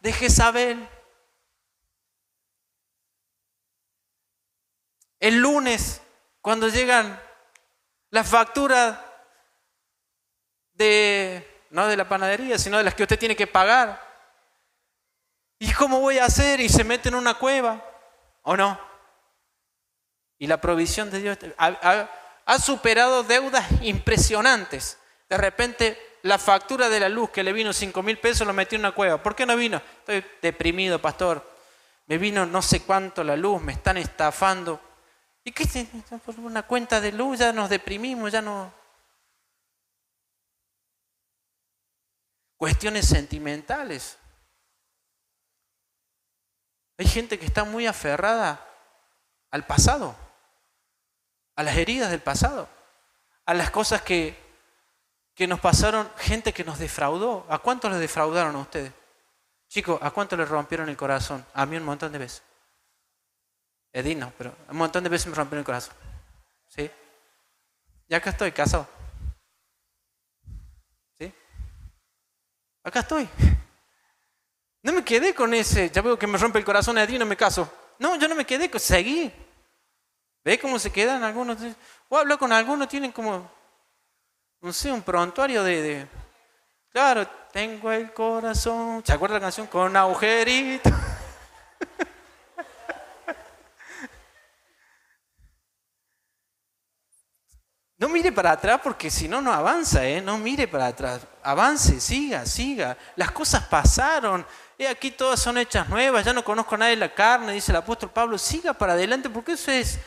de 0.00 0.12
Jezabel. 0.12 0.88
El 5.18 5.38
lunes, 5.38 6.02
cuando 6.40 6.68
llegan 6.68 7.20
las 8.10 8.28
facturas 8.28 8.98
de 10.74 11.50
no 11.74 11.88
de 11.88 11.96
la 11.96 12.08
panadería, 12.08 12.56
sino 12.56 12.78
de 12.78 12.84
las 12.84 12.94
que 12.94 13.02
usted 13.02 13.18
tiene 13.18 13.34
que 13.34 13.48
pagar. 13.48 14.00
¿Y 15.58 15.72
cómo 15.72 16.00
voy 16.00 16.18
a 16.18 16.26
hacer? 16.26 16.60
Y 16.60 16.68
se 16.68 16.84
mete 16.84 17.08
en 17.08 17.16
una 17.16 17.34
cueva, 17.34 17.84
¿o 18.42 18.56
no? 18.56 18.78
Y 20.38 20.46
la 20.46 20.60
provisión 20.60 21.10
de 21.10 21.20
Dios 21.20 21.38
ha, 21.56 22.58
superado 22.58 23.24
deudas 23.24 23.66
impresionantes. 23.82 24.98
De 25.28 25.36
repente 25.36 25.98
la 26.24 26.38
factura 26.38 26.88
de 26.88 27.00
la 27.00 27.10
luz 27.10 27.28
que 27.28 27.42
le 27.42 27.52
vino 27.52 27.72
5 27.72 28.02
mil 28.02 28.18
pesos 28.18 28.46
lo 28.46 28.54
metió 28.54 28.76
en 28.76 28.82
una 28.82 28.94
cueva. 28.94 29.22
¿Por 29.22 29.36
qué 29.36 29.44
no 29.44 29.56
vino? 29.56 29.76
Estoy 29.76 30.24
deprimido, 30.40 30.98
pastor. 30.98 31.46
Me 32.06 32.16
vino 32.16 32.46
no 32.46 32.62
sé 32.62 32.80
cuánto 32.80 33.22
la 33.22 33.36
luz, 33.36 33.60
me 33.60 33.72
están 33.72 33.98
estafando. 33.98 34.80
¿Y 35.44 35.52
qué? 35.52 35.66
Por 36.24 36.40
una 36.40 36.62
cuenta 36.62 37.02
de 37.02 37.12
luz 37.12 37.40
ya 37.40 37.52
nos 37.52 37.68
deprimimos, 37.68 38.32
ya 38.32 38.40
no, 38.40 38.72
cuestiones 42.56 43.06
sentimentales. 43.06 44.16
Hay 46.96 47.06
gente 47.06 47.38
que 47.38 47.44
está 47.44 47.64
muy 47.64 47.86
aferrada 47.86 48.66
al 49.50 49.66
pasado, 49.66 50.16
a 51.54 51.62
las 51.62 51.76
heridas 51.76 52.10
del 52.10 52.22
pasado, 52.22 52.66
a 53.44 53.52
las 53.52 53.70
cosas 53.70 54.00
que, 54.00 54.43
que 55.34 55.46
nos 55.46 55.60
pasaron, 55.60 56.08
gente 56.18 56.52
que 56.52 56.64
nos 56.64 56.78
defraudó. 56.78 57.46
¿A 57.48 57.58
cuántos 57.58 57.90
les 57.90 58.00
defraudaron 58.00 58.54
a 58.56 58.60
ustedes? 58.60 58.92
Chicos, 59.68 59.98
¿a 60.00 60.10
cuántos 60.10 60.38
les 60.38 60.48
rompieron 60.48 60.88
el 60.88 60.96
corazón? 60.96 61.44
A 61.54 61.66
mí 61.66 61.76
un 61.76 61.84
montón 61.84 62.12
de 62.12 62.18
veces. 62.18 62.42
Edith 63.92 64.18
no, 64.18 64.32
pero 64.36 64.54
un 64.68 64.76
montón 64.76 65.02
de 65.04 65.10
veces 65.10 65.26
me 65.26 65.34
rompieron 65.34 65.60
el 65.60 65.66
corazón. 65.66 65.94
¿Sí? 66.68 66.90
Ya 68.08 68.18
acá 68.18 68.30
estoy 68.30 68.52
casado. 68.52 68.88
acá 72.84 73.00
estoy. 73.00 73.28
No 74.82 74.92
me 74.92 75.02
quedé 75.02 75.34
con 75.34 75.54
ese, 75.54 75.90
ya 75.90 76.02
veo 76.02 76.18
que 76.18 76.26
me 76.26 76.36
rompe 76.36 76.58
el 76.58 76.64
corazón 76.64 76.98
y 76.98 77.18
no 77.18 77.24
me 77.24 77.36
caso. 77.36 77.72
No, 77.98 78.16
yo 78.16 78.28
no 78.28 78.34
me 78.34 78.44
quedé, 78.44 78.70
seguí. 78.78 79.32
¿Ve 80.44 80.58
cómo 80.58 80.78
se 80.78 80.92
quedan 80.92 81.22
algunos? 81.22 81.56
O 82.10 82.18
hablo 82.18 82.38
con 82.38 82.52
algunos, 82.52 82.86
tienen 82.88 83.10
como, 83.10 83.50
no 84.64 84.72
sé, 84.72 84.90
un 84.90 85.02
prontuario 85.02 85.62
de, 85.62 86.08
claro, 86.90 87.28
tengo 87.52 87.92
el 87.92 88.14
corazón, 88.14 89.02
¿se 89.04 89.12
acuerda 89.12 89.34
la 89.34 89.42
canción? 89.42 89.66
Con 89.66 89.94
agujerito. 89.94 90.90
No 97.96 98.08
mire 98.08 98.32
para 98.32 98.50
atrás 98.50 98.80
porque 98.82 99.08
si 99.08 99.28
no, 99.28 99.40
no 99.40 99.52
avanza, 99.52 100.04
¿eh? 100.04 100.20
No 100.20 100.36
mire 100.36 100.66
para 100.66 100.88
atrás. 100.88 101.22
Avance, 101.42 102.00
siga, 102.00 102.44
siga. 102.44 102.98
Las 103.16 103.30
cosas 103.30 103.64
pasaron. 103.64 104.44
y 104.76 104.84
aquí 104.84 105.12
todas 105.12 105.40
son 105.40 105.56
hechas 105.56 105.88
nuevas. 105.88 106.24
Ya 106.24 106.32
no 106.32 106.44
conozco 106.44 106.74
a 106.74 106.78
nadie 106.78 106.96
de 106.96 107.00
la 107.00 107.14
carne, 107.14 107.52
dice 107.52 107.72
el 107.72 107.76
apóstol 107.76 108.10
Pablo. 108.10 108.36
Siga 108.36 108.74
para 108.74 108.94
adelante 108.94 109.30
porque 109.30 109.52
eso 109.52 109.70
es 109.70 110.00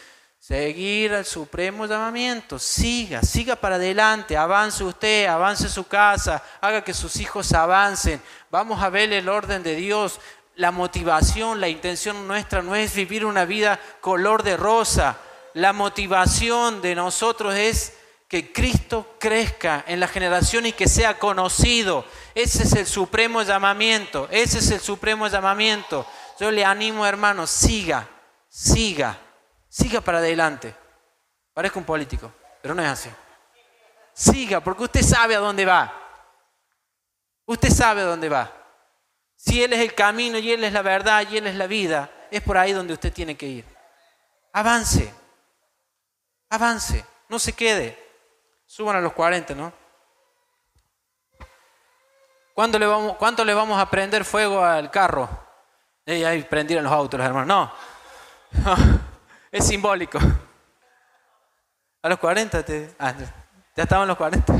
seguir 0.47 1.13
al 1.13 1.25
supremo 1.25 1.85
llamamiento. 1.85 2.57
Siga, 2.57 3.21
siga 3.21 3.55
para 3.55 3.75
adelante. 3.75 4.37
Avance 4.37 4.83
usted, 4.83 5.25
avance 5.25 5.67
su 5.67 5.85
casa. 5.85 6.43
Haga 6.61 6.83
que 6.83 6.93
sus 6.93 7.17
hijos 7.17 7.51
avancen. 7.53 8.21
Vamos 8.49 8.81
a 8.81 8.89
ver 8.89 9.11
el 9.11 9.27
orden 9.27 9.63
de 9.63 9.75
Dios. 9.75 10.19
La 10.55 10.71
motivación, 10.71 11.59
la 11.59 11.67
intención 11.67 12.27
nuestra 12.27 12.61
no 12.61 12.75
es 12.75 12.95
vivir 12.95 13.25
una 13.25 13.45
vida 13.45 13.79
color 14.01 14.43
de 14.43 14.57
rosa 14.57 15.17
la 15.57 15.73
motivación 15.73 16.83
de 16.83 16.93
nosotros 16.93 17.55
es 17.55 17.93
que 18.27 18.53
Cristo 18.53 19.15
crezca 19.19 19.83
en 19.87 19.99
la 19.99 20.07
generación 20.07 20.67
y 20.67 20.71
que 20.71 20.87
sea 20.87 21.17
conocido. 21.17 22.05
Ese 22.35 22.61
es 22.61 22.73
el 22.73 22.85
supremo 22.85 23.41
llamamiento, 23.41 24.27
ese 24.29 24.59
es 24.59 24.69
el 24.69 24.79
supremo 24.79 25.27
llamamiento. 25.27 26.05
Yo 26.39 26.51
le 26.51 26.63
animo, 26.63 27.07
hermano, 27.07 27.47
siga, 27.47 28.07
siga, 28.47 29.17
siga 29.77 30.01
para 30.01 30.17
adelante. 30.17 30.75
Parezco 31.53 31.79
un 31.79 31.85
político, 31.85 32.31
pero 32.61 32.73
no 32.73 32.81
es 32.81 32.89
así. 32.89 33.09
Siga, 34.13 34.59
porque 34.59 34.83
usted 34.83 35.01
sabe 35.01 35.35
a 35.35 35.39
dónde 35.39 35.65
va. 35.65 35.93
Usted 37.45 37.69
sabe 37.69 38.01
a 38.01 38.05
dónde 38.05 38.29
va. 38.29 38.51
Si 39.35 39.63
Él 39.63 39.73
es 39.73 39.79
el 39.79 39.93
camino 39.93 40.39
y 40.39 40.51
Él 40.51 40.63
es 40.63 40.73
la 40.73 40.81
verdad 40.81 41.23
y 41.29 41.37
Él 41.37 41.47
es 41.47 41.55
la 41.55 41.67
vida, 41.67 42.09
es 42.31 42.41
por 42.41 42.57
ahí 42.57 42.73
donde 42.73 42.93
usted 42.93 43.13
tiene 43.13 43.37
que 43.37 43.45
ir. 43.45 43.65
Avance. 44.53 45.13
Avance, 46.49 47.05
no 47.29 47.37
se 47.37 47.53
quede. 47.53 48.03
Suban 48.65 48.95
a 48.95 49.01
los 49.01 49.13
40, 49.13 49.53
¿no? 49.53 49.71
¿Cuánto 52.55 52.79
le 52.79 52.87
vamos, 52.87 53.15
cuánto 53.17 53.45
le 53.45 53.53
vamos 53.53 53.79
a 53.79 53.89
prender 53.89 54.25
fuego 54.25 54.63
al 54.63 54.89
carro? 54.89 55.29
Ahí 56.07 56.41
prendieron 56.43 56.85
los 56.85 56.93
autos, 56.93 57.19
hermanos. 57.19 57.69
No. 58.63 58.96
es 59.57 59.67
simbólico. 59.67 60.19
A 62.01 62.09
los 62.09 62.19
40, 62.19 62.63
te, 62.63 62.95
ah, 62.99 63.13
ya 63.75 63.83
estaban 63.83 64.07
los 64.07 64.17
40. 64.17 64.53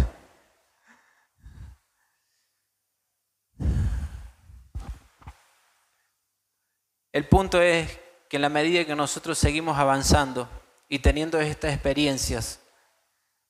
El 7.12 7.28
punto 7.28 7.62
es 7.62 8.00
que 8.30 8.36
en 8.36 8.42
la 8.42 8.50
medida 8.50 8.86
que 8.86 8.96
nosotros 8.96 9.38
seguimos 9.38 9.78
avanzando, 9.78 10.50
y 10.90 11.00
teniendo 11.00 11.40
estas 11.40 11.74
experiencias. 11.74 12.60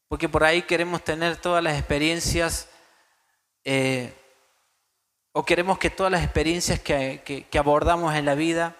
Porque 0.08 0.30
por 0.30 0.43
ahí 0.43 0.64
queremos 0.64 1.04
tener 1.04 1.38
todas 1.38 1.64
las 1.64 1.78
experiencias 1.78 2.70
eh, 3.64 4.14
o 5.34 5.45
queremos 5.45 5.78
que 5.78 5.89
todas 5.89 6.12
las 6.12 6.24
experiencias 6.24 6.80
que, 6.80 7.45
que 7.50 7.60
abordamos 7.60 8.16
en 8.16 8.26
la 8.26 8.36
vida 8.36 8.76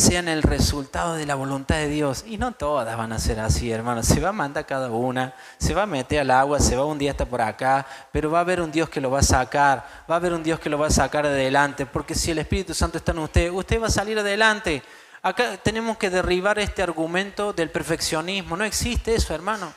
sean 0.00 0.28
el 0.28 0.42
resultado 0.42 1.14
de 1.14 1.26
la 1.26 1.34
voluntad 1.34 1.76
de 1.76 1.88
Dios. 1.88 2.24
Y 2.26 2.38
no 2.38 2.52
todas 2.52 2.96
van 2.96 3.12
a 3.12 3.18
ser 3.18 3.38
así, 3.38 3.70
hermanos. 3.70 4.06
Se 4.06 4.20
va 4.20 4.30
a 4.30 4.32
mandar 4.32 4.66
cada 4.66 4.90
una, 4.90 5.34
se 5.58 5.74
va 5.74 5.82
a 5.82 5.86
meter 5.86 6.20
al 6.20 6.30
agua, 6.30 6.58
se 6.58 6.74
va 6.74 6.84
un 6.84 6.98
día 6.98 7.12
hasta 7.12 7.26
por 7.26 7.42
acá, 7.42 7.86
pero 8.10 8.30
va 8.30 8.38
a 8.38 8.40
haber 8.40 8.60
un 8.60 8.72
Dios 8.72 8.88
que 8.88 9.00
lo 9.00 9.10
va 9.10 9.20
a 9.20 9.22
sacar, 9.22 9.86
va 10.10 10.14
a 10.14 10.18
haber 10.18 10.32
un 10.32 10.42
Dios 10.42 10.58
que 10.58 10.70
lo 10.70 10.78
va 10.78 10.88
a 10.88 10.90
sacar 10.90 11.26
adelante, 11.26 11.86
porque 11.86 12.14
si 12.14 12.30
el 12.30 12.38
Espíritu 12.38 12.74
Santo 12.74 12.98
está 12.98 13.12
en 13.12 13.18
usted, 13.18 13.50
usted 13.50 13.80
va 13.80 13.86
a 13.86 13.90
salir 13.90 14.18
adelante. 14.18 14.82
Acá 15.22 15.58
tenemos 15.58 15.98
que 15.98 16.08
derribar 16.08 16.58
este 16.58 16.82
argumento 16.82 17.52
del 17.52 17.70
perfeccionismo. 17.70 18.56
No 18.56 18.64
existe 18.64 19.14
eso, 19.14 19.34
hermano. 19.34 19.72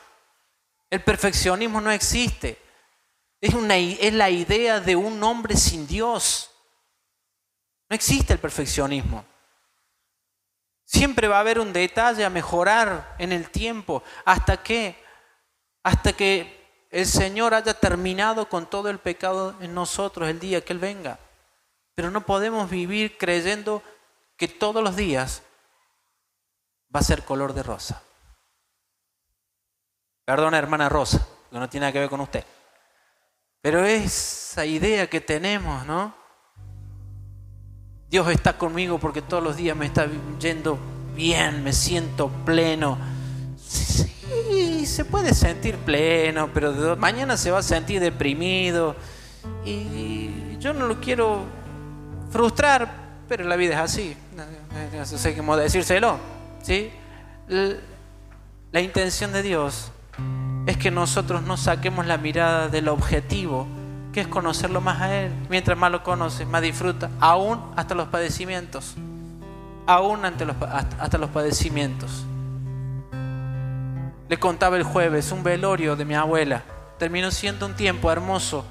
El 0.88 1.02
perfeccionismo 1.02 1.80
no 1.80 1.90
existe. 1.90 2.58
Es, 3.40 3.52
una, 3.52 3.76
es 3.76 4.14
la 4.14 4.30
idea 4.30 4.80
de 4.80 4.96
un 4.96 5.22
hombre 5.22 5.54
sin 5.56 5.86
Dios. 5.86 6.50
No 7.90 7.94
existe 7.94 8.32
el 8.32 8.38
perfeccionismo. 8.38 9.24
Siempre 10.94 11.26
va 11.26 11.38
a 11.38 11.40
haber 11.40 11.58
un 11.58 11.72
detalle 11.72 12.24
a 12.24 12.30
mejorar 12.30 13.16
en 13.18 13.32
el 13.32 13.50
tiempo. 13.50 14.04
¿Hasta 14.24 14.62
que 14.62 14.96
Hasta 15.82 16.12
que 16.12 16.86
el 16.92 17.04
Señor 17.04 17.52
haya 17.52 17.74
terminado 17.74 18.48
con 18.48 18.66
todo 18.66 18.88
el 18.90 19.00
pecado 19.00 19.56
en 19.60 19.74
nosotros 19.74 20.28
el 20.28 20.38
día 20.38 20.64
que 20.64 20.72
Él 20.72 20.78
venga. 20.78 21.18
Pero 21.96 22.12
no 22.12 22.20
podemos 22.20 22.70
vivir 22.70 23.18
creyendo 23.18 23.82
que 24.36 24.46
todos 24.46 24.84
los 24.84 24.94
días 24.94 25.42
va 26.94 27.00
a 27.00 27.02
ser 27.02 27.24
color 27.24 27.54
de 27.54 27.64
rosa. 27.64 28.00
Perdona, 30.24 30.58
hermana 30.58 30.88
Rosa, 30.88 31.26
que 31.50 31.58
no 31.58 31.68
tiene 31.68 31.86
nada 31.86 31.92
que 31.92 31.98
ver 31.98 32.08
con 32.08 32.20
usted. 32.20 32.44
Pero 33.60 33.84
esa 33.84 34.64
idea 34.64 35.10
que 35.10 35.20
tenemos, 35.20 35.84
¿no? 35.86 36.14
Dios 38.14 38.28
está 38.28 38.56
conmigo 38.56 39.00
porque 39.00 39.22
todos 39.22 39.42
los 39.42 39.56
días 39.56 39.76
me 39.76 39.86
está 39.86 40.06
yendo 40.38 40.78
bien, 41.16 41.64
me 41.64 41.72
siento 41.72 42.28
pleno. 42.44 42.96
Sí, 43.58 44.86
se 44.86 45.04
puede 45.04 45.34
sentir 45.34 45.74
pleno, 45.78 46.48
pero 46.54 46.96
mañana 46.96 47.36
se 47.36 47.50
va 47.50 47.58
a 47.58 47.62
sentir 47.64 47.98
deprimido. 47.98 48.94
Y 49.64 50.56
yo 50.60 50.72
no 50.72 50.86
lo 50.86 51.00
quiero 51.00 51.40
frustrar, 52.30 52.88
pero 53.28 53.42
la 53.42 53.56
vida 53.56 53.74
es 53.74 53.80
así. 53.80 54.16
No 54.96 55.04
sé 55.04 55.36
cómo 55.36 55.56
decírselo. 55.56 56.16
¿sí? 56.62 56.92
La 57.48 58.80
intención 58.80 59.32
de 59.32 59.42
Dios 59.42 59.90
es 60.66 60.76
que 60.76 60.92
nosotros 60.92 61.42
no 61.42 61.56
saquemos 61.56 62.06
la 62.06 62.16
mirada 62.18 62.68
del 62.68 62.86
objetivo, 62.86 63.66
que 64.14 64.20
es 64.20 64.28
conocerlo 64.28 64.80
más 64.80 65.02
a 65.02 65.12
Él. 65.12 65.32
Mientras 65.50 65.76
más 65.76 65.90
lo 65.90 66.04
conoces, 66.04 66.46
más 66.46 66.62
disfruta, 66.62 67.10
aún 67.18 67.60
hasta 67.74 67.96
los 67.96 68.06
padecimientos, 68.06 68.94
aún 69.86 70.24
ante 70.24 70.44
los, 70.44 70.54
hasta 70.62 71.18
los 71.18 71.30
padecimientos. 71.30 72.24
Le 74.28 74.38
contaba 74.38 74.76
el 74.76 74.84
jueves 74.84 75.32
un 75.32 75.42
velorio 75.42 75.96
de 75.96 76.04
mi 76.04 76.14
abuela. 76.14 76.62
Terminó 76.96 77.32
siendo 77.32 77.66
un 77.66 77.74
tiempo 77.74 78.10
hermoso, 78.12 78.64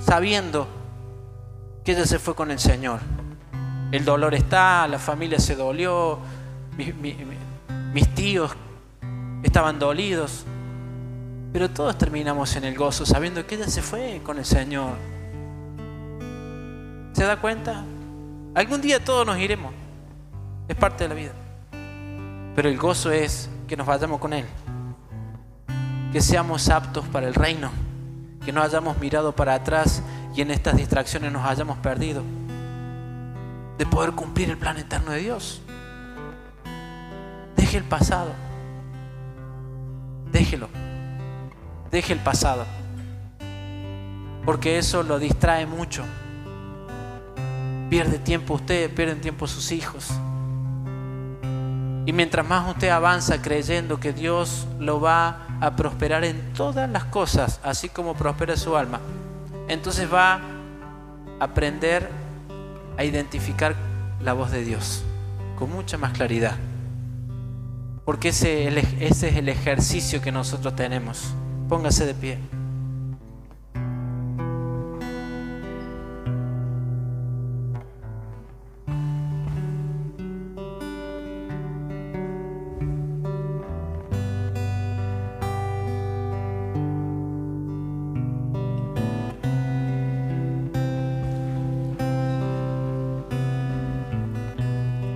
sabiendo 0.00 0.66
que 1.84 1.92
ella 1.92 2.06
se 2.06 2.18
fue 2.18 2.34
con 2.34 2.50
el 2.50 2.58
Señor. 2.58 3.00
El 3.92 4.06
dolor 4.06 4.34
está, 4.34 4.88
la 4.88 4.98
familia 4.98 5.38
se 5.38 5.54
dolió, 5.54 6.18
mis 7.92 8.14
tíos 8.14 8.52
estaban 9.42 9.78
dolidos, 9.78 10.46
pero 11.52 11.70
todos 11.70 11.96
terminamos 11.96 12.54
en 12.56 12.64
el 12.64 12.76
gozo 12.76 13.06
sabiendo 13.06 13.46
que 13.46 13.54
ella 13.54 13.68
se 13.68 13.82
fue 13.82 14.20
con 14.22 14.38
el 14.38 14.44
Señor. 14.44 14.94
¿Se 17.12 17.24
da 17.24 17.40
cuenta? 17.40 17.84
Algún 18.54 18.80
día 18.80 19.02
todos 19.02 19.26
nos 19.26 19.38
iremos. 19.38 19.72
Es 20.68 20.76
parte 20.76 21.04
de 21.04 21.08
la 21.08 21.14
vida. 21.14 21.32
Pero 22.54 22.68
el 22.68 22.76
gozo 22.76 23.10
es 23.10 23.48
que 23.66 23.76
nos 23.76 23.86
vayamos 23.86 24.20
con 24.20 24.32
Él. 24.32 24.44
Que 26.12 26.20
seamos 26.20 26.68
aptos 26.68 27.06
para 27.08 27.26
el 27.26 27.34
reino. 27.34 27.70
Que 28.44 28.52
no 28.52 28.62
hayamos 28.62 28.98
mirado 28.98 29.32
para 29.32 29.54
atrás 29.54 30.02
y 30.34 30.42
en 30.42 30.50
estas 30.50 30.76
distracciones 30.76 31.32
nos 31.32 31.44
hayamos 31.46 31.78
perdido. 31.78 32.22
De 33.78 33.86
poder 33.86 34.12
cumplir 34.12 34.50
el 34.50 34.58
plan 34.58 34.76
eterno 34.76 35.12
de 35.12 35.20
Dios. 35.20 35.62
Deje 37.56 37.78
el 37.78 37.84
pasado. 37.84 38.30
Déjelo. 40.30 40.68
Deje 41.90 42.12
el 42.12 42.18
pasado. 42.20 42.64
Porque 44.44 44.78
eso 44.78 45.02
lo 45.02 45.18
distrae 45.18 45.66
mucho. 45.66 46.04
Pierde 47.90 48.18
tiempo 48.18 48.54
usted, 48.54 48.92
pierden 48.94 49.20
tiempo 49.20 49.46
sus 49.46 49.72
hijos. 49.72 50.10
Y 52.06 52.12
mientras 52.12 52.46
más 52.46 52.68
usted 52.68 52.88
avanza 52.90 53.42
creyendo 53.42 53.98
que 53.98 54.12
Dios 54.12 54.66
lo 54.78 55.00
va 55.00 55.46
a 55.60 55.74
prosperar 55.74 56.24
en 56.24 56.52
todas 56.52 56.88
las 56.88 57.04
cosas, 57.04 57.60
así 57.64 57.88
como 57.88 58.14
prospera 58.14 58.56
su 58.56 58.76
alma, 58.76 59.00
entonces 59.68 60.12
va 60.12 60.34
a 60.34 60.40
aprender 61.40 62.08
a 62.96 63.04
identificar 63.04 63.74
la 64.20 64.32
voz 64.32 64.52
de 64.52 64.64
Dios 64.64 65.02
con 65.58 65.72
mucha 65.72 65.98
más 65.98 66.12
claridad. 66.12 66.56
Porque 68.04 68.28
ese, 68.28 68.68
ese 69.04 69.28
es 69.28 69.36
el 69.36 69.48
ejercicio 69.48 70.22
que 70.22 70.30
nosotros 70.30 70.76
tenemos. 70.76 71.34
Póngase 71.68 72.06
de 72.06 72.14
pie. 72.14 72.38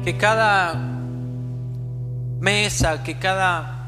Que 0.05 0.16
cada 0.16 0.74
mesa, 2.40 3.05
que 3.05 3.18
cada 3.18 3.79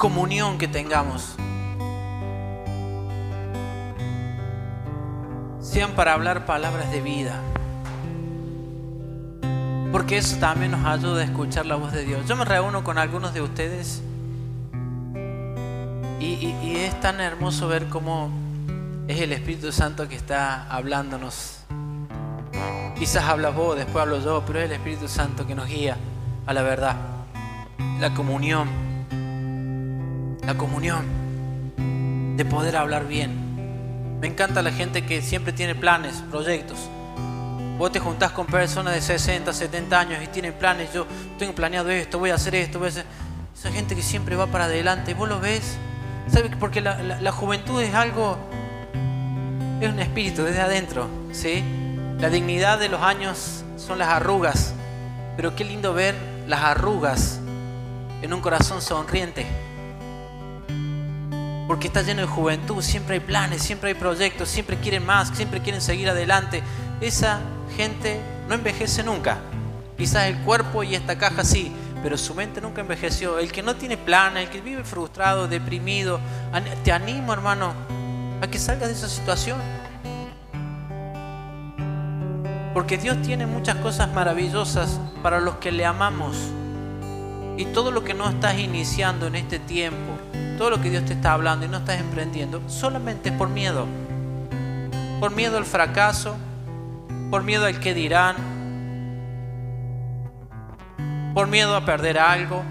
comunión 0.00 0.56
que 0.56 0.66
tengamos 0.66 1.34
sean 5.60 5.92
para 5.92 6.14
hablar 6.14 6.46
palabras 6.46 6.90
de 6.90 7.02
vida. 7.02 7.38
Porque 9.92 10.16
eso 10.16 10.38
también 10.38 10.70
nos 10.70 10.86
ayuda 10.86 11.20
a 11.20 11.24
escuchar 11.24 11.66
la 11.66 11.76
voz 11.76 11.92
de 11.92 12.04
Dios. 12.04 12.26
Yo 12.26 12.34
me 12.34 12.46
reúno 12.46 12.82
con 12.82 12.96
algunos 12.96 13.34
de 13.34 13.42
ustedes 13.42 14.00
y, 16.18 16.76
es 16.76 16.98
tan 17.00 17.20
hermoso 17.20 17.68
ver 17.68 17.90
cómo 17.90 18.30
es 19.06 19.20
el 19.20 19.34
Espíritu 19.34 19.70
Santo 19.70 20.08
que 20.08 20.16
está 20.16 20.66
hablándonos. 20.70 21.58
Quizás 22.98 23.24
hablas 23.24 23.54
vos, 23.54 23.76
después 23.76 24.00
hablo 24.00 24.18
yo, 24.24 24.42
pero 24.46 24.60
es 24.60 24.64
el 24.64 24.72
Espíritu 24.72 25.08
Santo 25.08 25.46
que 25.46 25.54
nos 25.54 25.68
guía 25.68 25.98
a 26.46 26.54
la 26.54 26.62
verdad, 26.62 26.96
la 28.00 28.14
comunión 28.14 28.89
la 30.50 30.58
comunión, 30.58 31.06
de 32.36 32.44
poder 32.44 32.76
hablar 32.76 33.06
bien. 33.06 34.18
Me 34.20 34.26
encanta 34.26 34.62
la 34.62 34.72
gente 34.72 35.06
que 35.06 35.22
siempre 35.22 35.52
tiene 35.52 35.76
planes, 35.76 36.24
proyectos. 36.28 36.90
Vos 37.78 37.92
te 37.92 38.00
juntás 38.00 38.32
con 38.32 38.46
personas 38.46 38.94
de 38.94 39.00
60, 39.00 39.52
70 39.52 40.00
años 40.00 40.20
y 40.24 40.26
tienen 40.26 40.52
planes. 40.54 40.92
Yo 40.92 41.06
tengo 41.38 41.54
planeado 41.54 41.88
esto, 41.90 42.18
voy 42.18 42.30
a 42.30 42.34
hacer 42.34 42.56
esto, 42.56 42.80
voy 42.80 42.88
a 42.88 42.90
hacer... 42.90 43.06
Esa 43.56 43.70
gente 43.70 43.94
que 43.94 44.02
siempre 44.02 44.34
va 44.34 44.48
para 44.48 44.64
adelante, 44.64 45.14
vos 45.14 45.28
lo 45.28 45.38
ves. 45.38 45.76
¿Sabes? 46.26 46.50
Porque 46.58 46.80
la, 46.80 47.00
la 47.00 47.30
juventud 47.30 47.80
es 47.80 47.94
algo, 47.94 48.36
es 49.80 49.88
un 49.88 50.00
espíritu 50.00 50.42
desde 50.42 50.62
adentro, 50.62 51.06
¿sí? 51.30 51.62
La 52.18 52.28
dignidad 52.28 52.80
de 52.80 52.88
los 52.88 53.02
años 53.02 53.62
son 53.76 53.98
las 53.98 54.08
arrugas, 54.08 54.74
pero 55.36 55.54
qué 55.54 55.62
lindo 55.62 55.94
ver 55.94 56.16
las 56.48 56.62
arrugas 56.62 57.38
en 58.20 58.32
un 58.32 58.40
corazón 58.40 58.82
sonriente 58.82 59.69
porque 61.70 61.86
está 61.86 62.02
lleno 62.02 62.22
de 62.22 62.26
juventud, 62.26 62.82
siempre 62.82 63.14
hay 63.14 63.20
planes, 63.20 63.62
siempre 63.62 63.90
hay 63.90 63.94
proyectos, 63.94 64.48
siempre 64.48 64.78
quieren 64.78 65.06
más, 65.06 65.28
siempre 65.28 65.60
quieren 65.60 65.80
seguir 65.80 66.08
adelante. 66.08 66.64
Esa 67.00 67.38
gente 67.76 68.20
no 68.48 68.56
envejece 68.56 69.04
nunca. 69.04 69.38
Quizás 69.96 70.24
el 70.24 70.38
cuerpo 70.38 70.82
y 70.82 70.96
esta 70.96 71.16
caja 71.16 71.44
sí, 71.44 71.70
pero 72.02 72.18
su 72.18 72.34
mente 72.34 72.60
nunca 72.60 72.80
envejeció. 72.80 73.38
El 73.38 73.52
que 73.52 73.62
no 73.62 73.76
tiene 73.76 73.96
planes, 73.96 74.46
el 74.46 74.50
que 74.50 74.60
vive 74.60 74.82
frustrado, 74.82 75.46
deprimido, 75.46 76.18
te 76.82 76.90
animo 76.90 77.32
hermano 77.32 77.72
a 78.42 78.48
que 78.48 78.58
salgas 78.58 78.88
de 78.88 78.94
esa 78.96 79.08
situación. 79.08 79.60
Porque 82.74 82.98
Dios 82.98 83.22
tiene 83.22 83.46
muchas 83.46 83.76
cosas 83.76 84.12
maravillosas 84.12 84.98
para 85.22 85.38
los 85.38 85.58
que 85.58 85.70
le 85.70 85.84
amamos. 85.84 86.36
Y 87.56 87.66
todo 87.66 87.92
lo 87.92 88.02
que 88.02 88.12
no 88.12 88.28
estás 88.28 88.58
iniciando 88.58 89.28
en 89.28 89.36
este 89.36 89.60
tiempo, 89.60 90.18
todo 90.58 90.70
lo 90.70 90.80
que 90.80 90.90
Dios 90.90 91.04
te 91.06 91.14
está 91.14 91.32
hablando 91.32 91.64
y 91.64 91.68
no 91.68 91.78
estás 91.78 91.98
emprendiendo, 92.00 92.60
solamente 92.68 93.32
por 93.32 93.48
miedo. 93.48 93.86
Por 95.18 95.30
miedo 95.34 95.56
al 95.56 95.64
fracaso, 95.64 96.36
por 97.30 97.42
miedo 97.42 97.66
al 97.66 97.80
que 97.80 97.94
dirán, 97.94 98.36
por 101.34 101.46
miedo 101.46 101.74
a 101.76 101.84
perder 101.84 102.18
algo. 102.18 102.62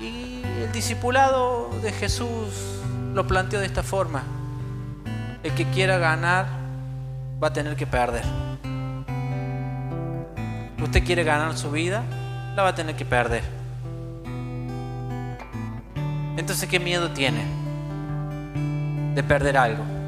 Y 0.00 0.42
el 0.62 0.72
discipulado 0.72 1.70
de 1.82 1.92
Jesús 1.92 2.78
lo 3.12 3.26
planteó 3.26 3.60
de 3.60 3.66
esta 3.66 3.82
forma. 3.82 4.22
El 5.42 5.52
que 5.52 5.66
quiera 5.66 5.98
ganar 5.98 6.46
va 7.42 7.48
a 7.48 7.52
tener 7.52 7.76
que 7.76 7.86
perder. 7.86 8.24
Usted 10.82 11.04
quiere 11.04 11.24
ganar 11.24 11.58
su 11.58 11.70
vida, 11.70 12.04
la 12.54 12.62
va 12.62 12.70
a 12.70 12.74
tener 12.74 12.96
que 12.96 13.04
perder. 13.04 13.57
Entonces, 16.38 16.66
¿qué 16.68 16.80
miedo 16.80 17.10
tiene 17.10 17.44
de 19.14 19.22
perder 19.22 19.58
algo? 19.58 19.98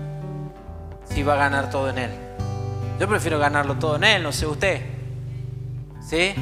si 1.14 1.22
va 1.22 1.34
a 1.34 1.36
ganar 1.36 1.70
todo 1.70 1.90
en 1.90 1.98
Él. 1.98 2.10
Yo 2.98 3.08
prefiero 3.08 3.38
ganarlo 3.38 3.76
todo 3.76 3.96
en 3.96 4.04
Él, 4.04 4.22
no 4.22 4.32
sé 4.32 4.46
usted. 4.46 4.82
¿Sí? 6.00 6.34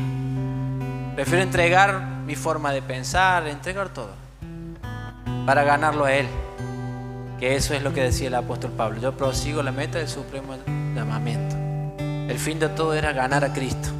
Prefiero 1.14 1.42
entregar 1.42 2.00
mi 2.24 2.34
forma 2.34 2.72
de 2.72 2.82
pensar, 2.82 3.46
entregar 3.46 3.88
todo, 3.88 4.10
para 5.46 5.64
ganarlo 5.64 6.04
a 6.04 6.12
Él. 6.12 6.26
Que 7.38 7.54
eso 7.54 7.74
es 7.74 7.82
lo 7.82 7.92
que 7.92 8.02
decía 8.02 8.28
el 8.28 8.34
apóstol 8.34 8.72
Pablo. 8.72 9.00
Yo 9.00 9.16
prosigo 9.16 9.62
la 9.62 9.72
meta 9.72 9.98
del 9.98 10.08
supremo 10.08 10.56
llamamiento. 10.94 11.56
El 11.98 12.38
fin 12.38 12.58
de 12.58 12.68
todo 12.68 12.94
era 12.94 13.12
ganar 13.12 13.44
a 13.44 13.52
Cristo. 13.52 13.90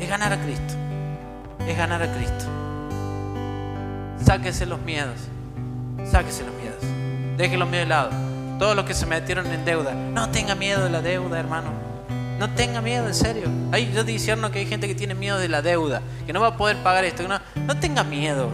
Es 0.00 0.08
ganar 0.08 0.32
a 0.32 0.40
Cristo. 0.40 0.74
Es 1.66 1.76
ganar 1.76 2.02
a 2.02 2.12
Cristo. 2.12 2.46
Sáquese 4.24 4.64
los 4.66 4.80
miedos. 4.80 5.18
Sáquese 6.10 6.44
los 6.44 6.54
miedos. 6.54 6.82
Deje 7.36 7.56
los 7.56 7.68
miedos 7.68 7.86
de 7.86 7.88
lado. 7.88 8.10
Todos 8.58 8.74
los 8.74 8.84
que 8.84 8.94
se 8.94 9.06
metieron 9.06 9.46
en 9.46 9.64
deuda. 9.64 9.92
No 9.92 10.30
tenga 10.30 10.54
miedo 10.54 10.84
de 10.84 10.90
la 10.90 11.02
deuda, 11.02 11.38
hermano. 11.38 11.70
No 12.38 12.50
tenga 12.50 12.80
miedo, 12.80 13.06
en 13.06 13.14
serio. 13.14 13.48
Ay, 13.72 13.90
yo 13.94 14.04
discerno 14.04 14.50
que 14.50 14.58
hay 14.60 14.66
gente 14.66 14.86
que 14.86 14.94
tiene 14.94 15.14
miedo 15.14 15.38
de 15.38 15.48
la 15.48 15.62
deuda, 15.62 16.02
que 16.26 16.32
no 16.32 16.40
va 16.40 16.48
a 16.48 16.56
poder 16.56 16.76
pagar 16.78 17.04
esto. 17.04 17.26
no, 17.26 17.40
no 17.54 17.78
tenga 17.78 18.04
miedo. 18.04 18.50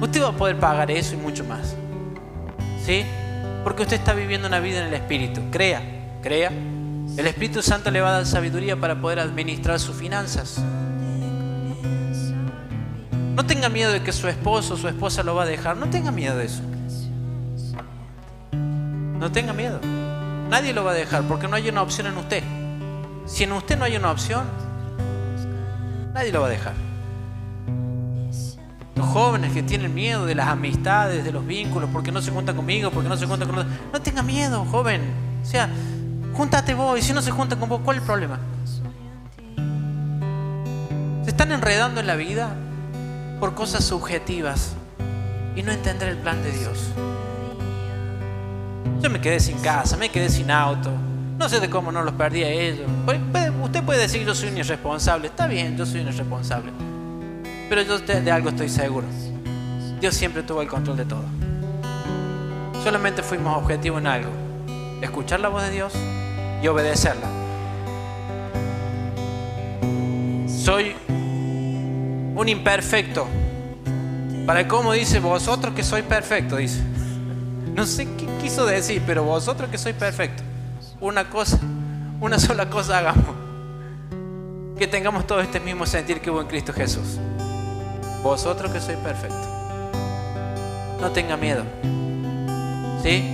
Usted 0.00 0.22
va 0.22 0.28
a 0.28 0.32
poder 0.32 0.58
pagar 0.58 0.90
eso 0.90 1.14
y 1.14 1.18
mucho 1.18 1.44
más. 1.44 1.76
¿Sí? 2.84 3.04
Porque 3.62 3.82
usted 3.82 3.96
está 3.96 4.12
viviendo 4.12 4.48
una 4.48 4.60
vida 4.60 4.80
en 4.80 4.86
el 4.86 4.94
Espíritu. 4.94 5.40
Crea, 5.50 5.82
crea. 6.22 6.50
El 7.16 7.26
Espíritu 7.26 7.62
Santo 7.62 7.90
le 7.90 8.00
va 8.00 8.08
a 8.08 8.12
dar 8.12 8.26
sabiduría 8.26 8.76
para 8.76 9.00
poder 9.00 9.20
administrar 9.20 9.78
sus 9.78 9.94
finanzas. 9.94 10.60
No 13.34 13.46
tenga 13.46 13.70
miedo 13.70 13.92
de 13.92 14.02
que 14.02 14.12
su 14.12 14.28
esposo 14.28 14.74
o 14.74 14.76
su 14.76 14.88
esposa 14.88 15.22
lo 15.22 15.34
va 15.34 15.44
a 15.44 15.46
dejar. 15.46 15.76
No 15.76 15.88
tenga 15.88 16.10
miedo 16.10 16.36
de 16.36 16.44
eso. 16.44 16.62
No 18.52 19.32
tenga 19.32 19.52
miedo. 19.52 19.80
Nadie 20.50 20.74
lo 20.74 20.84
va 20.84 20.90
a 20.90 20.94
dejar 20.94 21.22
porque 21.22 21.48
no 21.48 21.56
hay 21.56 21.68
una 21.68 21.80
opción 21.80 22.08
en 22.08 22.18
usted. 22.18 22.42
Si 23.24 23.44
en 23.44 23.52
usted 23.52 23.78
no 23.78 23.84
hay 23.84 23.96
una 23.96 24.10
opción, 24.10 24.44
nadie 26.12 26.30
lo 26.30 26.42
va 26.42 26.48
a 26.48 26.50
dejar. 26.50 26.74
Los 28.96 29.06
jóvenes 29.06 29.52
que 29.52 29.62
tienen 29.62 29.94
miedo 29.94 30.26
de 30.26 30.34
las 30.34 30.48
amistades, 30.48 31.24
de 31.24 31.32
los 31.32 31.46
vínculos, 31.46 31.88
porque 31.90 32.12
no 32.12 32.20
se 32.20 32.30
juntan 32.30 32.54
conmigo, 32.54 32.90
porque 32.90 33.08
no 33.08 33.16
se 33.16 33.26
juntan 33.26 33.48
con 33.48 33.60
otros. 33.60 33.74
No 33.92 34.02
tenga 34.02 34.22
miedo, 34.22 34.66
joven. 34.66 35.00
O 35.42 35.46
sea, 35.46 35.70
júntate 36.34 36.74
vos 36.74 36.98
y 36.98 37.02
si 37.02 37.14
no 37.14 37.22
se 37.22 37.30
juntan 37.30 37.58
con 37.58 37.70
vos, 37.70 37.80
¿cuál 37.82 37.96
es 37.96 38.02
el 38.02 38.06
problema? 38.06 38.38
Se 41.24 41.30
están 41.30 41.50
enredando 41.52 42.00
en 42.00 42.06
la 42.06 42.16
vida 42.16 42.54
por 43.42 43.56
cosas 43.56 43.84
subjetivas 43.84 44.74
y 45.56 45.64
no 45.64 45.72
entender 45.72 46.10
el 46.10 46.16
plan 46.18 46.40
de 46.44 46.52
Dios. 46.52 46.78
Yo 49.00 49.10
me 49.10 49.20
quedé 49.20 49.40
sin 49.40 49.58
casa, 49.58 49.96
me 49.96 50.10
quedé 50.10 50.28
sin 50.28 50.48
auto. 50.48 50.92
No 51.38 51.48
sé 51.48 51.58
de 51.58 51.68
cómo 51.68 51.90
no 51.90 52.04
los 52.04 52.14
perdí 52.14 52.44
a 52.44 52.48
ellos. 52.48 52.88
Usted 53.64 53.82
puede 53.82 53.98
decir 53.98 54.24
yo 54.24 54.32
soy 54.32 54.50
un 54.50 54.58
irresponsable. 54.58 55.26
Está 55.26 55.48
bien, 55.48 55.76
yo 55.76 55.84
soy 55.84 56.02
un 56.02 56.06
irresponsable. 56.10 56.70
Pero 57.68 57.82
yo 57.82 57.98
de 57.98 58.30
algo 58.30 58.50
estoy 58.50 58.68
seguro. 58.68 59.08
Dios 60.00 60.14
siempre 60.14 60.44
tuvo 60.44 60.62
el 60.62 60.68
control 60.68 60.98
de 60.98 61.04
todo. 61.04 61.24
Solamente 62.84 63.24
fuimos 63.24 63.60
objetivos 63.60 64.00
en 64.02 64.06
algo. 64.06 64.30
Escuchar 65.00 65.40
la 65.40 65.48
voz 65.48 65.64
de 65.64 65.70
Dios 65.70 65.92
y 66.62 66.68
obedecerla. 66.68 67.26
Soy 70.46 70.94
un 72.34 72.48
imperfecto. 72.48 73.26
Para 74.46 74.66
cómo 74.66 74.92
dice 74.92 75.20
vosotros 75.20 75.74
que 75.74 75.82
soy 75.82 76.02
perfecto, 76.02 76.56
dice. 76.56 76.82
No 77.74 77.86
sé 77.86 78.06
qué 78.16 78.26
quiso 78.42 78.66
decir, 78.66 79.02
pero 79.06 79.24
vosotros 79.24 79.70
que 79.70 79.78
sois 79.78 79.96
perfectos, 79.96 80.44
una 81.00 81.30
cosa, 81.30 81.58
una 82.20 82.38
sola 82.38 82.68
cosa 82.68 82.98
hagamos. 82.98 83.34
Que 84.78 84.86
tengamos 84.86 85.26
todo 85.26 85.40
este 85.40 85.58
mismo 85.58 85.86
sentir 85.86 86.20
que 86.20 86.30
hubo 86.30 86.42
en 86.42 86.48
Cristo 86.48 86.74
Jesús. 86.74 87.18
Vosotros 88.22 88.70
que 88.70 88.78
sois 88.78 88.98
perfectos. 88.98 89.48
No 91.00 91.10
tenga 91.12 91.38
miedo. 91.38 91.64
¿Sí? 93.02 93.24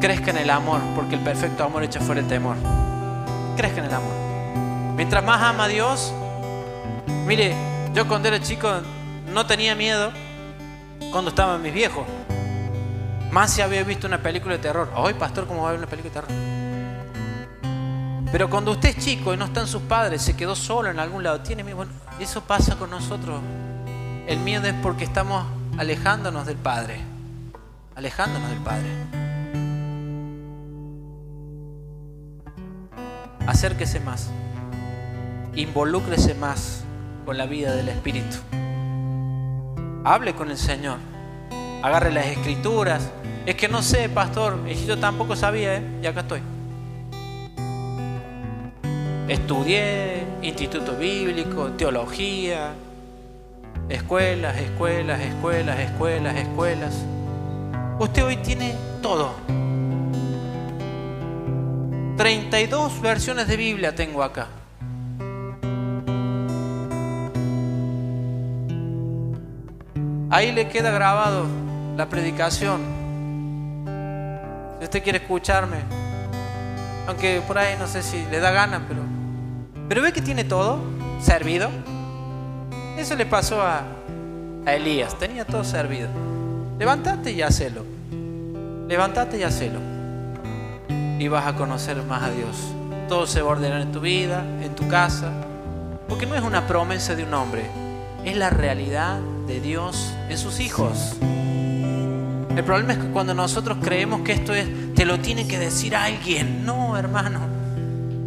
Crezca 0.00 0.32
en 0.32 0.38
el 0.38 0.50
amor, 0.50 0.80
porque 0.96 1.14
el 1.14 1.20
perfecto 1.20 1.62
amor 1.62 1.84
echa 1.84 2.00
fuera 2.00 2.20
el 2.20 2.26
temor. 2.26 2.56
Crezca 3.56 3.78
en 3.78 3.86
el 3.86 3.94
amor. 3.94 4.12
Mientras 4.96 5.24
más 5.24 5.40
ama 5.40 5.64
a 5.64 5.68
Dios, 5.68 6.12
mire, 7.26 7.54
yo 7.94 8.06
cuando 8.08 8.28
era 8.28 8.40
chico 8.40 8.68
no 9.32 9.46
tenía 9.46 9.74
miedo 9.74 10.12
cuando 11.10 11.30
estaban 11.30 11.62
mis 11.62 11.72
viejos. 11.72 12.06
Más 13.30 13.50
si 13.52 13.62
había 13.62 13.82
visto 13.82 14.06
una 14.06 14.18
película 14.18 14.56
de 14.56 14.60
terror. 14.60 14.92
Ay, 14.94 15.14
pastor, 15.14 15.46
¿cómo 15.46 15.62
va 15.62 15.68
a 15.68 15.72
ver 15.72 15.78
una 15.78 15.88
película 15.88 16.12
de 16.12 16.20
terror? 16.20 16.62
Pero 18.30 18.48
cuando 18.48 18.72
usted 18.72 18.90
es 18.90 18.98
chico 19.04 19.34
y 19.34 19.36
no 19.36 19.44
están 19.44 19.66
sus 19.66 19.82
padres, 19.82 20.22
se 20.22 20.36
quedó 20.36 20.54
solo 20.54 20.90
en 20.90 20.98
algún 20.98 21.22
lado, 21.22 21.40
tiene 21.40 21.64
miedo. 21.64 21.76
Bueno, 21.76 21.92
eso 22.18 22.42
pasa 22.42 22.76
con 22.76 22.90
nosotros. 22.90 23.40
El 24.26 24.38
miedo 24.38 24.66
es 24.66 24.74
porque 24.82 25.04
estamos 25.04 25.44
alejándonos 25.76 26.46
del 26.46 26.56
Padre. 26.56 27.00
Alejándonos 27.94 28.48
del 28.48 28.58
Padre. 28.60 28.88
Acérquese 33.46 34.00
más. 34.00 34.30
Involúcrese 35.54 36.34
más 36.34 36.84
con 37.24 37.38
la 37.38 37.46
vida 37.46 37.74
del 37.74 37.88
Espíritu. 37.88 38.36
Hable 40.04 40.34
con 40.34 40.50
el 40.50 40.58
Señor. 40.58 40.98
Agarre 41.82 42.12
las 42.12 42.26
escrituras, 42.26 43.10
es 43.44 43.56
que 43.56 43.68
no 43.68 43.82
sé, 43.82 44.08
pastor, 44.08 44.64
yo 44.86 44.98
tampoco 44.98 45.34
sabía, 45.34 45.76
¿eh? 45.76 45.82
y 46.02 46.06
acá 46.06 46.20
estoy. 46.20 46.40
Estudié, 49.26 50.24
instituto 50.42 50.96
bíblico, 50.96 51.72
teología, 51.72 52.72
escuelas, 53.88 54.56
escuelas, 54.58 55.20
escuelas, 55.20 55.80
escuelas, 55.80 56.36
escuelas. 56.36 57.04
Usted 57.98 58.24
hoy 58.24 58.36
tiene 58.36 58.74
todo. 59.00 59.34
32 62.16 63.00
versiones 63.00 63.48
de 63.48 63.56
Biblia 63.56 63.94
tengo 63.94 64.22
acá. 64.22 64.48
Ahí 70.32 70.50
le 70.50 70.66
queda 70.66 70.90
grabado 70.90 71.44
la 71.94 72.08
predicación 72.08 72.80
si 74.82 74.84
usted 74.84 75.02
quiere 75.04 75.18
escucharme, 75.18 75.76
aunque 77.06 77.40
por 77.46 77.56
ahí 77.56 77.76
no 77.78 77.86
sé 77.86 78.02
si 78.02 78.24
le 78.30 78.40
da 78.40 78.50
gana, 78.50 78.82
pero, 78.88 79.02
pero 79.88 80.00
ve 80.00 80.10
que 80.12 80.22
tiene 80.22 80.42
todo 80.42 80.80
servido. 81.20 81.68
Eso 82.96 83.14
le 83.14 83.26
pasó 83.26 83.60
a, 83.60 83.82
a 84.64 84.74
Elías, 84.74 85.18
tenía 85.18 85.44
todo 85.44 85.64
servido. 85.64 86.08
Levántate 86.78 87.30
y 87.30 87.42
hacelo. 87.42 87.84
Levántate 88.88 89.36
y 89.36 89.42
hacelo. 89.42 89.80
Y 91.18 91.28
vas 91.28 91.46
a 91.46 91.54
conocer 91.54 92.02
más 92.04 92.22
a 92.22 92.30
Dios. 92.30 92.56
Todo 93.06 93.26
se 93.26 93.42
va 93.42 93.50
a 93.50 93.52
ordenar 93.52 93.82
en 93.82 93.92
tu 93.92 94.00
vida, 94.00 94.42
en 94.62 94.74
tu 94.74 94.88
casa. 94.88 95.30
Porque 96.08 96.24
no 96.24 96.34
es 96.34 96.42
una 96.42 96.66
promesa 96.66 97.14
de 97.14 97.22
un 97.22 97.34
hombre, 97.34 97.66
es 98.24 98.34
la 98.34 98.48
realidad 98.48 99.18
de 99.52 99.60
Dios 99.60 100.14
en 100.30 100.38
sus 100.38 100.60
hijos. 100.60 101.16
El 101.20 102.64
problema 102.64 102.94
es 102.94 102.98
que 102.98 103.08
cuando 103.08 103.34
nosotros 103.34 103.78
creemos 103.82 104.22
que 104.22 104.32
esto 104.32 104.54
es, 104.54 104.66
te 104.94 105.04
lo 105.04 105.18
tiene 105.20 105.46
que 105.46 105.58
decir 105.58 105.94
alguien. 105.94 106.64
No, 106.64 106.96
hermano. 106.96 107.40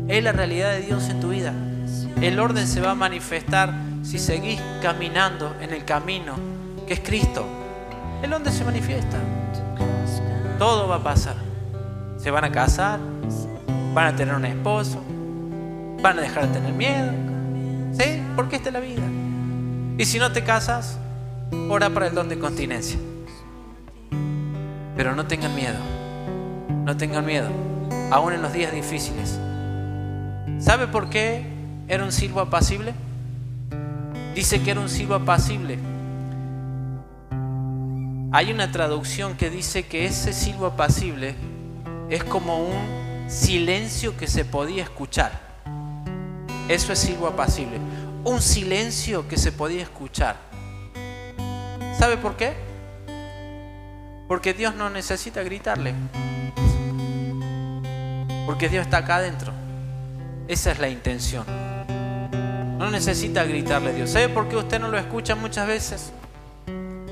Es 0.07 0.23
la 0.23 0.31
realidad 0.31 0.71
de 0.71 0.81
Dios 0.81 1.09
en 1.09 1.19
tu 1.19 1.29
vida. 1.29 1.53
El 2.21 2.39
orden 2.39 2.67
se 2.67 2.79
va 2.79 2.91
a 2.91 2.95
manifestar 2.95 3.73
si 4.03 4.19
seguís 4.19 4.61
caminando 4.81 5.55
en 5.61 5.73
el 5.73 5.83
camino 5.83 6.35
que 6.87 6.93
es 6.93 6.99
Cristo. 6.99 7.45
El 8.21 8.31
orden 8.31 8.53
se 8.53 8.63
manifiesta. 8.63 9.17
Todo 10.59 10.87
va 10.87 10.97
a 10.97 11.03
pasar. 11.03 11.37
Se 12.17 12.29
van 12.29 12.43
a 12.43 12.51
casar, 12.51 12.99
van 13.93 14.13
a 14.13 14.15
tener 14.15 14.35
un 14.35 14.45
esposo, 14.45 15.01
van 16.01 16.19
a 16.19 16.21
dejar 16.21 16.47
de 16.47 16.53
tener 16.53 16.73
miedo. 16.73 17.11
¿Sí? 17.93 18.21
Porque 18.35 18.57
esta 18.57 18.69
es 18.69 18.73
la 18.73 18.79
vida. 18.79 19.03
Y 19.97 20.05
si 20.05 20.19
no 20.19 20.31
te 20.31 20.43
casas, 20.43 20.99
ora 21.69 21.89
para 21.89 22.07
el 22.07 22.15
don 22.15 22.29
de 22.29 22.39
continencia. 22.39 22.99
Pero 24.95 25.15
no 25.15 25.25
tengan 25.25 25.55
miedo, 25.55 25.77
no 26.85 26.95
tengan 26.95 27.25
miedo, 27.25 27.49
aún 28.11 28.33
en 28.33 28.41
los 28.41 28.53
días 28.53 28.71
difíciles. 28.71 29.39
¿Sabe 30.59 30.87
por 30.87 31.09
qué 31.09 31.45
era 31.87 32.03
un 32.03 32.11
silbo 32.11 32.39
apacible? 32.39 32.93
Dice 34.33 34.61
que 34.61 34.71
era 34.71 34.79
un 34.79 34.89
silbo 34.89 35.15
apacible. 35.15 35.77
Hay 38.31 38.51
una 38.51 38.71
traducción 38.71 39.37
que 39.37 39.49
dice 39.49 39.83
que 39.83 40.05
ese 40.05 40.33
silbo 40.33 40.65
apacible 40.65 41.35
es 42.09 42.23
como 42.23 42.65
un 42.65 43.29
silencio 43.29 44.17
que 44.17 44.27
se 44.27 44.45
podía 44.45 44.83
escuchar. 44.83 45.39
Eso 46.67 46.93
es 46.93 46.99
silbo 46.99 47.27
apacible. 47.27 47.79
Un 48.23 48.41
silencio 48.41 49.27
que 49.27 49.37
se 49.37 49.51
podía 49.51 49.83
escuchar. 49.83 50.37
¿Sabe 51.97 52.17
por 52.17 52.35
qué? 52.35 52.53
Porque 54.27 54.53
Dios 54.53 54.75
no 54.75 54.89
necesita 54.89 55.43
gritarle. 55.43 55.93
Porque 58.45 58.69
Dios 58.69 58.85
está 58.85 58.97
acá 58.97 59.17
adentro. 59.17 59.53
Esa 60.47 60.71
es 60.71 60.79
la 60.79 60.89
intención. 60.89 61.45
No 62.77 62.91
necesita 62.91 63.43
gritarle 63.45 63.91
a 63.91 63.93
Dios. 63.93 64.09
¿Sabe 64.09 64.29
por 64.29 64.49
qué 64.49 64.57
usted 64.57 64.79
no 64.79 64.89
lo 64.89 64.97
escucha 64.97 65.35
muchas 65.35 65.67
veces? 65.67 66.11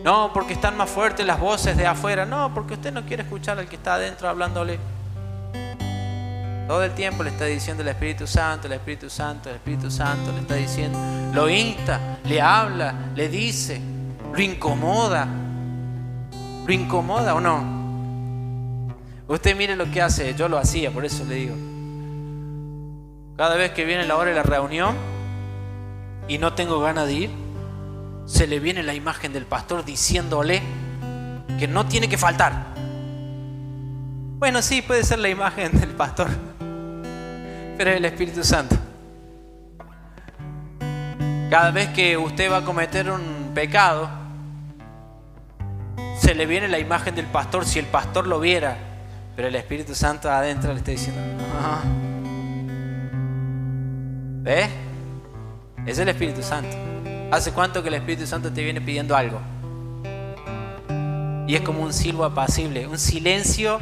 No, 0.03 0.31
porque 0.33 0.53
están 0.53 0.75
más 0.75 0.89
fuertes 0.89 1.25
las 1.25 1.39
voces 1.39 1.77
de 1.77 1.87
afuera. 1.87 2.25
No, 2.25 2.53
porque 2.53 2.73
usted 2.73 2.91
no 2.91 3.05
quiere 3.05 3.23
escuchar 3.23 3.57
al 3.57 3.67
que 3.67 3.77
está 3.77 3.95
adentro 3.95 4.27
hablándole. 4.27 4.79
Todo 6.67 6.83
el 6.83 6.91
tiempo 6.91 7.23
le 7.23 7.29
está 7.29 7.45
diciendo 7.45 7.83
el 7.83 7.89
Espíritu 7.89 8.25
Santo, 8.25 8.67
el 8.67 8.73
Espíritu 8.73 9.09
Santo, 9.09 9.49
el 9.49 9.55
Espíritu 9.55 9.91
Santo, 9.91 10.31
le 10.31 10.39
está 10.39 10.55
diciendo, 10.55 10.97
lo 11.33 11.49
insta, 11.49 12.19
le 12.23 12.41
habla, 12.41 12.93
le 13.15 13.27
dice, 13.27 13.81
lo 14.33 14.41
incomoda. 14.41 15.27
¿Lo 16.65 16.73
incomoda 16.73 17.35
o 17.35 17.41
no? 17.41 17.83
Usted 19.27 19.55
mire 19.55 19.75
lo 19.75 19.89
que 19.91 20.01
hace, 20.01 20.33
yo 20.33 20.49
lo 20.49 20.57
hacía, 20.57 20.91
por 20.91 21.05
eso 21.05 21.23
le 21.25 21.35
digo. 21.35 21.55
Cada 23.37 23.55
vez 23.55 23.71
que 23.71 23.85
viene 23.85 24.05
la 24.05 24.15
hora 24.15 24.29
de 24.29 24.35
la 24.35 24.43
reunión 24.43 24.95
y 26.27 26.37
no 26.37 26.53
tengo 26.53 26.79
ganas 26.79 27.07
de 27.07 27.13
ir, 27.13 27.29
se 28.25 28.47
le 28.47 28.59
viene 28.59 28.83
la 28.83 28.93
imagen 28.93 29.33
del 29.33 29.45
pastor 29.45 29.83
diciéndole 29.85 30.61
que 31.59 31.67
no 31.67 31.85
tiene 31.85 32.07
que 32.07 32.17
faltar. 32.17 32.73
Bueno, 34.39 34.61
sí, 34.61 34.81
puede 34.81 35.03
ser 35.03 35.19
la 35.19 35.29
imagen 35.29 35.79
del 35.79 35.91
pastor, 35.91 36.27
pero 37.77 37.91
es 37.91 37.97
el 37.97 38.05
Espíritu 38.05 38.43
Santo. 38.43 38.75
Cada 41.49 41.71
vez 41.71 41.89
que 41.89 42.17
usted 42.17 42.51
va 42.51 42.57
a 42.57 42.65
cometer 42.65 43.09
un 43.11 43.51
pecado, 43.53 44.22
se 46.19 46.35
le 46.35 46.45
viene 46.45 46.67
la 46.67 46.79
imagen 46.79 47.15
del 47.15 47.25
pastor 47.25 47.65
si 47.65 47.79
el 47.79 47.85
pastor 47.85 48.27
lo 48.27 48.39
viera, 48.39 48.77
pero 49.35 49.47
el 49.47 49.55
Espíritu 49.55 49.95
Santo 49.95 50.29
adentro 50.29 50.71
le 50.71 50.79
está 50.79 50.91
diciendo, 50.91 51.21
ah". 51.61 51.81
¿ves? 54.41 54.69
Es 55.85 55.99
el 55.99 56.09
Espíritu 56.09 56.41
Santo. 56.41 56.75
¿Hace 57.31 57.51
cuánto 57.51 57.81
que 57.81 57.89
el 57.89 57.95
Espíritu 57.95 58.27
Santo 58.27 58.51
te 58.51 58.63
viene 58.63 58.79
pidiendo 58.79 59.15
algo? 59.15 59.41
Y 61.47 61.55
es 61.55 61.61
como 61.61 61.81
un 61.81 61.91
silbo 61.91 62.23
apacible, 62.23 62.87
un 62.87 62.99
silencio. 62.99 63.79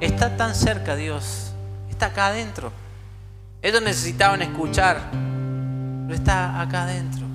Está 0.00 0.36
tan 0.36 0.54
cerca 0.54 0.94
Dios, 0.94 1.52
está 1.90 2.06
acá 2.06 2.28
adentro. 2.28 2.70
Ellos 3.62 3.82
necesitaban 3.82 4.42
escuchar, 4.42 5.00
pero 6.06 6.14
está 6.14 6.60
acá 6.60 6.84
adentro. 6.84 7.27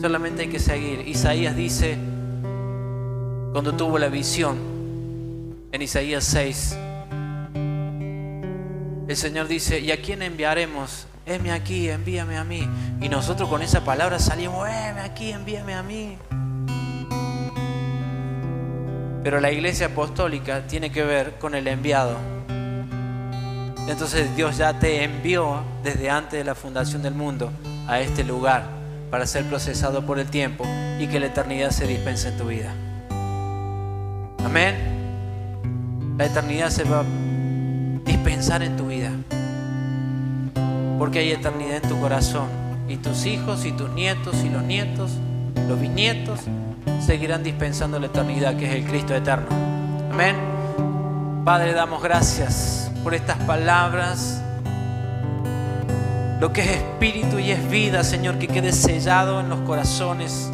Solamente 0.00 0.42
hay 0.42 0.48
que 0.48 0.58
seguir. 0.58 1.06
Isaías 1.06 1.54
dice, 1.56 1.96
cuando 3.52 3.74
tuvo 3.74 3.98
la 3.98 4.08
visión, 4.08 4.58
en 5.72 5.82
Isaías 5.82 6.24
6, 6.24 6.76
el 9.08 9.16
Señor 9.16 9.48
dice, 9.48 9.80
¿y 9.80 9.92
a 9.92 10.00
quién 10.00 10.22
enviaremos? 10.22 11.06
Heme 11.26 11.52
aquí, 11.52 11.88
envíame 11.88 12.36
a 12.36 12.44
mí. 12.44 12.68
Y 13.00 13.08
nosotros 13.08 13.48
con 13.48 13.62
esa 13.62 13.84
palabra 13.84 14.18
salimos, 14.18 14.68
heme 14.68 15.00
aquí, 15.00 15.32
envíame 15.32 15.74
a 15.74 15.82
mí. 15.82 16.16
Pero 19.22 19.40
la 19.40 19.52
iglesia 19.52 19.86
apostólica 19.86 20.66
tiene 20.66 20.90
que 20.90 21.04
ver 21.04 21.38
con 21.38 21.54
el 21.54 21.68
enviado. 21.68 22.16
Entonces 23.86 24.34
Dios 24.34 24.56
ya 24.56 24.78
te 24.78 25.04
envió 25.04 25.62
desde 25.82 26.08
antes 26.08 26.38
de 26.38 26.44
la 26.44 26.54
fundación 26.54 27.02
del 27.02 27.14
mundo 27.14 27.52
a 27.86 28.00
este 28.00 28.24
lugar 28.24 28.79
para 29.10 29.26
ser 29.26 29.44
procesado 29.44 30.06
por 30.06 30.18
el 30.18 30.28
tiempo 30.28 30.64
y 30.98 31.06
que 31.08 31.20
la 31.20 31.26
eternidad 31.26 31.70
se 31.70 31.86
dispense 31.86 32.28
en 32.28 32.36
tu 32.36 32.44
vida. 32.46 32.72
Amén. 34.44 34.76
La 36.16 36.26
eternidad 36.26 36.70
se 36.70 36.84
va 36.84 37.00
a 37.00 37.04
dispensar 38.04 38.62
en 38.62 38.76
tu 38.76 38.86
vida 38.86 39.10
porque 41.00 41.20
hay 41.20 41.32
eternidad 41.32 41.76
en 41.82 41.88
tu 41.88 41.98
corazón. 41.98 42.46
Y 42.86 42.98
tus 42.98 43.24
hijos 43.24 43.64
y 43.64 43.72
tus 43.72 43.88
nietos 43.90 44.36
y 44.44 44.50
los 44.50 44.62
nietos, 44.62 45.12
los 45.66 45.80
bisnietos, 45.80 46.40
seguirán 47.00 47.42
dispensando 47.42 47.98
la 47.98 48.06
eternidad 48.06 48.56
que 48.58 48.66
es 48.66 48.74
el 48.74 48.84
Cristo 48.84 49.14
eterno. 49.14 49.48
Amén. 50.12 50.36
Padre, 51.42 51.72
damos 51.72 52.02
gracias 52.02 52.92
por 53.02 53.14
estas 53.14 53.38
palabras. 53.38 54.42
Lo 56.40 56.54
que 56.54 56.62
es 56.62 56.70
espíritu 56.70 57.38
y 57.38 57.50
es 57.50 57.68
vida, 57.68 58.02
Señor, 58.02 58.38
que 58.38 58.48
quede 58.48 58.72
sellado 58.72 59.40
en 59.40 59.50
los 59.50 59.60
corazones. 59.60 60.50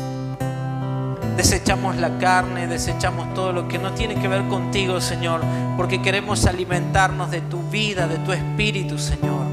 Desechamos 1.36 1.94
la 1.94 2.18
carne, 2.18 2.66
desechamos 2.66 3.32
todo 3.34 3.52
lo 3.52 3.68
que 3.68 3.78
no 3.78 3.92
tiene 3.92 4.16
que 4.16 4.26
ver 4.26 4.48
contigo, 4.48 5.00
Señor, 5.00 5.42
porque 5.76 6.02
queremos 6.02 6.44
alimentarnos 6.46 7.30
de 7.30 7.40
tu 7.40 7.62
vida, 7.70 8.08
de 8.08 8.18
tu 8.18 8.32
espíritu, 8.32 8.98
Señor. 8.98 9.46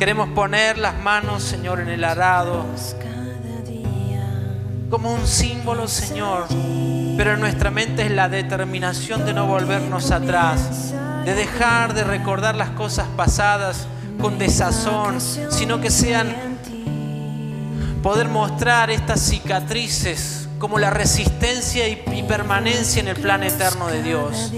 Queremos 0.00 0.30
poner 0.30 0.78
las 0.78 0.98
manos, 1.00 1.44
Señor, 1.44 1.78
en 1.78 1.90
el 1.90 2.02
arado 2.02 2.64
como 4.90 5.14
un 5.14 5.28
símbolo, 5.28 5.86
Señor. 5.86 6.46
Pero 7.16 7.34
en 7.34 7.40
nuestra 7.40 7.70
mente 7.70 8.02
es 8.02 8.10
la 8.10 8.28
determinación 8.28 9.24
de 9.24 9.32
no 9.32 9.46
volvernos 9.46 10.10
atrás, 10.10 10.92
de 11.24 11.34
dejar 11.34 11.94
de 11.94 12.02
recordar 12.02 12.56
las 12.56 12.70
cosas 12.70 13.06
pasadas 13.16 13.86
con 14.24 14.38
desazón, 14.38 15.20
sino 15.20 15.82
que 15.82 15.90
sean 15.90 16.34
poder 18.02 18.26
mostrar 18.26 18.90
estas 18.90 19.20
cicatrices 19.20 20.48
como 20.58 20.78
la 20.78 20.88
resistencia 20.88 21.86
y, 21.86 22.22
permanencia 22.26 23.00
en 23.02 23.08
el 23.08 23.16
plan 23.16 23.42
eterno 23.42 23.86
de 23.88 24.02
Dios. 24.02 24.50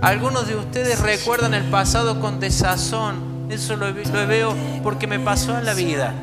Algunos 0.00 0.46
de 0.46 0.54
ustedes 0.54 1.00
recuerdan 1.00 1.54
el 1.54 1.64
pasado 1.64 2.20
con 2.20 2.38
desazón 2.38 3.48
eso 3.50 3.74
lo, 3.74 3.92
veo 4.28 4.54
porque 4.84 5.08
me 5.08 5.18
pasó 5.18 5.58
en 5.58 5.64
la 5.64 5.74
vida. 5.74 6.14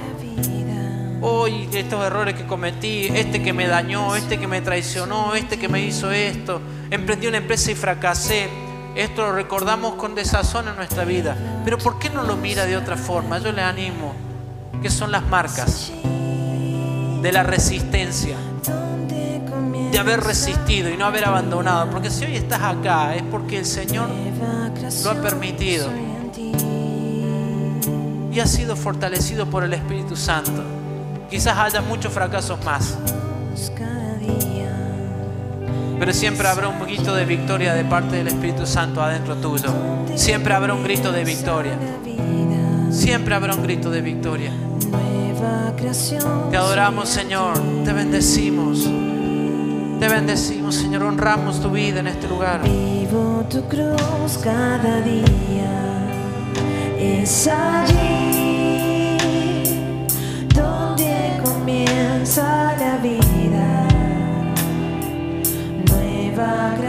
Hoy 1.19 1.67
estos 1.73 2.05
errores 2.05 2.35
que 2.35 2.45
cometí, 2.45 3.07
este 3.13 3.43
que 3.43 3.51
me 3.51 3.67
dañó, 3.67 4.15
este 4.15 4.39
que 4.39 4.47
me 4.47 4.61
traicionó, 4.61 5.35
este 5.35 5.59
que 5.59 5.67
me 5.67 5.81
hizo 5.81 6.09
esto, 6.09 6.61
emprendí 6.89 7.27
una 7.27 7.39
empresa 7.39 7.69
y 7.69 7.75
fracasé. 7.75 8.66
Esto 8.97 9.27
lo 9.27 9.31
recordamos 9.31 9.93
con 9.93 10.15
desazón 10.15 10.67
en 10.69 10.75
nuestra 10.75 11.05
vida. 11.05 11.37
Pero 11.63 11.77
¿por 11.77 11.99
qué 11.99 12.09
no 12.09 12.23
lo 12.23 12.35
mira 12.35 12.65
de 12.65 12.75
otra 12.75 12.97
forma? 12.97 13.37
Yo 13.37 13.51
le 13.51 13.61
animo, 13.61 14.15
que 14.81 14.89
son 14.89 15.11
las 15.11 15.21
marcas 15.27 15.91
de 17.21 17.31
la 17.31 17.43
resistencia, 17.43 18.35
de 19.91 19.99
haber 19.99 20.21
resistido 20.21 20.89
y 20.89 20.97
no 20.97 21.05
haber 21.05 21.25
abandonado. 21.25 21.91
Porque 21.91 22.09
si 22.09 22.25
hoy 22.25 22.37
estás 22.37 22.63
acá 22.63 23.15
es 23.15 23.21
porque 23.21 23.59
el 23.59 23.67
Señor 23.67 24.09
lo 25.03 25.11
ha 25.11 25.15
permitido 25.21 25.91
y 28.31 28.39
has 28.39 28.49
sido 28.49 28.75
fortalecido 28.75 29.45
por 29.45 29.63
el 29.63 29.75
Espíritu 29.75 30.15
Santo. 30.15 30.63
Quizás 31.29 31.55
haya 31.55 31.81
muchos 31.81 32.11
fracasos 32.11 32.57
más. 32.65 32.97
Pero 35.99 36.13
siempre 36.13 36.47
habrá 36.47 36.67
un 36.67 36.79
grito 36.79 37.15
de 37.15 37.25
victoria 37.25 37.73
de 37.73 37.83
parte 37.83 38.17
del 38.17 38.27
Espíritu 38.27 38.65
Santo 38.65 39.01
adentro 39.01 39.35
tuyo. 39.35 39.73
Siempre 40.15 40.53
habrá 40.53 40.73
un 40.73 40.83
grito 40.83 41.11
de 41.11 41.23
victoria. 41.23 41.77
Siempre 42.91 43.35
habrá 43.35 43.55
un 43.55 43.63
grito 43.63 43.89
de 43.89 44.01
victoria. 44.01 44.51
Te 46.49 46.57
adoramos, 46.57 47.09
Señor. 47.09 47.57
Te 47.83 47.93
bendecimos. 47.93 48.83
Te 49.99 50.07
bendecimos, 50.07 50.75
Señor. 50.75 51.03
Honramos 51.03 51.61
tu 51.61 51.69
vida 51.71 51.99
en 51.99 52.07
este 52.07 52.27
lugar. 52.27 52.61
Vivo 52.63 53.45
tu 53.49 53.61
cruz 53.67 54.37
cada 54.43 55.01
día. 55.01 56.05
Es 56.99 57.47
allí 57.47 58.56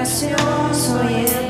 Nueva 0.09 0.37
creación 0.37 0.75
soy 0.75 1.27
en 1.27 1.48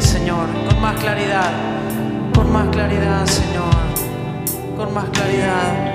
Señor. 0.00 0.46
Con 0.68 0.80
más 0.80 0.96
claridad. 0.96 1.50
Con 2.34 2.52
más 2.52 2.68
claridad, 2.68 3.26
Señor. 3.26 3.74
Con 4.76 4.94
más 4.94 5.04
claridad. 5.10 5.92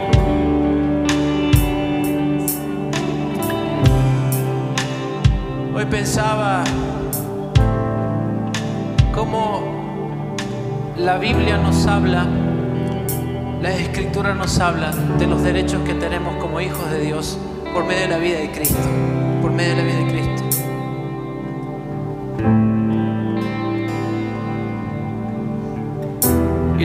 Hoy 5.75 5.85
pensaba 5.85 6.63
cómo 9.13 9.61
la 10.97 11.17
Biblia 11.17 11.57
nos 11.57 11.85
habla, 11.85 12.25
la 13.61 13.69
Escritura 13.71 14.33
nos 14.33 14.59
habla 14.59 14.91
de 15.19 15.27
los 15.27 15.43
derechos 15.43 15.81
que 15.83 15.93
tenemos 15.93 16.35
como 16.37 16.59
hijos 16.61 16.89
de 16.89 17.01
Dios 17.01 17.37
por 17.73 17.85
medio 17.85 18.01
de 18.01 18.07
la 18.07 18.17
vida 18.17 18.39
de 18.39 18.51
Cristo, 18.51 18.87
por 19.41 19.51
medio 19.51 19.75
de 19.75 19.77
la 19.77 19.83
vida 19.83 19.97
de 19.97 20.11
Cristo. 20.11 20.26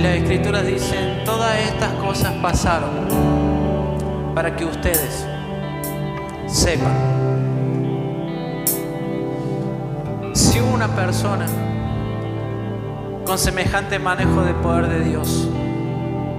Las 0.02 0.16
escrituras 0.16 0.66
dicen, 0.66 1.22
todas 1.24 1.56
estas 1.60 1.92
cosas 1.94 2.32
pasaron 2.42 2.90
para 4.34 4.56
que 4.56 4.64
ustedes 4.64 5.24
sepan. 6.46 6.92
Si 10.34 10.58
una 10.58 10.88
persona 10.88 11.46
con 13.24 13.38
semejante 13.38 14.00
manejo 14.00 14.42
de 14.42 14.54
poder 14.54 14.88
de 14.88 15.04
Dios, 15.04 15.48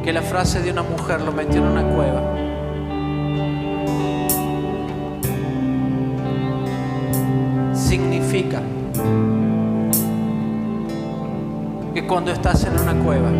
que 0.03 0.11
la 0.11 0.21
frase 0.21 0.61
de 0.61 0.71
una 0.71 0.83
mujer 0.83 1.21
lo 1.21 1.31
metió 1.31 1.61
en 1.61 1.67
una 1.67 1.83
cueva, 1.83 2.32
cuando 12.13 12.31
estás 12.31 12.63
en 12.65 12.79
una 12.79 12.93
cueva 13.03 13.31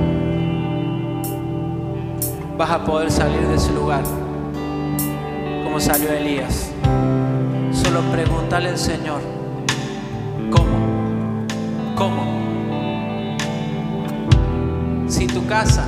vas 2.58 2.72
a 2.72 2.84
poder 2.84 3.12
salir 3.12 3.48
de 3.48 3.54
ese 3.54 3.72
lugar 3.72 4.02
como 5.64 5.80
salió 5.80 6.12
Elías. 6.12 6.72
Solo 7.72 8.02
pregúntale 8.12 8.70
al 8.70 8.80
Señor, 8.80 9.22
¿cómo? 10.50 11.46
¿Cómo? 11.96 12.24
Si 15.08 15.28
tu 15.28 15.46
casa 15.46 15.86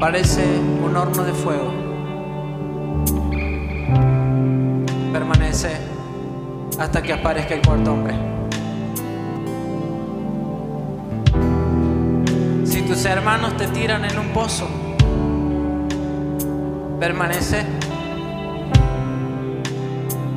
parece 0.00 0.46
un 0.82 0.96
horno 0.96 1.24
de 1.24 1.32
fuego, 1.34 1.74
permanece 5.12 5.76
hasta 6.78 7.02
que 7.02 7.12
aparezca 7.12 7.54
el 7.54 7.60
cuarto 7.60 7.92
hombre. 7.92 8.35
Hermanos 13.06 13.56
te 13.56 13.66
tiran 13.68 14.04
en 14.04 14.18
un 14.18 14.28
pozo, 14.28 14.68
permanece 16.98 17.64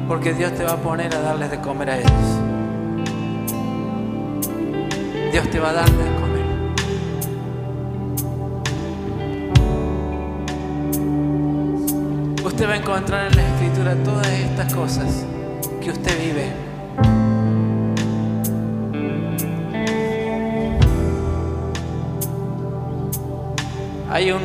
porque 0.10 0.34
Dios 0.34 0.54
te 0.56 0.64
va 0.64 0.72
a 0.74 0.78
poner 0.78 1.14
a 1.14 1.20
darles 1.20 1.52
de 1.52 1.60
comer 1.60 1.90
a 1.92 1.98
ellos. 2.00 2.12
Dios 5.32 5.48
te 5.52 5.60
va 5.60 5.70
a 5.70 5.74
dar 5.74 5.90
de 5.90 6.16
comer. 6.20 6.46
Usted 12.44 12.68
va 12.68 12.74
a 12.74 12.78
encontrar 12.78 13.28
en 13.32 13.36
la 13.36 13.44
escritura 13.44 13.96
todas 14.04 14.28
estas 14.28 14.74
cosas 14.74 15.26
que 15.80 15.92
usted 15.92 16.20
vive. 16.20 16.69
Hay 24.12 24.32
un... 24.32 24.42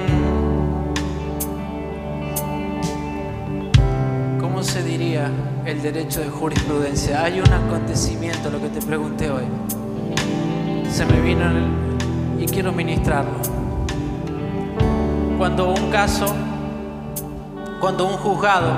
¿Cómo 4.41 4.63
se 4.63 4.83
diría 4.83 5.31
el 5.65 5.83
derecho 5.83 6.21
de 6.21 6.29
jurisprudencia? 6.29 7.25
Hay 7.25 7.41
un 7.41 7.53
acontecimiento, 7.53 8.51
lo 8.51 8.61
que 8.61 8.69
te 8.69 8.85
pregunté 8.85 9.31
hoy. 9.31 9.45
Se 10.91 11.07
me 11.07 11.21
vino 11.21 11.43
en 11.51 11.57
el- 11.57 12.43
y 12.43 12.47
quiero 12.47 12.73
ministrarlo. 12.73 13.33
Cuando 15.39 15.71
un 15.73 15.91
caso, 15.91 16.27
cuando 17.81 18.07
un 18.07 18.17
juzgado 18.17 18.73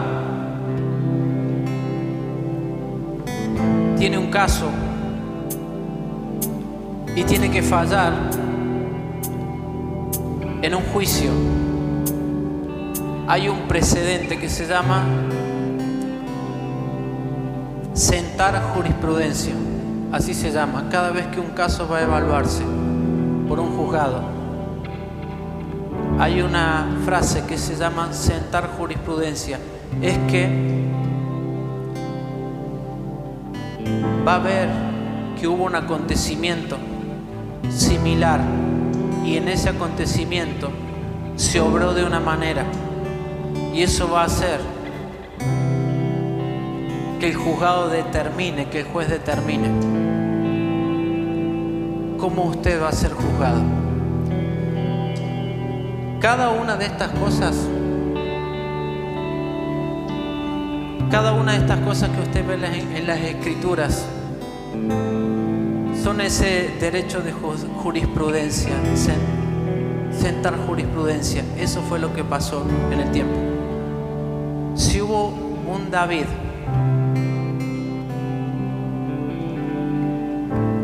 tiene 3.98 4.18
un 4.18 4.30
caso 4.30 4.66
y 7.14 7.22
tiene 7.24 7.50
que 7.50 7.62
fallar 7.62 8.12
en 10.62 10.74
un 10.74 10.82
juicio, 10.92 11.30
hay 13.28 13.48
un 13.48 13.68
precedente 13.68 14.38
que 14.38 14.48
se 14.48 14.66
llama 14.66 15.02
sentar 17.92 18.60
jurisprudencia, 18.74 19.54
así 20.12 20.34
se 20.34 20.52
llama, 20.52 20.88
cada 20.90 21.10
vez 21.10 21.26
que 21.28 21.40
un 21.40 21.50
caso 21.50 21.88
va 21.88 21.98
a 21.98 22.02
evaluarse 22.02 22.62
por 23.48 23.58
un 23.60 23.76
juzgado. 23.76 24.22
Hay 26.18 26.40
una 26.40 26.86
frase 27.04 27.44
que 27.46 27.58
se 27.58 27.76
llama 27.76 28.12
sentar 28.12 28.70
jurisprudencia, 28.76 29.58
es 30.00 30.18
que 30.30 30.84
va 34.26 34.36
a 34.36 34.38
ver 34.38 34.68
que 35.38 35.46
hubo 35.46 35.64
un 35.64 35.74
acontecimiento 35.74 36.76
similar 37.68 38.40
y 39.26 39.36
en 39.36 39.48
ese 39.48 39.68
acontecimiento 39.70 40.70
se 41.34 41.60
obró 41.60 41.92
de 41.94 42.04
una 42.04 42.20
manera 42.20 42.64
y 43.74 43.82
eso 43.82 44.08
va 44.10 44.22
a 44.22 44.26
hacer 44.26 44.60
que 47.18 47.28
el 47.28 47.34
juzgado 47.34 47.88
determine, 47.88 48.68
que 48.68 48.80
el 48.80 48.86
juez 48.86 49.08
determine 49.08 49.68
cómo 52.18 52.44
usted 52.44 52.80
va 52.80 52.88
a 52.88 52.92
ser 52.92 53.12
juzgado. 53.12 53.60
Cada 56.20 56.50
una 56.50 56.76
de 56.76 56.86
estas 56.86 57.10
cosas, 57.10 57.56
cada 61.10 61.32
una 61.32 61.52
de 61.52 61.58
estas 61.58 61.80
cosas 61.80 62.10
que 62.10 62.20
usted 62.20 62.46
ve 62.46 62.54
en 62.54 63.06
las- 63.06 63.20
escrituras, 63.20 64.06
son 66.06 66.20
ese 66.20 66.70
derecho 66.78 67.20
de 67.20 67.34
ju- 67.34 67.66
jurisprudencia, 67.82 68.70
sen- 68.94 70.12
sentar 70.16 70.56
jurisprudencia. 70.56 71.42
Eso 71.58 71.82
fue 71.82 71.98
lo 71.98 72.14
que 72.14 72.22
pasó 72.22 72.64
en 72.92 73.00
el 73.00 73.10
tiempo. 73.10 73.34
Si 74.76 75.00
hubo 75.02 75.30
un 75.66 75.90
David 75.90 76.26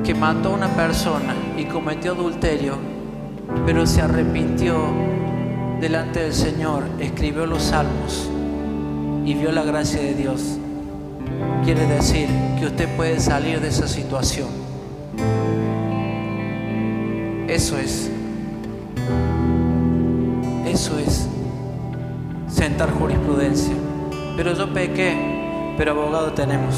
que 0.02 0.12
mató 0.12 0.48
a 0.48 0.54
una 0.54 0.66
persona 0.74 1.36
y 1.56 1.66
cometió 1.66 2.14
adulterio, 2.14 2.74
pero 3.64 3.86
se 3.86 4.02
arrepintió 4.02 4.74
delante 5.80 6.18
del 6.24 6.34
Señor, 6.34 6.82
escribió 6.98 7.46
los 7.46 7.62
salmos 7.62 8.28
y 9.24 9.34
vio 9.34 9.52
la 9.52 9.62
gracia 9.62 10.00
de 10.02 10.14
Dios, 10.14 10.58
quiere 11.64 11.86
decir 11.86 12.26
que 12.58 12.66
usted 12.66 12.88
puede 12.96 13.20
salir 13.20 13.60
de 13.60 13.68
esa 13.68 13.86
situación. 13.86 14.61
Eso 17.52 17.76
es. 17.76 18.10
Eso 20.64 20.98
es 20.98 21.28
sentar 22.48 22.90
jurisprudencia. 22.90 23.74
Pero 24.38 24.54
yo 24.54 24.72
pequé, 24.72 25.74
pero 25.76 25.90
abogado 25.90 26.32
tenemos. 26.32 26.74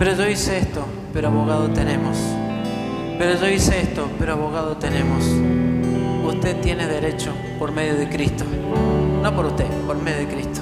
Pero 0.00 0.16
yo 0.16 0.28
hice 0.28 0.58
esto, 0.58 0.84
pero 1.12 1.28
abogado 1.28 1.70
tenemos. 1.70 2.18
Pero 3.20 3.38
yo 3.40 3.48
hice 3.48 3.80
esto, 3.82 4.08
pero 4.18 4.32
abogado 4.32 4.78
tenemos. 4.78 5.24
Usted 6.26 6.60
tiene 6.60 6.88
derecho 6.88 7.30
por 7.60 7.70
medio 7.70 7.94
de 7.94 8.08
Cristo. 8.08 8.44
No 9.22 9.32
por 9.32 9.46
usted, 9.46 9.68
por 9.86 9.96
medio 10.02 10.18
de 10.18 10.26
Cristo. 10.26 10.60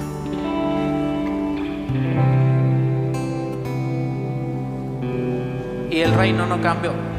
Y 5.89 6.01
el 6.01 6.13
reino 6.13 6.45
no 6.45 6.61
cambió. 6.61 7.12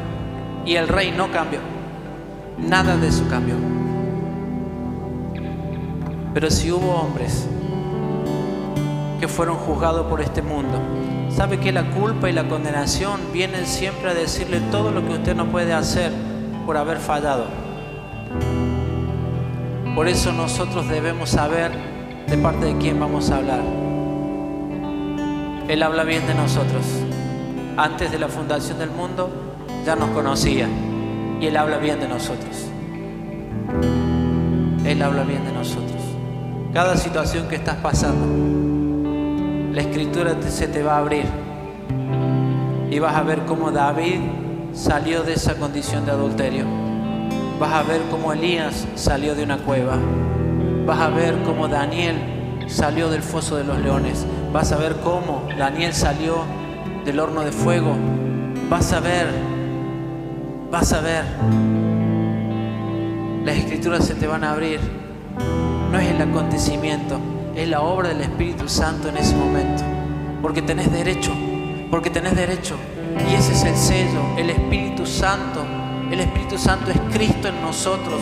Y 0.65 0.75
el 0.75 0.87
rey 0.87 1.13
no 1.15 1.31
cambió. 1.31 1.59
Nada 2.57 2.97
de 2.97 3.07
eso 3.07 3.23
cambió. 3.29 3.55
Pero 6.33 6.49
si 6.49 6.71
hubo 6.71 6.95
hombres 6.95 7.47
que 9.19 9.27
fueron 9.27 9.57
juzgados 9.57 10.07
por 10.07 10.21
este 10.21 10.41
mundo, 10.41 10.79
sabe 11.29 11.59
que 11.59 11.71
la 11.71 11.91
culpa 11.91 12.29
y 12.29 12.33
la 12.33 12.47
condenación 12.47 13.21
vienen 13.31 13.65
siempre 13.65 14.09
a 14.09 14.13
decirle 14.13 14.59
todo 14.71 14.91
lo 14.91 15.05
que 15.07 15.13
usted 15.13 15.35
no 15.35 15.45
puede 15.45 15.73
hacer 15.73 16.11
por 16.65 16.77
haber 16.77 16.97
fallado. 16.97 17.45
Por 19.95 20.07
eso 20.07 20.33
nosotros 20.33 20.89
debemos 20.89 21.29
saber 21.29 21.71
de 22.27 22.37
parte 22.37 22.65
de 22.65 22.77
quién 22.79 22.99
vamos 22.99 23.29
a 23.29 23.37
hablar. 23.37 23.61
Él 25.69 25.83
habla 25.83 26.03
bien 26.03 26.27
de 26.27 26.33
nosotros. 26.33 26.83
Antes 27.77 28.11
de 28.11 28.19
la 28.19 28.27
fundación 28.27 28.77
del 28.77 28.89
mundo 28.89 29.44
ya 29.85 29.95
nos 29.95 30.09
conocía 30.09 30.67
y 31.39 31.45
Él 31.45 31.57
habla 31.57 31.77
bien 31.77 31.99
de 31.99 32.07
nosotros. 32.07 32.67
Él 34.85 35.01
habla 35.01 35.23
bien 35.23 35.45
de 35.45 35.51
nosotros. 35.51 36.01
Cada 36.73 36.97
situación 36.97 37.47
que 37.47 37.55
estás 37.55 37.77
pasando, 37.77 38.25
la 39.73 39.81
escritura 39.81 40.35
se 40.41 40.67
te 40.67 40.83
va 40.83 40.95
a 40.95 40.99
abrir 40.99 41.25
y 42.89 42.99
vas 42.99 43.15
a 43.15 43.23
ver 43.23 43.45
cómo 43.45 43.71
David 43.71 44.19
salió 44.73 45.23
de 45.23 45.33
esa 45.33 45.55
condición 45.55 46.05
de 46.05 46.11
adulterio. 46.11 46.65
Vas 47.59 47.73
a 47.73 47.83
ver 47.83 48.01
cómo 48.11 48.33
Elías 48.33 48.87
salió 48.95 49.35
de 49.35 49.43
una 49.43 49.57
cueva. 49.57 49.97
Vas 50.85 50.99
a 50.99 51.09
ver 51.09 51.35
cómo 51.45 51.67
Daniel 51.67 52.15
salió 52.67 53.09
del 53.09 53.21
foso 53.21 53.55
de 53.57 53.63
los 53.63 53.79
leones. 53.79 54.25
Vas 54.51 54.71
a 54.71 54.77
ver 54.77 54.95
cómo 54.97 55.47
Daniel 55.57 55.93
salió 55.93 56.43
del 57.05 57.19
horno 57.19 57.41
de 57.41 57.51
fuego. 57.51 57.95
Vas 58.69 58.91
a 58.93 58.99
ver, 58.99 59.27
vas 60.75 60.91
a 60.91 60.99
ver. 60.99 61.23
Las 63.45 63.55
escrituras 63.55 64.03
se 64.03 64.13
te 64.13 64.27
van 64.27 64.43
a 64.43 64.51
abrir. 64.51 64.81
No 65.89 65.97
es 65.97 66.09
el 66.09 66.21
acontecimiento, 66.21 67.17
es 67.55 67.69
la 67.69 67.79
obra 67.79 68.09
del 68.09 68.19
Espíritu 68.19 68.67
Santo 68.67 69.07
en 69.07 69.15
ese 69.15 69.37
momento. 69.37 69.83
Porque 70.41 70.61
tenés 70.61 70.91
derecho, 70.91 71.31
porque 71.89 72.09
tenés 72.09 72.35
derecho. 72.35 72.75
Y 73.31 73.35
ese 73.35 73.53
es 73.53 73.63
el 73.63 73.77
sello, 73.77 74.19
el 74.37 74.49
Espíritu 74.49 75.05
Santo. 75.05 75.63
El 76.11 76.19
Espíritu 76.19 76.57
Santo 76.57 76.91
es 76.91 76.99
Cristo 77.13 77.47
en 77.47 77.61
nosotros. 77.61 78.19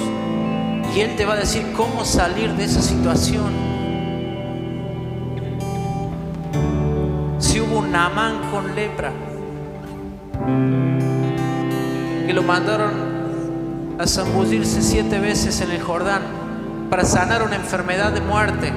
Y 0.95 0.99
Él 0.99 1.15
te 1.15 1.25
va 1.25 1.33
a 1.33 1.37
decir 1.37 1.73
cómo 1.75 2.05
salir 2.05 2.51
de 2.51 2.65
esa 2.65 2.83
situación. 2.83 3.51
Si 7.39 7.59
hubo 7.59 7.79
un 7.79 7.91
Namán 7.91 8.51
con 8.51 8.75
lepra, 8.75 9.11
que 12.25 12.33
lo 12.33 12.43
mandaron 12.43 13.13
a 13.99 14.07
zambullirse 14.07 14.81
siete 14.81 15.19
veces 15.19 15.61
en 15.61 15.71
el 15.71 15.81
Jordán 15.81 16.21
para 16.89 17.05
sanar 17.05 17.43
una 17.43 17.55
enfermedad 17.55 18.11
de 18.11 18.21
muerte, 18.21 18.71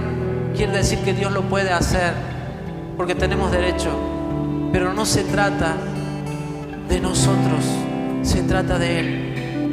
quiere 0.57 0.73
decir 0.73 1.01
que 1.01 1.13
Dios 1.13 1.33
lo 1.33 1.43
puede 1.43 1.71
hacer, 1.71 2.15
porque 2.97 3.15
tenemos 3.15 3.51
derecho. 3.51 3.91
Pero 4.73 4.93
no 4.93 5.07
se 5.07 5.25
trata 5.25 5.75
de 6.89 7.01
nosotros, 7.01 7.65
se 8.23 8.43
trata 8.43 8.79
de 8.79 9.01
Él. 9.01 9.71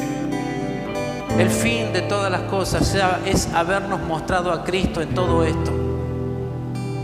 El 1.38 1.50
fin 1.50 1.94
de 1.94 2.02
todas 2.02 2.32
las 2.32 2.41
cosas 2.41 2.95
es 3.26 3.48
habernos 3.54 4.02
mostrado 4.02 4.52
a 4.52 4.64
Cristo 4.64 5.02
en 5.02 5.16
todo 5.16 5.44
esto. 5.44 5.72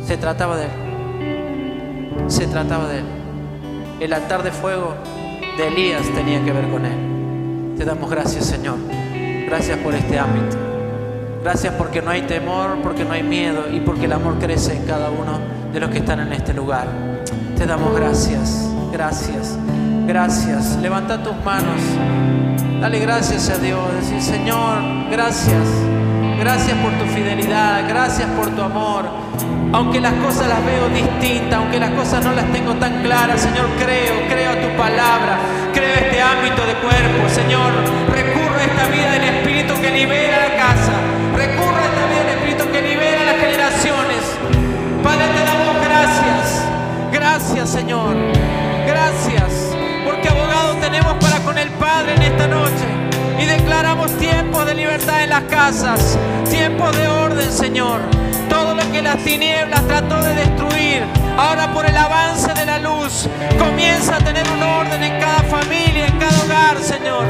Se 0.06 0.18
trataba 0.18 0.58
de 0.58 0.66
Él. 0.66 0.72
Se 2.28 2.48
trataba 2.48 2.88
de 2.88 3.00
Él. 3.00 3.06
El 4.00 4.14
altar 4.14 4.44
de 4.44 4.52
fuego 4.52 4.94
de 5.60 5.68
Elías 5.68 6.04
tenía 6.16 6.42
que 6.44 6.54
ver 6.54 6.70
con 6.70 6.86
Él. 6.86 7.76
Te 7.78 7.84
damos 7.84 8.10
gracias, 8.10 8.46
Señor. 8.46 8.78
Gracias 9.46 9.78
por 9.80 9.94
este 9.94 10.18
ámbito. 10.18 10.56
Gracias 11.44 11.74
porque 11.74 12.02
no 12.02 12.12
hay 12.12 12.22
temor, 12.22 12.78
porque 12.82 13.04
no 13.04 13.12
hay 13.12 13.24
miedo 13.24 13.66
y 13.70 13.82
porque 13.82 14.06
el 14.06 14.14
amor 14.14 14.40
crece 14.40 14.78
en 14.78 14.86
cada 14.86 15.10
uno 15.10 15.38
de 15.74 15.82
los 15.82 15.90
que 15.90 15.98
están 15.98 16.22
en 16.22 16.32
este 16.32 16.54
lugar. 16.54 16.88
Te 17.58 17.66
damos 17.66 17.94
gracias, 17.94 18.70
gracias, 18.94 19.58
gracias. 20.08 20.78
Levanta 20.78 21.22
tus 21.22 21.36
manos. 21.44 21.82
Dale 22.80 23.00
gracias 23.00 23.50
a 23.50 23.58
Dios. 23.58 23.82
Decir, 23.96 24.22
Señor, 24.22 24.78
gracias. 25.12 25.99
Gracias 26.40 26.78
por 26.78 26.92
tu 26.94 27.06
fidelidad. 27.14 27.88
Gracias 27.88 28.28
por 28.30 28.48
tu 28.56 28.62
amor. 28.62 29.06
Aunque 29.74 30.00
las 30.00 30.14
cosas 30.14 30.48
las 30.48 30.66
veo 30.66 30.90
distintas, 30.90 31.60
aunque 31.60 31.80
las 31.80 31.92
cosas 31.92 32.24
no 32.24 32.32
las 32.32 32.46
tengo 32.52 32.74
tan 32.76 33.04
claras, 33.04 33.42
Señor, 33.42 33.68
creo, 33.78 34.28
creo 34.28 34.52
a 34.52 34.56
tu 34.56 34.78
palabra. 34.78 35.38
Creo 35.74 35.94
este 35.94 36.22
ámbito 36.22 36.66
de 36.66 36.74
cuerpo. 36.76 37.30
Señor, 37.30 37.72
recurro 38.10 38.56
a 38.56 38.64
esta 38.64 38.88
vida 38.88 39.12
del 39.12 39.24
Espíritu 39.36 39.74
que 39.82 39.92
libera 39.92 40.38
la 40.48 40.56
casa. 40.56 40.94
Recurro 41.36 41.76
a 41.76 41.86
esta 41.86 42.06
vida 42.08 42.24
del 42.24 42.38
Espíritu 42.40 42.72
que 42.72 42.82
libera 42.82 43.24
las 43.26 43.38
generaciones. 43.38 44.22
Padre, 45.04 45.26
te 45.28 45.44
damos 45.44 45.76
gracias. 45.86 46.66
Gracias, 47.12 47.70
Señor. 47.70 48.16
Gracias. 48.88 49.76
Porque 50.06 50.30
abogado 50.30 50.76
tenemos 50.82 51.14
para 51.22 51.40
con 51.40 51.58
el 51.58 51.70
Padre 51.72 52.16
en 52.16 52.22
esta 52.24 52.48
noche. 52.48 52.89
Y 53.40 53.46
declaramos 53.46 54.12
tiempos 54.18 54.66
de 54.66 54.76
libertad 54.76 55.24
en 55.24 55.30
las 55.30 55.44
casas. 55.44 56.18
Tiempos 56.50 56.96
de 56.98 57.08
orden, 57.08 57.52
Señor. 57.52 58.02
Todo 58.50 58.76
lo 58.76 58.92
que 58.92 59.02
las 59.02 59.24
tinieblas 59.24 59.82
trató 59.88 60.22
de 60.22 60.36
destruir. 60.36 61.04
Ahora 61.38 61.72
por 61.74 61.86
el 61.86 61.96
avance 61.96 62.54
de 62.54 62.66
la 62.66 62.80
luz. 62.80 63.30
Comienza 63.58 64.18
a 64.18 64.20
tener 64.20 64.46
un 64.52 64.62
orden 64.62 65.02
en 65.02 65.20
cada 65.22 65.44
familia, 65.44 66.08
en 66.08 66.18
cada 66.18 66.44
hogar, 66.44 66.78
Señor. 66.82 67.28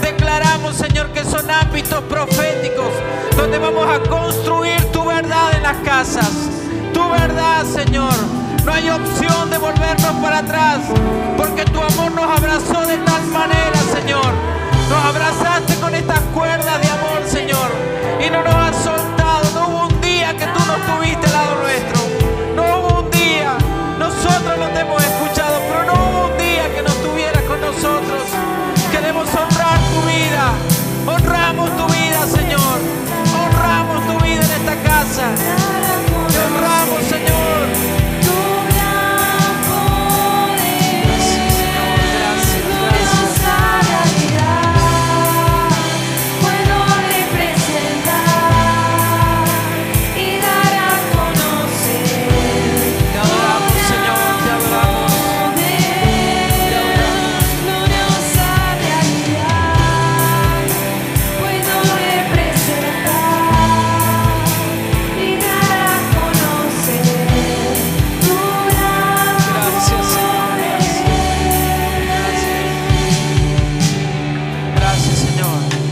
Declaramos, 0.00 0.76
Señor, 0.76 1.12
que 1.12 1.24
son 1.24 1.50
ámbitos 1.50 2.02
proféticos. 2.04 2.92
Donde 3.36 3.58
vamos 3.58 3.86
a 3.86 4.00
construir 4.08 4.82
tu 4.92 5.04
verdad 5.04 5.54
en 5.56 5.62
las 5.62 5.76
casas. 5.78 6.30
Tu 6.94 7.10
verdad, 7.10 7.64
Señor. 7.66 8.14
No 8.64 8.72
hay 8.72 8.88
opción 8.90 9.50
de 9.50 9.58
volvernos 9.58 10.12
para 10.22 10.38
atrás, 10.38 10.80
porque 11.36 11.64
tu 11.64 11.80
amor 11.80 12.12
nos 12.12 12.38
abrazó 12.38 12.86
de 12.86 12.98
tal 12.98 13.26
manera. 13.26 13.79
Nos 14.90 15.04
abrazaste 15.04 15.76
con 15.76 15.94
estas 15.94 16.18
cuerdas 16.34 16.80
de 16.82 16.88
amor, 16.88 17.22
Señor. 17.24 17.70
Y 18.26 18.28
no 18.28 18.42
nos 18.42 18.54
has 18.56 18.76
soltado. 18.82 19.44
No 19.54 19.68
hubo 19.68 19.86
un 19.86 20.00
día 20.00 20.36
que 20.36 20.46
tú 20.46 20.60
no 20.66 20.74
estuviste 20.78 21.26
al 21.28 21.32
lado 21.32 21.54
nuestro. 21.62 22.00
No 22.56 22.62
hubo 22.76 23.00
un 23.02 23.10
día. 23.12 23.56
Nosotros 24.00 24.58
no 24.58 24.66
te 24.70 24.80
hemos 24.80 25.00
escuchado, 25.00 25.60
pero 25.68 25.84
no 25.84 25.92
hubo 25.92 26.26
un 26.32 26.38
día 26.38 26.74
que 26.74 26.82
no 26.82 26.88
estuvieras 26.88 27.42
con 27.44 27.60
nosotros. 27.60 28.22
Queremos 28.90 29.28
honrar 29.32 29.78
tu 29.94 30.00
vida. 30.08 30.54
Honramos 31.06 31.70
tu 31.76 31.86
vida, 31.86 32.26
Señor. 32.26 32.76
Honramos 33.40 34.04
tu 34.08 34.24
vida 34.24 34.42
en 34.42 34.50
esta 34.50 34.74
casa. 34.82 35.59